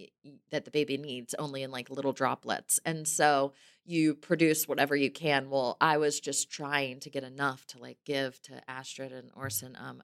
that 0.51 0.65
the 0.65 0.71
baby 0.71 0.97
needs, 0.97 1.33
only 1.37 1.63
in 1.63 1.71
like 1.71 1.89
little 1.89 2.13
droplets. 2.13 2.79
And 2.85 3.07
so 3.07 3.53
you 3.85 4.15
produce 4.15 4.67
whatever 4.67 4.95
you 4.95 5.11
can. 5.11 5.49
Well, 5.49 5.77
I 5.81 5.97
was 5.97 6.19
just 6.19 6.49
trying 6.49 6.99
to 7.01 7.09
get 7.09 7.23
enough 7.23 7.65
to 7.67 7.79
like 7.79 7.97
give 8.05 8.41
to 8.43 8.61
Astrid 8.69 9.11
and 9.11 9.31
Orson 9.35 9.77
um 9.79 10.01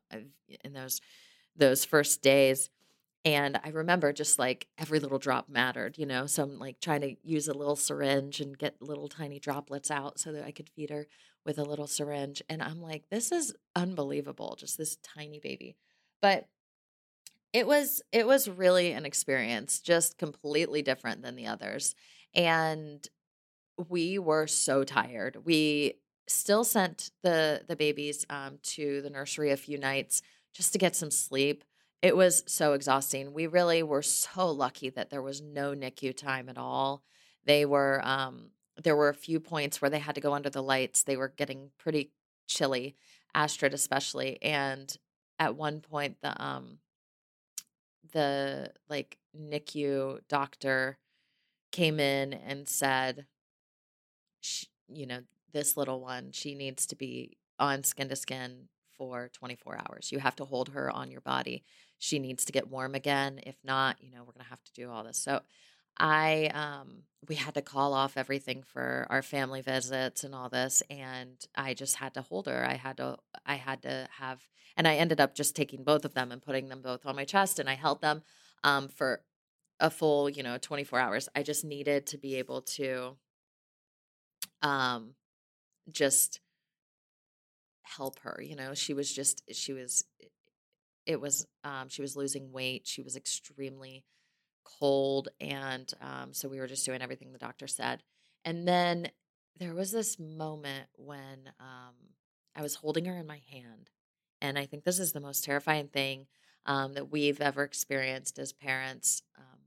in 0.64 0.74
those 0.74 1.02
those 1.56 1.86
first 1.86 2.22
days. 2.22 2.70
And 3.24 3.60
I 3.64 3.70
remember 3.70 4.14
just 4.14 4.40
like 4.40 4.68
every 4.80 5.00
little 5.00 5.20
drop 5.20 5.48
mattered, 5.48 5.98
you 5.98 6.08
know. 6.08 6.26
So 6.26 6.44
I'm 6.44 6.58
like 6.58 6.80
trying 6.80 7.02
to 7.02 7.16
use 7.24 7.48
a 7.48 7.54
little 7.54 7.76
syringe 7.76 8.40
and 8.42 8.58
get 8.58 8.82
little 8.82 9.08
tiny 9.08 9.40
droplets 9.40 9.92
out 9.92 10.20
so 10.20 10.32
that 10.32 10.44
I 10.44 10.52
could 10.52 10.70
feed 10.70 10.90
her 10.90 11.08
with 11.46 11.60
a 11.60 11.64
little 11.64 11.88
syringe. 11.88 12.42
And 12.50 12.64
I'm 12.64 12.82
like, 12.82 13.10
this 13.10 13.32
is 13.32 13.54
unbelievable, 13.76 14.56
just 14.58 14.78
this 14.78 14.98
tiny 15.04 15.40
baby. 15.40 15.76
But 16.22 16.48
it 17.54 17.68
was 17.68 18.02
it 18.12 18.26
was 18.26 18.48
really 18.50 18.92
an 18.92 19.06
experience, 19.06 19.80
just 19.80 20.18
completely 20.18 20.82
different 20.82 21.22
than 21.22 21.36
the 21.36 21.48
others. 21.48 21.96
And 22.34 23.06
we 23.90 24.20
were 24.20 24.48
so 24.48 24.84
tired. 24.84 25.46
We 25.46 25.96
still 26.28 26.64
sent 26.64 27.12
the 27.24 27.64
the 27.68 27.76
babies 27.76 28.26
um, 28.30 28.60
to 28.64 29.02
the 29.02 29.10
nursery 29.10 29.52
a 29.52 29.58
few 29.58 29.78
nights 29.78 30.22
just 30.54 30.74
to 30.74 30.80
get 30.80 30.96
some 30.96 31.12
sleep 31.12 31.64
it 32.02 32.16
was 32.16 32.44
so 32.48 32.74
exhausting. 32.74 33.34
We 33.34 33.48
really 33.48 33.84
were 33.84 34.02
so 34.02 34.50
lucky 34.50 34.90
that 34.90 35.10
there 35.10 35.22
was 35.22 35.42
no 35.42 35.74
NICU 35.74 36.16
time 36.16 36.50
at 36.50 36.58
all. 36.58 37.04
They 37.46 37.66
were 37.66 38.02
um 38.04 38.52
there 38.82 38.96
were 38.96 39.10
a 39.10 39.14
few 39.14 39.40
points 39.40 39.82
where 39.82 39.90
they 39.90 40.00
had 40.00 40.16
to 40.16 40.22
go 40.22 40.34
under 40.34 40.50
the 40.50 40.64
lights. 40.64 41.04
They 41.04 41.18
were 41.18 41.28
getting 41.28 41.72
pretty 41.78 42.12
chilly, 42.48 42.96
Astrid 43.36 43.74
especially, 43.74 44.42
and 44.42 44.96
at 45.38 45.56
one 45.56 45.82
point 45.82 46.18
the 46.22 46.42
um 46.44 46.80
the 48.14 48.72
like 48.90 49.18
NICU 49.40 50.20
doctor 50.28 50.98
came 51.72 52.00
in 52.00 52.34
and 52.34 52.68
said 52.68 53.26
you 54.94 55.06
know, 55.06 55.20
this 55.54 55.78
little 55.78 56.02
one, 56.02 56.32
she 56.32 56.56
needs 56.56 56.86
to 56.88 56.96
be 56.96 57.38
on 57.60 57.84
skin 57.84 58.10
to 58.10 58.16
skin 58.16 58.68
for 58.98 59.30
24 59.34 59.78
hours. 59.78 60.12
You 60.12 60.20
have 60.20 60.36
to 60.38 60.46
hold 60.46 60.70
her 60.70 60.92
on 60.92 61.12
your 61.12 61.22
body 61.22 61.64
she 62.02 62.18
needs 62.18 62.46
to 62.46 62.52
get 62.52 62.68
warm 62.68 62.96
again. 62.96 63.40
If 63.46 63.58
not, 63.64 63.98
you 64.02 64.10
know, 64.10 64.22
we're 64.22 64.34
going 64.34 64.44
to 64.44 64.50
have 64.50 64.64
to 64.64 64.74
do 64.74 64.90
all 64.90 65.04
this. 65.04 65.20
So 65.20 65.42
I 66.00 66.50
um 66.56 67.04
we 67.30 67.36
had 67.36 67.54
to 67.54 67.62
call 67.62 67.94
off 67.94 68.18
everything 68.18 68.64
for 68.64 69.06
our 69.12 69.22
family 69.22 69.62
visits 69.62 70.24
and 70.24 70.34
all 70.34 70.50
this 70.50 70.82
and 70.90 71.46
I 71.54 71.76
just 71.76 71.98
had 71.98 72.16
to 72.16 72.24
hold 72.24 72.48
her. 72.48 72.66
I 72.68 72.74
had 72.74 72.98
to 72.98 73.18
I 73.46 73.56
had 73.56 73.84
to 73.84 74.08
have 74.18 74.42
and 74.76 74.88
I 74.88 74.96
ended 74.96 75.22
up 75.22 75.36
just 75.36 75.56
taking 75.56 75.84
both 75.84 76.04
of 76.04 76.16
them 76.16 76.32
and 76.32 76.42
putting 76.42 76.70
them 76.70 76.82
both 76.82 77.06
on 77.06 77.16
my 77.16 77.24
chest 77.24 77.60
and 77.60 77.70
I 77.70 77.76
held 77.76 78.02
them 78.02 78.24
um 78.64 78.88
for 78.88 79.22
a 79.80 79.92
full, 79.92 80.28
you 80.28 80.42
know, 80.42 80.58
24 80.58 81.00
hours. 81.00 81.30
I 81.36 81.44
just 81.44 81.64
needed 81.64 82.08
to 82.08 82.18
be 82.18 82.36
able 82.36 82.64
to 82.64 83.18
um 84.64 85.14
just 85.92 86.40
help 87.84 88.20
her, 88.20 88.42
you 88.44 88.56
know. 88.56 88.74
She 88.74 88.94
was 88.96 89.14
just 89.14 89.44
she 89.54 89.74
was 89.74 90.04
it 91.06 91.20
was 91.20 91.48
um, 91.64 91.90
she 91.90 92.02
was 92.02 92.16
losing 92.16 92.52
weight. 92.52 92.88
She 92.88 93.02
was 93.02 93.16
extremely 93.16 94.04
cold, 94.64 95.30
and 95.40 95.92
um, 96.02 96.34
so 96.34 96.50
we 96.50 96.60
were 96.60 96.68
just 96.68 96.86
doing 96.86 97.02
everything 97.02 97.32
the 97.32 97.40
doctor 97.40 97.68
said. 97.68 98.04
And 98.46 98.68
then 98.68 99.12
there 99.58 99.74
was 99.76 99.92
this 99.92 100.20
moment 100.20 100.88
when 100.96 101.52
um, 101.60 101.96
I 102.56 102.62
was 102.62 102.76
holding 102.76 103.06
her 103.06 103.18
in 103.18 103.28
my 103.28 103.42
hand, 103.52 103.90
and 104.42 104.58
I 104.58 104.66
think 104.66 104.84
this 104.84 105.00
is 105.00 105.12
the 105.14 105.20
most 105.20 105.44
terrifying 105.44 105.88
thing 105.88 106.28
um, 106.66 106.94
that 106.94 107.12
we've 107.12 107.42
ever 107.42 107.64
experienced 107.64 108.40
as 108.40 108.54
parents. 108.54 109.24
Um, 109.38 109.60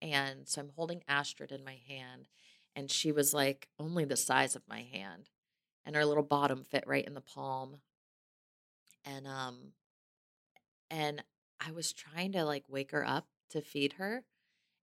and 0.00 0.48
so 0.48 0.60
I'm 0.60 0.70
holding 0.76 1.02
Astrid 1.08 1.52
in 1.52 1.64
my 1.64 1.78
hand, 1.88 2.28
and 2.76 2.90
she 2.90 3.12
was 3.12 3.34
like 3.34 3.68
only 3.78 4.04
the 4.04 4.16
size 4.16 4.56
of 4.56 4.62
my 4.68 4.82
hand. 4.82 5.30
and 5.84 5.96
her 5.96 6.04
little 6.04 6.22
bottom 6.22 6.64
fit 6.64 6.84
right 6.86 7.06
in 7.06 7.14
the 7.14 7.20
palm. 7.20 7.78
And 9.04 9.26
um 9.26 9.72
and 10.90 11.22
I 11.60 11.72
was 11.72 11.92
trying 11.92 12.32
to 12.32 12.44
like 12.44 12.64
wake 12.68 12.92
her 12.92 13.04
up 13.06 13.26
to 13.50 13.60
feed 13.60 13.94
her 13.94 14.24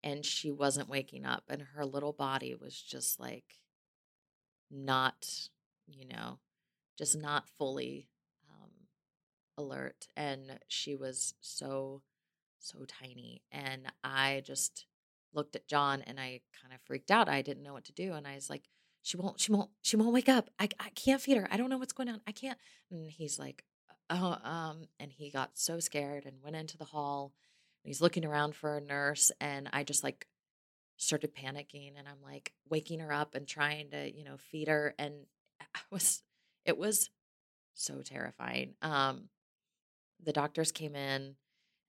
and 0.03 0.24
she 0.24 0.50
wasn't 0.50 0.88
waking 0.88 1.24
up 1.24 1.44
and 1.48 1.62
her 1.74 1.84
little 1.84 2.12
body 2.12 2.55
was 2.55 2.80
just 2.80 3.20
like 3.20 3.61
not, 4.70 5.48
you 5.86 6.07
know, 6.07 6.38
just 6.98 7.16
not 7.16 7.48
fully 7.59 8.09
um 8.48 8.70
alert 9.57 10.09
and 10.16 10.59
she 10.68 10.96
was 10.96 11.34
so 11.40 12.03
so 12.59 12.84
tiny 12.86 13.42
and 13.50 13.92
I 14.05 14.42
just 14.44 14.86
looked 15.34 15.57
at 15.57 15.66
John 15.66 16.03
and 16.03 16.20
I 16.20 16.40
kind 16.61 16.74
of 16.74 16.80
freaked 16.82 17.11
out. 17.11 17.28
I 17.28 17.42
didn't 17.42 17.62
know 17.62 17.72
what 17.72 17.84
to 17.86 17.92
do 17.92 18.12
and 18.12 18.26
I 18.26 18.34
was 18.34 18.48
like 18.48 18.68
she 19.03 19.16
won't 19.16 19.40
she 19.40 19.53
won't 19.53 19.70
she 19.82 19.96
won't 19.96 20.12
wake 20.12 20.28
up. 20.28 20.48
I 20.59 20.68
I 20.78 20.90
can't 20.90 21.20
feed 21.20 21.36
her. 21.36 21.48
I 21.50 21.57
don't 21.57 21.70
know 21.70 21.78
what's 21.78 21.92
going 21.92 22.09
on. 22.09 22.20
I 22.26 22.32
can't. 22.32 22.59
And 22.90 23.11
he's 23.11 23.38
like 23.38 23.64
oh 24.12 24.36
um 24.44 24.88
and 25.00 25.10
he 25.12 25.30
got 25.30 25.50
so 25.54 25.80
scared 25.80 26.24
and 26.26 26.42
went 26.42 26.56
into 26.56 26.76
the 26.76 26.84
hall 26.84 27.32
and 27.82 27.88
he's 27.88 28.00
looking 28.00 28.24
around 28.24 28.54
for 28.54 28.76
a 28.76 28.80
nurse 28.80 29.32
and 29.40 29.68
I 29.72 29.84
just 29.84 30.04
like 30.04 30.26
started 30.96 31.34
panicking 31.34 31.92
and 31.98 32.06
I'm 32.06 32.22
like 32.22 32.52
waking 32.68 33.00
her 33.00 33.12
up 33.12 33.34
and 33.34 33.46
trying 33.46 33.90
to, 33.90 34.16
you 34.16 34.24
know, 34.24 34.36
feed 34.36 34.68
her 34.68 34.94
and 34.98 35.14
I 35.74 35.80
was 35.90 36.22
it 36.64 36.78
was 36.78 37.10
so 37.74 38.02
terrifying. 38.02 38.74
Um 38.82 39.28
the 40.22 40.32
doctors 40.32 40.70
came 40.70 40.94
in 40.94 41.34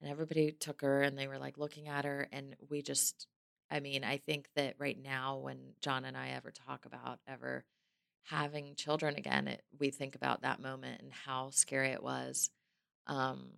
and 0.00 0.10
everybody 0.10 0.50
took 0.50 0.80
her 0.80 1.02
and 1.02 1.16
they 1.16 1.28
were 1.28 1.38
like 1.38 1.58
looking 1.58 1.88
at 1.88 2.04
her 2.04 2.28
and 2.32 2.56
we 2.68 2.82
just 2.82 3.26
I 3.70 3.80
mean, 3.80 4.04
I 4.04 4.18
think 4.18 4.48
that 4.56 4.74
right 4.78 5.00
now 5.02 5.38
when 5.38 5.58
John 5.80 6.04
and 6.04 6.16
I 6.16 6.30
ever 6.30 6.50
talk 6.50 6.86
about 6.86 7.18
ever 7.26 7.64
having 8.24 8.74
children 8.74 9.16
again, 9.16 9.48
it, 9.48 9.62
we 9.78 9.90
think 9.90 10.14
about 10.14 10.42
that 10.42 10.60
moment 10.60 11.00
and 11.02 11.12
how 11.12 11.50
scary 11.50 11.90
it 11.90 12.02
was. 12.02 12.50
Um 13.06 13.48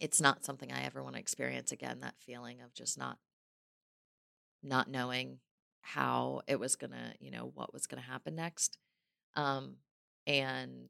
it's 0.00 0.20
not 0.20 0.44
something 0.44 0.72
I 0.72 0.84
ever 0.84 1.02
want 1.02 1.16
to 1.16 1.20
experience 1.20 1.72
again 1.72 2.00
that 2.00 2.14
feeling 2.24 2.60
of 2.60 2.72
just 2.72 2.98
not 2.98 3.18
not 4.62 4.90
knowing 4.90 5.38
how 5.80 6.42
it 6.46 6.58
was 6.58 6.76
to, 6.92 7.14
you 7.20 7.30
know, 7.30 7.50
what 7.54 7.72
was 7.72 7.86
to 8.02 8.08
happen 8.08 8.34
next. 8.34 8.78
Um 9.36 9.76
and 10.26 10.88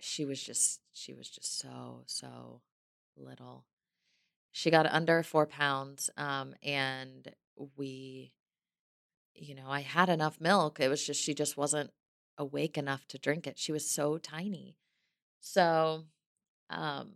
she 0.00 0.24
was 0.24 0.42
just 0.42 0.80
she 0.92 1.14
was 1.14 1.28
just 1.28 1.58
so 1.58 2.02
so 2.06 2.60
little 3.16 3.64
she 4.52 4.70
got 4.70 4.86
under 4.86 5.22
four 5.22 5.46
pounds 5.46 6.10
um 6.16 6.54
and 6.62 7.34
we 7.76 8.32
you 9.38 9.54
know 9.54 9.68
i 9.68 9.80
had 9.80 10.08
enough 10.08 10.40
milk 10.40 10.80
it 10.80 10.88
was 10.88 11.04
just 11.04 11.20
she 11.22 11.34
just 11.34 11.56
wasn't 11.56 11.90
awake 12.38 12.76
enough 12.78 13.06
to 13.08 13.18
drink 13.18 13.46
it 13.46 13.58
she 13.58 13.72
was 13.72 13.88
so 13.90 14.18
tiny 14.18 14.76
so 15.40 16.04
um 16.70 17.12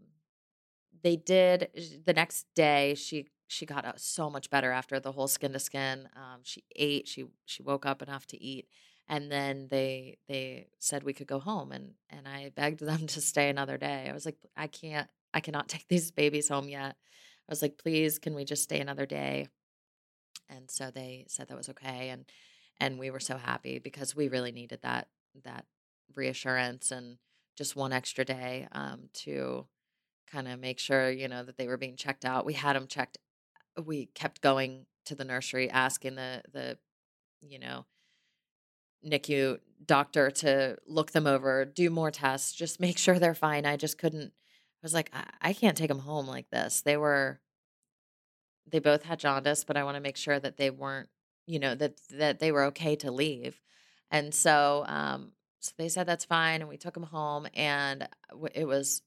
they 1.02 1.16
did 1.16 1.68
the 2.04 2.12
next 2.12 2.46
day 2.54 2.94
she 2.94 3.26
she 3.48 3.66
got 3.66 3.98
so 4.00 4.30
much 4.30 4.50
better 4.50 4.70
after 4.70 5.00
the 5.00 5.12
whole 5.12 5.26
skin 5.28 5.52
to 5.52 5.58
skin 5.58 6.08
um 6.16 6.40
she 6.42 6.62
ate 6.76 7.08
she 7.08 7.24
she 7.46 7.62
woke 7.62 7.86
up 7.86 8.02
enough 8.02 8.26
to 8.26 8.40
eat 8.42 8.66
and 9.08 9.30
then 9.30 9.66
they 9.70 10.18
they 10.28 10.68
said 10.78 11.02
we 11.02 11.12
could 11.12 11.26
go 11.26 11.40
home 11.40 11.72
and 11.72 11.92
and 12.10 12.28
I 12.28 12.50
begged 12.54 12.80
them 12.80 13.06
to 13.08 13.20
stay 13.20 13.48
another 13.48 13.76
day. 13.78 14.06
I 14.08 14.12
was 14.12 14.24
like 14.26 14.36
I 14.56 14.66
can't 14.66 15.08
I 15.34 15.40
cannot 15.40 15.68
take 15.68 15.86
these 15.88 16.10
babies 16.10 16.48
home 16.48 16.68
yet. 16.68 16.96
I 17.48 17.50
was 17.52 17.62
like 17.62 17.78
please 17.78 18.18
can 18.18 18.34
we 18.34 18.44
just 18.44 18.62
stay 18.62 18.80
another 18.80 19.06
day? 19.06 19.48
And 20.48 20.70
so 20.70 20.90
they 20.90 21.26
said 21.28 21.48
that 21.48 21.56
was 21.56 21.68
okay 21.70 22.08
and 22.10 22.24
and 22.78 22.98
we 22.98 23.10
were 23.10 23.20
so 23.20 23.36
happy 23.36 23.78
because 23.78 24.16
we 24.16 24.28
really 24.28 24.52
needed 24.52 24.80
that 24.82 25.08
that 25.44 25.66
reassurance 26.14 26.90
and 26.90 27.18
just 27.56 27.76
one 27.76 27.92
extra 27.92 28.24
day 28.24 28.66
um 28.72 29.08
to 29.12 29.66
kind 30.30 30.48
of 30.48 30.60
make 30.60 30.78
sure, 30.78 31.10
you 31.10 31.28
know, 31.28 31.42
that 31.42 31.56
they 31.56 31.66
were 31.66 31.76
being 31.76 31.96
checked 31.96 32.24
out. 32.24 32.46
We 32.46 32.54
had 32.54 32.76
them 32.76 32.86
checked 32.86 33.18
we 33.84 34.06
kept 34.06 34.40
going 34.40 34.86
to 35.06 35.14
the 35.14 35.24
nursery 35.24 35.70
asking 35.70 36.16
the 36.16 36.42
the 36.52 36.78
you 37.40 37.58
know 37.58 37.86
NICU 39.06 39.58
doctor 39.86 40.30
to 40.30 40.76
look 40.86 41.12
them 41.12 41.26
over, 41.26 41.64
do 41.64 41.90
more 41.90 42.10
tests, 42.10 42.52
just 42.52 42.80
make 42.80 42.98
sure 42.98 43.18
they're 43.18 43.34
fine. 43.34 43.64
I 43.66 43.76
just 43.76 43.98
couldn't. 43.98 44.32
I 44.32 44.82
was 44.82 44.94
like, 44.94 45.10
I, 45.12 45.24
I 45.40 45.52
can't 45.52 45.76
take 45.76 45.88
them 45.88 46.00
home 46.00 46.26
like 46.26 46.50
this. 46.50 46.82
They 46.82 46.96
were, 46.96 47.40
they 48.70 48.78
both 48.78 49.04
had 49.04 49.18
jaundice, 49.18 49.64
but 49.64 49.76
I 49.76 49.84
want 49.84 49.96
to 49.96 50.00
make 50.00 50.16
sure 50.16 50.38
that 50.38 50.56
they 50.56 50.70
weren't, 50.70 51.08
you 51.46 51.58
know, 51.58 51.74
that 51.74 52.00
that 52.12 52.40
they 52.40 52.52
were 52.52 52.64
okay 52.64 52.96
to 52.96 53.10
leave. 53.10 53.60
And 54.10 54.34
so, 54.34 54.84
um, 54.88 55.32
so 55.60 55.72
they 55.78 55.88
said 55.88 56.06
that's 56.06 56.24
fine, 56.24 56.60
and 56.60 56.68
we 56.68 56.76
took 56.76 56.94
them 56.94 57.04
home, 57.04 57.46
and 57.54 58.08
it 58.54 58.66
was, 58.66 59.02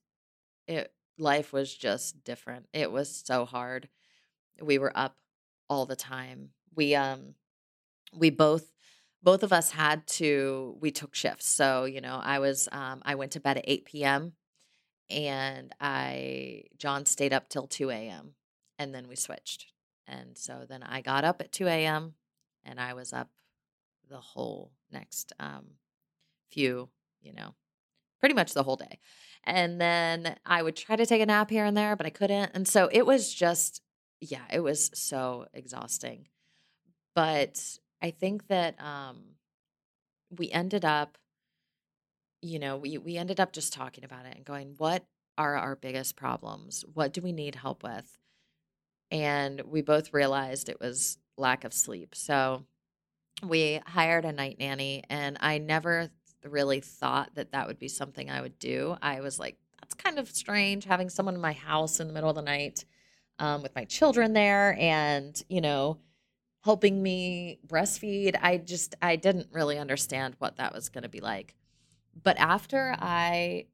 it 0.66 0.92
life 1.18 1.52
was 1.52 1.74
just 1.74 2.24
different. 2.24 2.66
It 2.72 2.90
was 2.90 3.22
so 3.24 3.44
hard. 3.44 3.88
We 4.60 4.78
were 4.78 4.92
up 4.96 5.16
all 5.68 5.86
the 5.86 5.96
time. 5.96 6.50
We 6.74 6.94
um, 6.94 7.34
we 8.12 8.30
both 8.30 8.70
both 9.22 9.42
of 9.42 9.52
us 9.52 9.70
had 9.70 10.06
to 10.06 10.76
we 10.80 10.90
took 10.90 11.14
shifts 11.14 11.46
so 11.46 11.84
you 11.84 12.00
know 12.00 12.20
i 12.22 12.38
was 12.38 12.68
um, 12.72 13.02
i 13.04 13.14
went 13.14 13.32
to 13.32 13.40
bed 13.40 13.58
at 13.58 13.64
8 13.66 13.84
p.m 13.84 14.32
and 15.10 15.74
i 15.80 16.64
john 16.78 17.06
stayed 17.06 17.32
up 17.32 17.48
till 17.48 17.66
2 17.66 17.90
a.m 17.90 18.34
and 18.78 18.94
then 18.94 19.08
we 19.08 19.16
switched 19.16 19.66
and 20.06 20.36
so 20.36 20.64
then 20.68 20.82
i 20.82 21.00
got 21.00 21.24
up 21.24 21.40
at 21.40 21.52
2 21.52 21.66
a.m 21.66 22.14
and 22.64 22.80
i 22.80 22.92
was 22.92 23.12
up 23.12 23.30
the 24.08 24.20
whole 24.20 24.72
next 24.92 25.32
um, 25.40 25.64
few 26.50 26.88
you 27.22 27.32
know 27.32 27.54
pretty 28.20 28.34
much 28.34 28.52
the 28.52 28.62
whole 28.62 28.76
day 28.76 28.98
and 29.44 29.80
then 29.80 30.36
i 30.46 30.62
would 30.62 30.76
try 30.76 30.96
to 30.96 31.06
take 31.06 31.20
a 31.20 31.26
nap 31.26 31.50
here 31.50 31.64
and 31.64 31.76
there 31.76 31.96
but 31.96 32.06
i 32.06 32.10
couldn't 32.10 32.50
and 32.54 32.68
so 32.68 32.88
it 32.92 33.06
was 33.06 33.32
just 33.32 33.82
yeah 34.20 34.44
it 34.52 34.60
was 34.60 34.90
so 34.94 35.46
exhausting 35.52 36.26
but 37.14 37.78
I 38.02 38.10
think 38.10 38.48
that 38.48 38.80
um, 38.82 39.22
we 40.36 40.50
ended 40.50 40.84
up, 40.84 41.16
you 42.42 42.58
know, 42.58 42.76
we 42.76 42.98
we 42.98 43.16
ended 43.16 43.40
up 43.40 43.52
just 43.52 43.72
talking 43.72 44.04
about 44.04 44.26
it 44.26 44.36
and 44.36 44.44
going, 44.44 44.74
what 44.76 45.06
are 45.38 45.56
our 45.56 45.76
biggest 45.76 46.16
problems? 46.16 46.84
What 46.92 47.12
do 47.12 47.22
we 47.22 47.32
need 47.32 47.54
help 47.54 47.82
with? 47.82 48.18
And 49.10 49.60
we 49.62 49.82
both 49.82 50.12
realized 50.12 50.68
it 50.68 50.80
was 50.80 51.18
lack 51.36 51.64
of 51.64 51.72
sleep. 51.72 52.14
So 52.14 52.64
we 53.42 53.80
hired 53.86 54.24
a 54.24 54.32
night 54.32 54.56
nanny, 54.58 55.02
and 55.08 55.36
I 55.40 55.58
never 55.58 56.10
really 56.44 56.80
thought 56.80 57.34
that 57.34 57.52
that 57.52 57.66
would 57.66 57.78
be 57.78 57.88
something 57.88 58.30
I 58.30 58.40
would 58.40 58.58
do. 58.58 58.96
I 59.02 59.20
was 59.20 59.38
like, 59.38 59.56
that's 59.80 59.94
kind 59.94 60.18
of 60.18 60.30
strange 60.30 60.84
having 60.84 61.10
someone 61.10 61.34
in 61.34 61.40
my 61.40 61.52
house 61.52 62.00
in 62.00 62.06
the 62.06 62.12
middle 62.12 62.30
of 62.30 62.36
the 62.36 62.42
night 62.42 62.84
um, 63.38 63.62
with 63.62 63.74
my 63.74 63.84
children 63.84 64.32
there, 64.32 64.76
and 64.78 65.40
you 65.48 65.60
know 65.60 65.98
helping 66.62 67.02
me 67.02 67.58
breastfeed. 67.66 68.36
I 68.40 68.58
just 68.58 68.94
I 69.02 69.16
didn't 69.16 69.48
really 69.52 69.78
understand 69.78 70.36
what 70.38 70.56
that 70.56 70.72
was 70.74 70.88
going 70.88 71.02
to 71.02 71.08
be 71.08 71.20
like. 71.20 71.54
But 72.22 72.38
after 72.38 72.96
I 72.98 73.66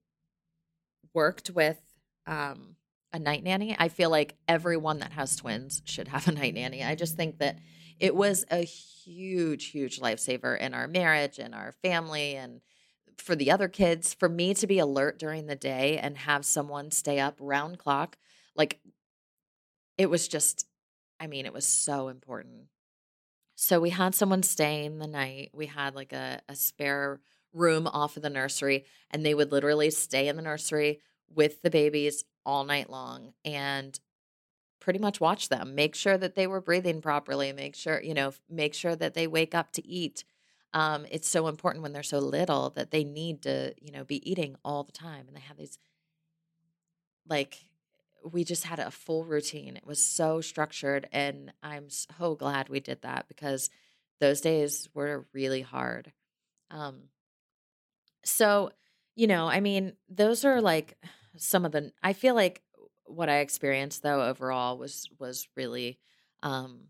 worked 1.13 1.51
with 1.51 1.81
um, 2.27 2.77
a 3.13 3.19
night 3.19 3.43
nanny, 3.43 3.77
I 3.79 3.89
feel 3.89 4.11
like 4.11 4.37
everyone 4.47 5.01
that 5.01 5.13
has 5.13 5.37
twins 5.37 5.83
should 5.85 6.09
have 6.09 6.29
a 6.29 6.33
night 6.33 6.55
nanny. 6.55 6.85
I 6.85 6.95
just 6.95 7.17
think 7.17 7.39
that 7.39 7.59
it 7.99 8.15
was 8.15 8.45
a 8.51 8.65
huge, 8.65 9.67
huge 9.67 10.01
lifesaver 10.01 10.59
in 10.59 10.75
our 10.75 10.89
marriage 10.89 11.39
and 11.39 11.55
our 11.55 11.73
family 11.73 12.37
and 12.37 12.61
for 13.19 13.37
the 13.37 13.51
other 13.51 13.69
kids. 13.69 14.15
For 14.15 14.29
me 14.29 14.55
to 14.55 14.67
be 14.67 14.79
alert 14.79 15.19
during 15.19 15.47
the 15.47 15.57
day 15.57 15.99
and 15.99 16.17
have 16.19 16.45
someone 16.45 16.91
stay 16.91 17.21
up 17.21 17.37
round 17.41 17.79
clock, 17.79 18.17
like 18.57 18.81
it 19.99 20.09
was 20.09 20.29
just, 20.29 20.67
I 21.19 21.27
mean, 21.27 21.45
it 21.45 21.53
was 21.53 21.67
so 21.67 22.09
important. 22.09 22.69
So 23.55 23.79
we 23.81 23.91
had 23.91 24.15
someone 24.15 24.43
staying 24.43 24.99
the 24.99 25.07
night. 25.07 25.51
We 25.53 25.67
had 25.67 25.95
like 25.95 26.15
a, 26.15 26.41
a 26.49 26.57
spare 26.57 27.21
room 27.53 27.87
off 27.87 28.17
of 28.17 28.23
the 28.23 28.31
nursery, 28.31 28.87
and 29.11 29.27
they 29.27 29.35
would 29.35 29.53
literally 29.53 29.91
stay 29.91 30.29
in 30.29 30.37
the 30.37 30.43
nursery 30.43 31.01
with 31.29 31.61
the 31.61 31.71
babies 31.71 32.25
all 32.45 32.65
night 32.65 32.91
long 32.91 33.33
and 33.45 33.99
pretty 34.81 34.99
much 34.99 35.21
watch 35.21 35.49
them, 35.49 35.75
make 35.75 35.95
sure 35.95 36.17
that 36.17 36.35
they 36.35 36.47
were 36.47 36.61
breathing 36.61 37.01
properly, 37.03 37.53
make 37.53 37.77
sure, 37.77 38.03
you 38.03 38.15
know, 38.15 38.33
make 38.49 38.75
sure 38.75 38.97
that 38.97 39.15
they 39.15 39.27
wake 39.27 39.55
up 39.55 39.73
to 39.73 39.87
eat. 39.87 40.25
Um, 40.73 41.07
it's 41.11 41.29
so 41.29 41.49
important 41.49 41.83
when 41.83 41.93
they're 41.93 42.03
so 42.03 42.19
little 42.19 42.71
that 42.71 42.91
they 42.91 43.05
need 43.05 43.43
to, 43.43 43.75
you 43.81 43.93
know, 43.93 44.05
be 44.05 44.29
eating 44.31 44.57
all 44.65 44.83
the 44.83 44.93
time. 44.93 45.27
And 45.27 45.37
they 45.37 45.41
have 45.41 45.57
these 45.57 45.79
like 47.29 47.59
we 48.25 48.45
just 48.45 48.65
had 48.65 48.79
a 48.79 48.91
full 48.91 49.25
routine. 49.25 49.77
It 49.77 49.87
was 49.87 50.05
so 50.05 50.41
structured. 50.41 51.09
And 51.13 51.53
I'm 51.63 51.89
so 51.89 52.35
glad 52.35 52.69
we 52.69 52.81
did 52.81 53.03
that 53.03 53.29
because 53.29 53.71
those 54.21 54.41
days 54.41 54.89
were 54.93 55.27
really 55.33 55.63
hard. 55.63 56.13
Um, 56.71 57.05
so, 58.25 58.73
you 59.17 59.27
know, 59.27 59.49
I 59.49 59.61
mean, 59.61 59.95
those 60.09 60.45
are 60.45 60.61
like 60.61 60.97
some 61.41 61.65
of 61.65 61.73
the, 61.73 61.93
I 62.03 62.13
feel 62.13 62.35
like 62.35 62.63
what 63.07 63.29
I 63.29 63.39
experienced 63.39 64.03
though 64.03 64.23
overall 64.23 64.79
was, 64.79 65.09
was 65.19 65.49
really, 65.57 65.99
um, 66.43 66.89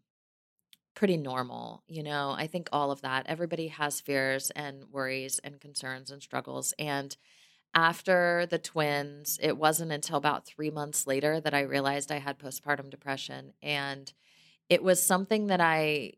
pretty 0.94 1.16
normal. 1.16 1.82
You 1.86 2.03
know, 2.03 2.34
I 2.36 2.46
think 2.46 2.68
all 2.72 2.90
of 2.90 3.01
that, 3.01 3.26
everybody 3.26 3.68
has 3.68 4.01
fears 4.01 4.51
and 4.51 4.84
worries 4.92 5.40
and 5.42 5.61
concerns 5.61 6.11
and 6.11 6.22
struggles. 6.22 6.74
And 6.78 7.16
after 7.74 8.46
the 8.51 8.59
twins, 8.59 9.38
it 9.42 9.57
wasn't 9.57 9.92
until 9.92 10.16
about 10.16 10.44
three 10.44 10.70
months 10.70 11.07
later 11.07 11.40
that 11.40 11.55
I 11.55 11.61
realized 11.61 12.11
I 12.11 12.18
had 12.18 12.38
postpartum 12.38 12.90
depression. 12.90 13.55
And 13.62 14.12
it 14.68 14.82
was 14.82 15.03
something 15.03 15.46
that 15.46 15.61
I 15.61 16.14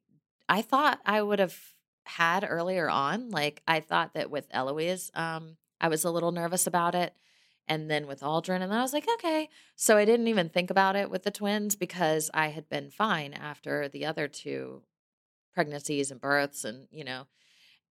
I 0.49 0.63
thought 0.63 0.99
I 1.07 1.23
would 1.23 1.39
have 1.39 1.57
had 2.05 2.47
earlier 2.49 2.89
on. 2.89 3.31
Like 3.31 3.63
I 3.69 3.81
thought 3.81 4.15
that 4.15 4.31
with 4.31 4.49
Eloise, 4.51 5.11
um, 5.15 5.57
I 5.81 5.89
was 5.89 6.05
a 6.05 6.11
little 6.11 6.33
nervous 6.33 6.67
about 6.67 6.95
it. 6.95 7.15
And 7.69 7.91
then 7.91 8.07
with 8.07 8.21
Aldrin, 8.21 8.61
and 8.61 8.75
I 8.75 8.83
was 8.83 8.93
like, 8.93 9.07
okay. 9.15 9.49
So 9.77 9.97
I 9.97 10.05
didn't 10.05 10.29
even 10.29 10.49
think 10.49 10.71
about 10.71 10.97
it 10.97 11.11
with 11.11 11.23
the 11.23 11.31
twins 11.31 11.77
because 11.77 12.31
I 12.35 12.49
had 12.49 12.69
been 12.69 12.91
fine 12.91 13.33
after 13.33 13.89
the 13.89 14.05
other 14.05 14.29
two 14.29 14.83
pregnancies 15.55 16.11
and 16.11 16.21
births 16.21 16.65
and, 16.65 16.89
you 16.91 17.05
know, 17.05 17.27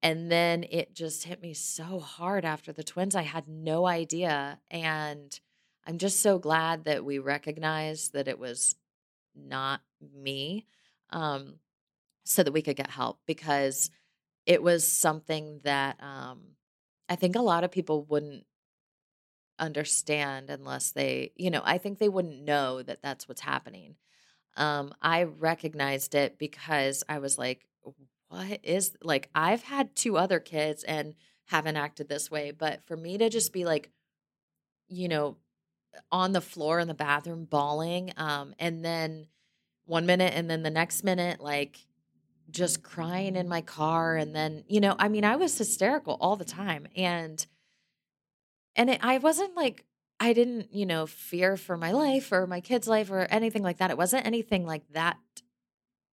and 0.03 0.31
then 0.31 0.65
it 0.69 0.95
just 0.95 1.23
hit 1.23 1.41
me 1.41 1.53
so 1.53 1.99
hard 1.99 2.43
after 2.43 2.73
the 2.73 2.83
twins. 2.83 3.15
I 3.15 3.21
had 3.21 3.47
no 3.47 3.85
idea. 3.85 4.59
And 4.69 5.39
I'm 5.85 5.97
just 5.99 6.21
so 6.21 6.39
glad 6.39 6.85
that 6.85 7.05
we 7.05 7.19
recognized 7.19 8.13
that 8.13 8.27
it 8.27 8.39
was 8.39 8.75
not 9.35 9.81
me 10.01 10.65
um, 11.11 11.55
so 12.23 12.43
that 12.43 12.51
we 12.51 12.61
could 12.61 12.75
get 12.75 12.89
help 12.89 13.19
because 13.25 13.91
it 14.45 14.63
was 14.63 14.87
something 14.87 15.59
that 15.63 16.01
um, 16.01 16.39
I 17.07 17.15
think 17.15 17.35
a 17.35 17.41
lot 17.41 17.63
of 17.63 17.71
people 17.71 18.03
wouldn't 18.03 18.45
understand 19.61 20.49
unless 20.49 20.91
they, 20.91 21.31
you 21.37 21.49
know, 21.51 21.61
I 21.63 21.77
think 21.77 21.99
they 21.99 22.09
wouldn't 22.09 22.43
know 22.43 22.81
that 22.81 23.01
that's 23.01 23.29
what's 23.29 23.41
happening. 23.41 23.95
Um, 24.57 24.93
I 25.01 25.23
recognized 25.23 26.15
it 26.15 26.37
because 26.37 27.03
I 27.07 27.19
was 27.19 27.37
like, 27.37 27.65
what 28.27 28.59
is 28.63 28.95
like 29.01 29.29
I've 29.35 29.63
had 29.63 29.95
two 29.95 30.17
other 30.17 30.39
kids 30.39 30.83
and 30.83 31.15
haven't 31.45 31.77
acted 31.77 32.09
this 32.09 32.31
way, 32.31 32.51
but 32.51 32.81
for 32.85 32.97
me 32.97 33.17
to 33.17 33.29
just 33.29 33.53
be 33.53 33.65
like, 33.65 33.91
you 34.87 35.07
know, 35.07 35.37
on 36.11 36.31
the 36.31 36.41
floor 36.41 36.79
in 36.79 36.87
the 36.87 36.93
bathroom 36.93 37.45
bawling, 37.45 38.13
um, 38.17 38.53
and 38.57 38.83
then 38.83 39.27
one 39.85 40.05
minute 40.05 40.33
and 40.35 40.49
then 40.49 40.63
the 40.63 40.69
next 40.69 41.03
minute, 41.03 41.41
like 41.41 41.85
just 42.49 42.83
crying 42.83 43.35
in 43.35 43.47
my 43.47 43.61
car, 43.61 44.15
and 44.15 44.35
then, 44.35 44.63
you 44.67 44.79
know, 44.79 44.95
I 44.97 45.09
mean, 45.09 45.23
I 45.25 45.35
was 45.35 45.57
hysterical 45.57 46.17
all 46.19 46.35
the 46.35 46.45
time. 46.45 46.87
And 46.95 47.45
and 48.75 48.89
it, 48.89 48.99
I 49.01 49.17
wasn't 49.17 49.55
like 49.55 49.85
I 50.19 50.33
didn't, 50.33 50.73
you 50.73 50.85
know, 50.85 51.07
fear 51.07 51.57
for 51.57 51.77
my 51.77 51.91
life 51.91 52.31
or 52.31 52.45
my 52.45 52.61
kid's 52.61 52.87
life 52.87 53.09
or 53.09 53.21
anything 53.21 53.63
like 53.63 53.77
that. 53.77 53.89
It 53.89 53.97
wasn't 53.97 54.25
anything 54.25 54.65
like 54.65 54.83
that 54.93 55.17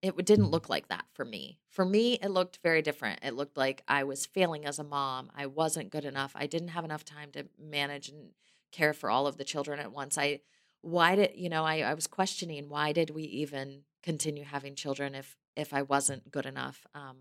it 0.00 0.16
didn't 0.24 0.50
look 0.50 0.68
like 0.68 0.88
that 0.88 1.06
for 1.12 1.24
me. 1.24 1.58
For 1.70 1.84
me, 1.84 2.18
it 2.22 2.30
looked 2.30 2.60
very 2.62 2.82
different. 2.82 3.20
It 3.22 3.34
looked 3.34 3.56
like 3.56 3.82
I 3.88 4.04
was 4.04 4.26
failing 4.26 4.64
as 4.64 4.78
a 4.78 4.84
mom. 4.84 5.30
I 5.36 5.46
wasn't 5.46 5.90
good 5.90 6.04
enough. 6.04 6.32
I 6.34 6.46
didn't 6.46 6.68
have 6.68 6.84
enough 6.84 7.04
time 7.04 7.30
to 7.32 7.46
manage 7.58 8.08
and 8.08 8.30
care 8.70 8.92
for 8.92 9.10
all 9.10 9.26
of 9.26 9.38
the 9.38 9.44
children 9.44 9.80
at 9.80 9.92
once. 9.92 10.16
I 10.16 10.40
why 10.82 11.16
did 11.16 11.32
you 11.34 11.48
know 11.48 11.64
I, 11.64 11.80
I 11.80 11.94
was 11.94 12.06
questioning 12.06 12.68
why 12.68 12.92
did 12.92 13.10
we 13.10 13.24
even 13.24 13.82
continue 14.02 14.44
having 14.44 14.76
children 14.76 15.14
if 15.16 15.36
if 15.56 15.74
I 15.74 15.82
wasn't 15.82 16.30
good 16.30 16.46
enough. 16.46 16.86
Um, 16.94 17.16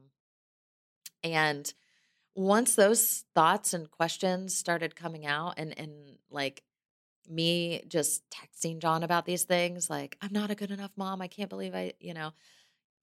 and 1.24 1.74
once 2.38 2.76
those 2.76 3.26
thoughts 3.34 3.74
and 3.74 3.90
questions 3.90 4.56
started 4.56 4.96
coming 4.96 5.26
out 5.26 5.56
and 5.58 5.78
and 5.78 5.92
like 6.30 6.64
me 7.30 7.82
just 7.88 8.24
texting 8.30 8.80
John 8.80 9.04
about 9.04 9.26
these 9.26 9.44
things, 9.44 9.90
like, 9.90 10.18
I'm 10.22 10.32
not 10.32 10.52
a 10.52 10.56
good 10.56 10.72
enough 10.72 10.92
mom. 10.96 11.22
I 11.22 11.28
can't 11.28 11.50
believe 11.50 11.76
I, 11.76 11.94
you 12.00 12.14
know, 12.14 12.32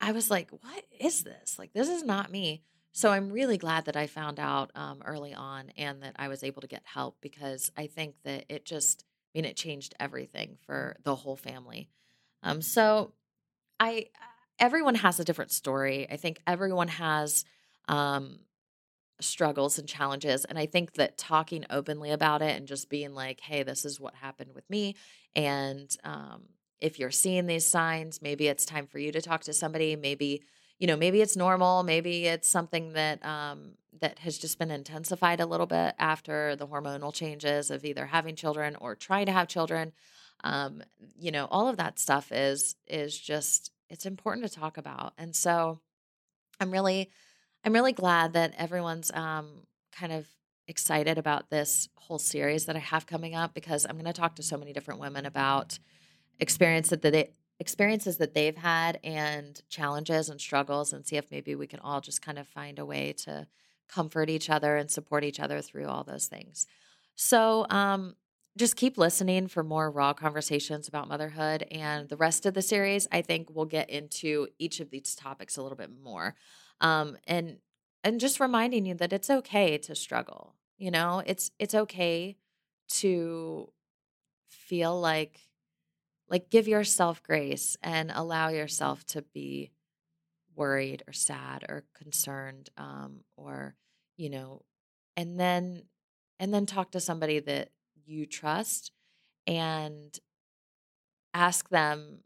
I 0.01 0.12
was 0.12 0.30
like, 0.30 0.51
what 0.51 0.85
is 0.99 1.22
this? 1.22 1.59
Like, 1.59 1.72
this 1.72 1.89
is 1.89 2.03
not 2.03 2.32
me. 2.32 2.62
So 2.93 3.11
I'm 3.11 3.30
really 3.30 3.59
glad 3.59 3.87
that 3.87 3.97
I 3.97 4.07
found 4.07 4.39
out 4.39 4.70
um, 4.74 5.03
early 5.05 5.35
on 5.35 5.70
and 5.76 6.03
that 6.03 6.14
I 6.16 6.28
was 6.28 6.45
able 6.45 6.62
to 6.62 6.68
get 6.68 6.82
help 6.85 7.16
because 7.20 7.72
I 7.76 7.87
think 7.87 8.14
that 8.24 8.45
it 8.49 8.64
just, 8.64 9.05
I 9.35 9.39
mean, 9.39 9.45
it 9.45 9.57
changed 9.57 9.95
everything 9.99 10.59
for 10.64 10.97
the 11.03 11.16
whole 11.16 11.37
family. 11.37 11.89
Um, 12.43 12.62
so 12.62 13.12
I, 13.80 14.07
everyone 14.59 14.95
has 14.95 15.18
a 15.18 15.24
different 15.24 15.51
story. 15.51 16.09
I 16.11 16.16
think 16.16 16.41
everyone 16.47 16.89
has 16.89 17.45
um, 17.89 18.39
struggles 19.20 19.78
and 19.78 19.88
challenges. 19.88 20.44
And 20.44 20.58
I 20.58 20.66
think 20.66 20.94
that 20.94 21.18
talking 21.18 21.64
openly 21.70 22.10
about 22.10 22.42
it 22.42 22.56
and 22.56 22.66
just 22.66 22.88
being 22.90 23.14
like, 23.14 23.40
hey, 23.40 23.62
this 23.62 23.84
is 23.84 24.00
what 24.00 24.14
happened 24.14 24.52
with 24.54 24.68
me. 24.68 24.96
And, 25.36 25.94
um, 26.04 26.42
if 26.80 26.98
you're 26.98 27.10
seeing 27.10 27.46
these 27.46 27.66
signs, 27.66 28.20
maybe 28.20 28.46
it's 28.46 28.66
time 28.66 28.86
for 28.86 28.98
you 28.98 29.10
to 29.12 29.22
talk 29.22 29.42
to 29.44 29.54
somebody. 29.54 29.96
Maybe, 29.96 30.42
you 30.78 30.86
know, 30.86 30.96
maybe 30.96 31.22
it's 31.22 31.36
normal. 31.36 31.82
Maybe 31.82 32.26
it's 32.26 32.50
something 32.50 32.92
that 32.92 33.24
um, 33.24 33.76
that 34.00 34.18
has 34.18 34.36
just 34.36 34.58
been 34.58 34.70
intensified 34.70 35.40
a 35.40 35.46
little 35.46 35.66
bit 35.66 35.94
after 35.98 36.56
the 36.56 36.66
hormonal 36.66 37.14
changes 37.14 37.70
of 37.70 37.86
either 37.86 38.04
having 38.06 38.36
children 38.36 38.76
or 38.80 38.94
trying 38.94 39.26
to 39.26 39.32
have 39.32 39.48
children. 39.48 39.92
Um, 40.42 40.82
you 41.18 41.30
know, 41.30 41.46
all 41.50 41.68
of 41.68 41.78
that 41.78 41.98
stuff 41.98 42.30
is 42.30 42.76
is 42.86 43.18
just 43.18 43.70
it's 43.88 44.04
important 44.04 44.46
to 44.46 44.52
talk 44.52 44.76
about. 44.76 45.14
And 45.16 45.34
so, 45.34 45.80
I'm 46.60 46.70
really, 46.70 47.10
I'm 47.64 47.72
really 47.72 47.92
glad 47.92 48.34
that 48.34 48.54
everyone's 48.58 49.10
um, 49.14 49.62
kind 49.90 50.12
of 50.12 50.28
excited 50.68 51.16
about 51.16 51.48
this 51.50 51.88
whole 51.96 52.18
series 52.18 52.66
that 52.66 52.76
I 52.76 52.80
have 52.80 53.06
coming 53.06 53.34
up 53.34 53.54
because 53.54 53.86
I'm 53.86 53.96
going 53.96 54.04
to 54.04 54.12
talk 54.12 54.36
to 54.36 54.42
so 54.42 54.58
many 54.58 54.72
different 54.72 55.00
women 55.00 55.24
about 55.24 55.78
experience 56.38 56.90
that 56.90 57.00
they 57.02 57.30
experiences 57.60 58.16
that 58.18 58.34
they've 58.34 58.56
had 58.56 58.98
and 59.04 59.62
challenges 59.68 60.28
and 60.28 60.40
struggles 60.40 60.92
and 60.92 61.06
see 61.06 61.16
if 61.16 61.30
maybe 61.30 61.54
we 61.54 61.68
can 61.68 61.78
all 61.80 62.00
just 62.00 62.20
kind 62.20 62.38
of 62.38 62.48
find 62.48 62.78
a 62.80 62.84
way 62.84 63.12
to 63.12 63.46
comfort 63.88 64.28
each 64.28 64.50
other 64.50 64.76
and 64.76 64.90
support 64.90 65.22
each 65.22 65.38
other 65.38 65.62
through 65.62 65.86
all 65.86 66.02
those 66.02 66.26
things. 66.26 66.66
So, 67.14 67.64
um, 67.70 68.16
just 68.56 68.76
keep 68.76 68.98
listening 68.98 69.48
for 69.48 69.64
more 69.64 69.90
raw 69.90 70.12
conversations 70.12 70.86
about 70.86 71.08
motherhood 71.08 71.64
and 71.70 72.08
the 72.08 72.16
rest 72.16 72.46
of 72.46 72.54
the 72.54 72.62
series. 72.62 73.08
I 73.10 73.22
think 73.22 73.48
we'll 73.50 73.64
get 73.64 73.90
into 73.90 74.48
each 74.58 74.78
of 74.78 74.90
these 74.90 75.14
topics 75.14 75.56
a 75.56 75.62
little 75.62 75.76
bit 75.76 75.90
more. 76.02 76.36
Um, 76.81 77.16
and 77.27 77.59
and 78.03 78.20
just 78.20 78.41
reminding 78.41 78.87
you 78.87 78.95
that 78.95 79.12
it's 79.12 79.31
okay 79.31 79.79
to 79.79 79.95
struggle. 79.95 80.55
You 80.77 80.91
know, 80.91 81.22
it's 81.25 81.51
it's 81.59 81.75
okay 81.75 82.37
to 82.89 83.72
feel 84.49 85.01
like 85.01 85.41
like 86.29 86.51
give 86.51 86.68
yourself 86.68 87.22
grace 87.22 87.77
and 87.83 88.11
allow 88.14 88.49
yourself 88.49 89.05
to 89.07 89.22
be 89.35 89.70
worried 90.57 91.03
or 91.07 91.12
sad 91.12 91.64
or 91.68 91.85
concerned 91.95 92.70
um, 92.77 93.20
or 93.37 93.75
you 94.16 94.31
know 94.31 94.62
and 95.16 95.39
then 95.39 95.83
and 96.39 96.53
then 96.53 96.66
talk 96.66 96.91
to 96.93 97.01
somebody 97.01 97.41
that 97.41 97.70
you 98.07 98.27
trust 98.27 98.93
and 99.47 100.18
ask 101.33 101.68
them 101.68 102.20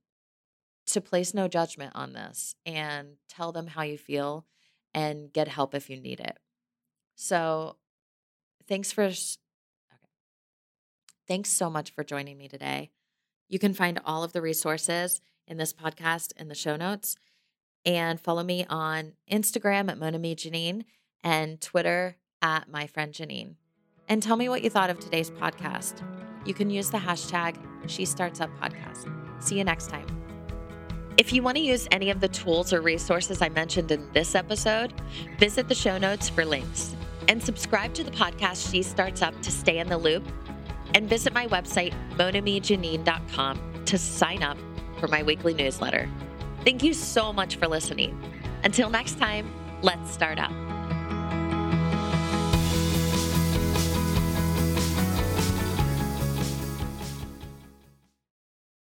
to 0.92 1.00
place 1.00 1.34
no 1.34 1.48
judgment 1.48 1.92
on 1.94 2.12
this 2.12 2.54
and 2.66 3.16
tell 3.28 3.52
them 3.52 3.68
how 3.68 3.82
you 3.82 3.98
feel 3.98 4.46
and 4.94 5.32
get 5.32 5.48
help 5.48 5.74
if 5.74 5.88
you 5.90 6.00
need 6.00 6.20
it 6.20 6.38
so 7.14 7.76
thanks 8.66 8.92
for 8.92 9.04
okay 9.04 9.14
thanks 11.26 11.50
so 11.50 11.68
much 11.68 11.90
for 11.90 12.02
joining 12.02 12.38
me 12.38 12.48
today 12.48 12.90
you 13.48 13.58
can 13.58 13.74
find 13.74 14.00
all 14.04 14.22
of 14.22 14.32
the 14.32 14.42
resources 14.42 15.20
in 15.46 15.56
this 15.56 15.72
podcast 15.72 16.32
in 16.36 16.48
the 16.48 16.54
show 16.54 16.76
notes 16.76 17.16
and 17.84 18.20
follow 18.20 18.42
me 18.42 18.66
on 18.68 19.14
Instagram 19.30 19.90
at 19.90 19.98
Monami 19.98 20.34
Janine 20.34 20.84
and 21.24 21.60
Twitter 21.60 22.16
at 22.42 22.68
my 22.68 22.86
friend 22.86 23.12
Janine. 23.12 23.54
And 24.08 24.22
tell 24.22 24.36
me 24.36 24.48
what 24.48 24.62
you 24.62 24.70
thought 24.70 24.90
of 24.90 25.00
today's 25.00 25.30
podcast. 25.30 26.02
You 26.46 26.54
can 26.54 26.70
use 26.70 26.90
the 26.90 26.98
hashtag 26.98 27.56
She 27.88 28.04
Starts 28.04 28.40
Up 28.40 28.50
Podcast. 28.60 29.12
See 29.42 29.56
you 29.56 29.64
next 29.64 29.88
time. 29.88 30.17
If 31.18 31.32
you 31.32 31.42
want 31.42 31.56
to 31.56 31.62
use 31.62 31.88
any 31.90 32.10
of 32.10 32.20
the 32.20 32.28
tools 32.28 32.72
or 32.72 32.80
resources 32.80 33.42
I 33.42 33.48
mentioned 33.48 33.90
in 33.90 34.08
this 34.12 34.36
episode, 34.36 34.92
visit 35.36 35.68
the 35.68 35.74
show 35.74 35.98
notes 35.98 36.28
for 36.28 36.44
links 36.44 36.94
and 37.26 37.42
subscribe 37.42 37.92
to 37.94 38.04
the 38.04 38.12
podcast 38.12 38.70
She 38.70 38.84
Starts 38.84 39.20
Up 39.20 39.34
to 39.42 39.50
stay 39.50 39.80
in 39.80 39.88
the 39.88 39.98
loop 39.98 40.22
and 40.94 41.08
visit 41.08 41.34
my 41.34 41.48
website, 41.48 41.92
monamijanine.com, 42.12 43.84
to 43.84 43.98
sign 43.98 44.44
up 44.44 44.58
for 45.00 45.08
my 45.08 45.24
weekly 45.24 45.54
newsletter. 45.54 46.08
Thank 46.64 46.84
you 46.84 46.94
so 46.94 47.32
much 47.32 47.56
for 47.56 47.66
listening. 47.66 48.16
Until 48.62 48.88
next 48.88 49.18
time, 49.18 49.52
let's 49.82 50.12
start 50.12 50.38
up. 50.38 50.52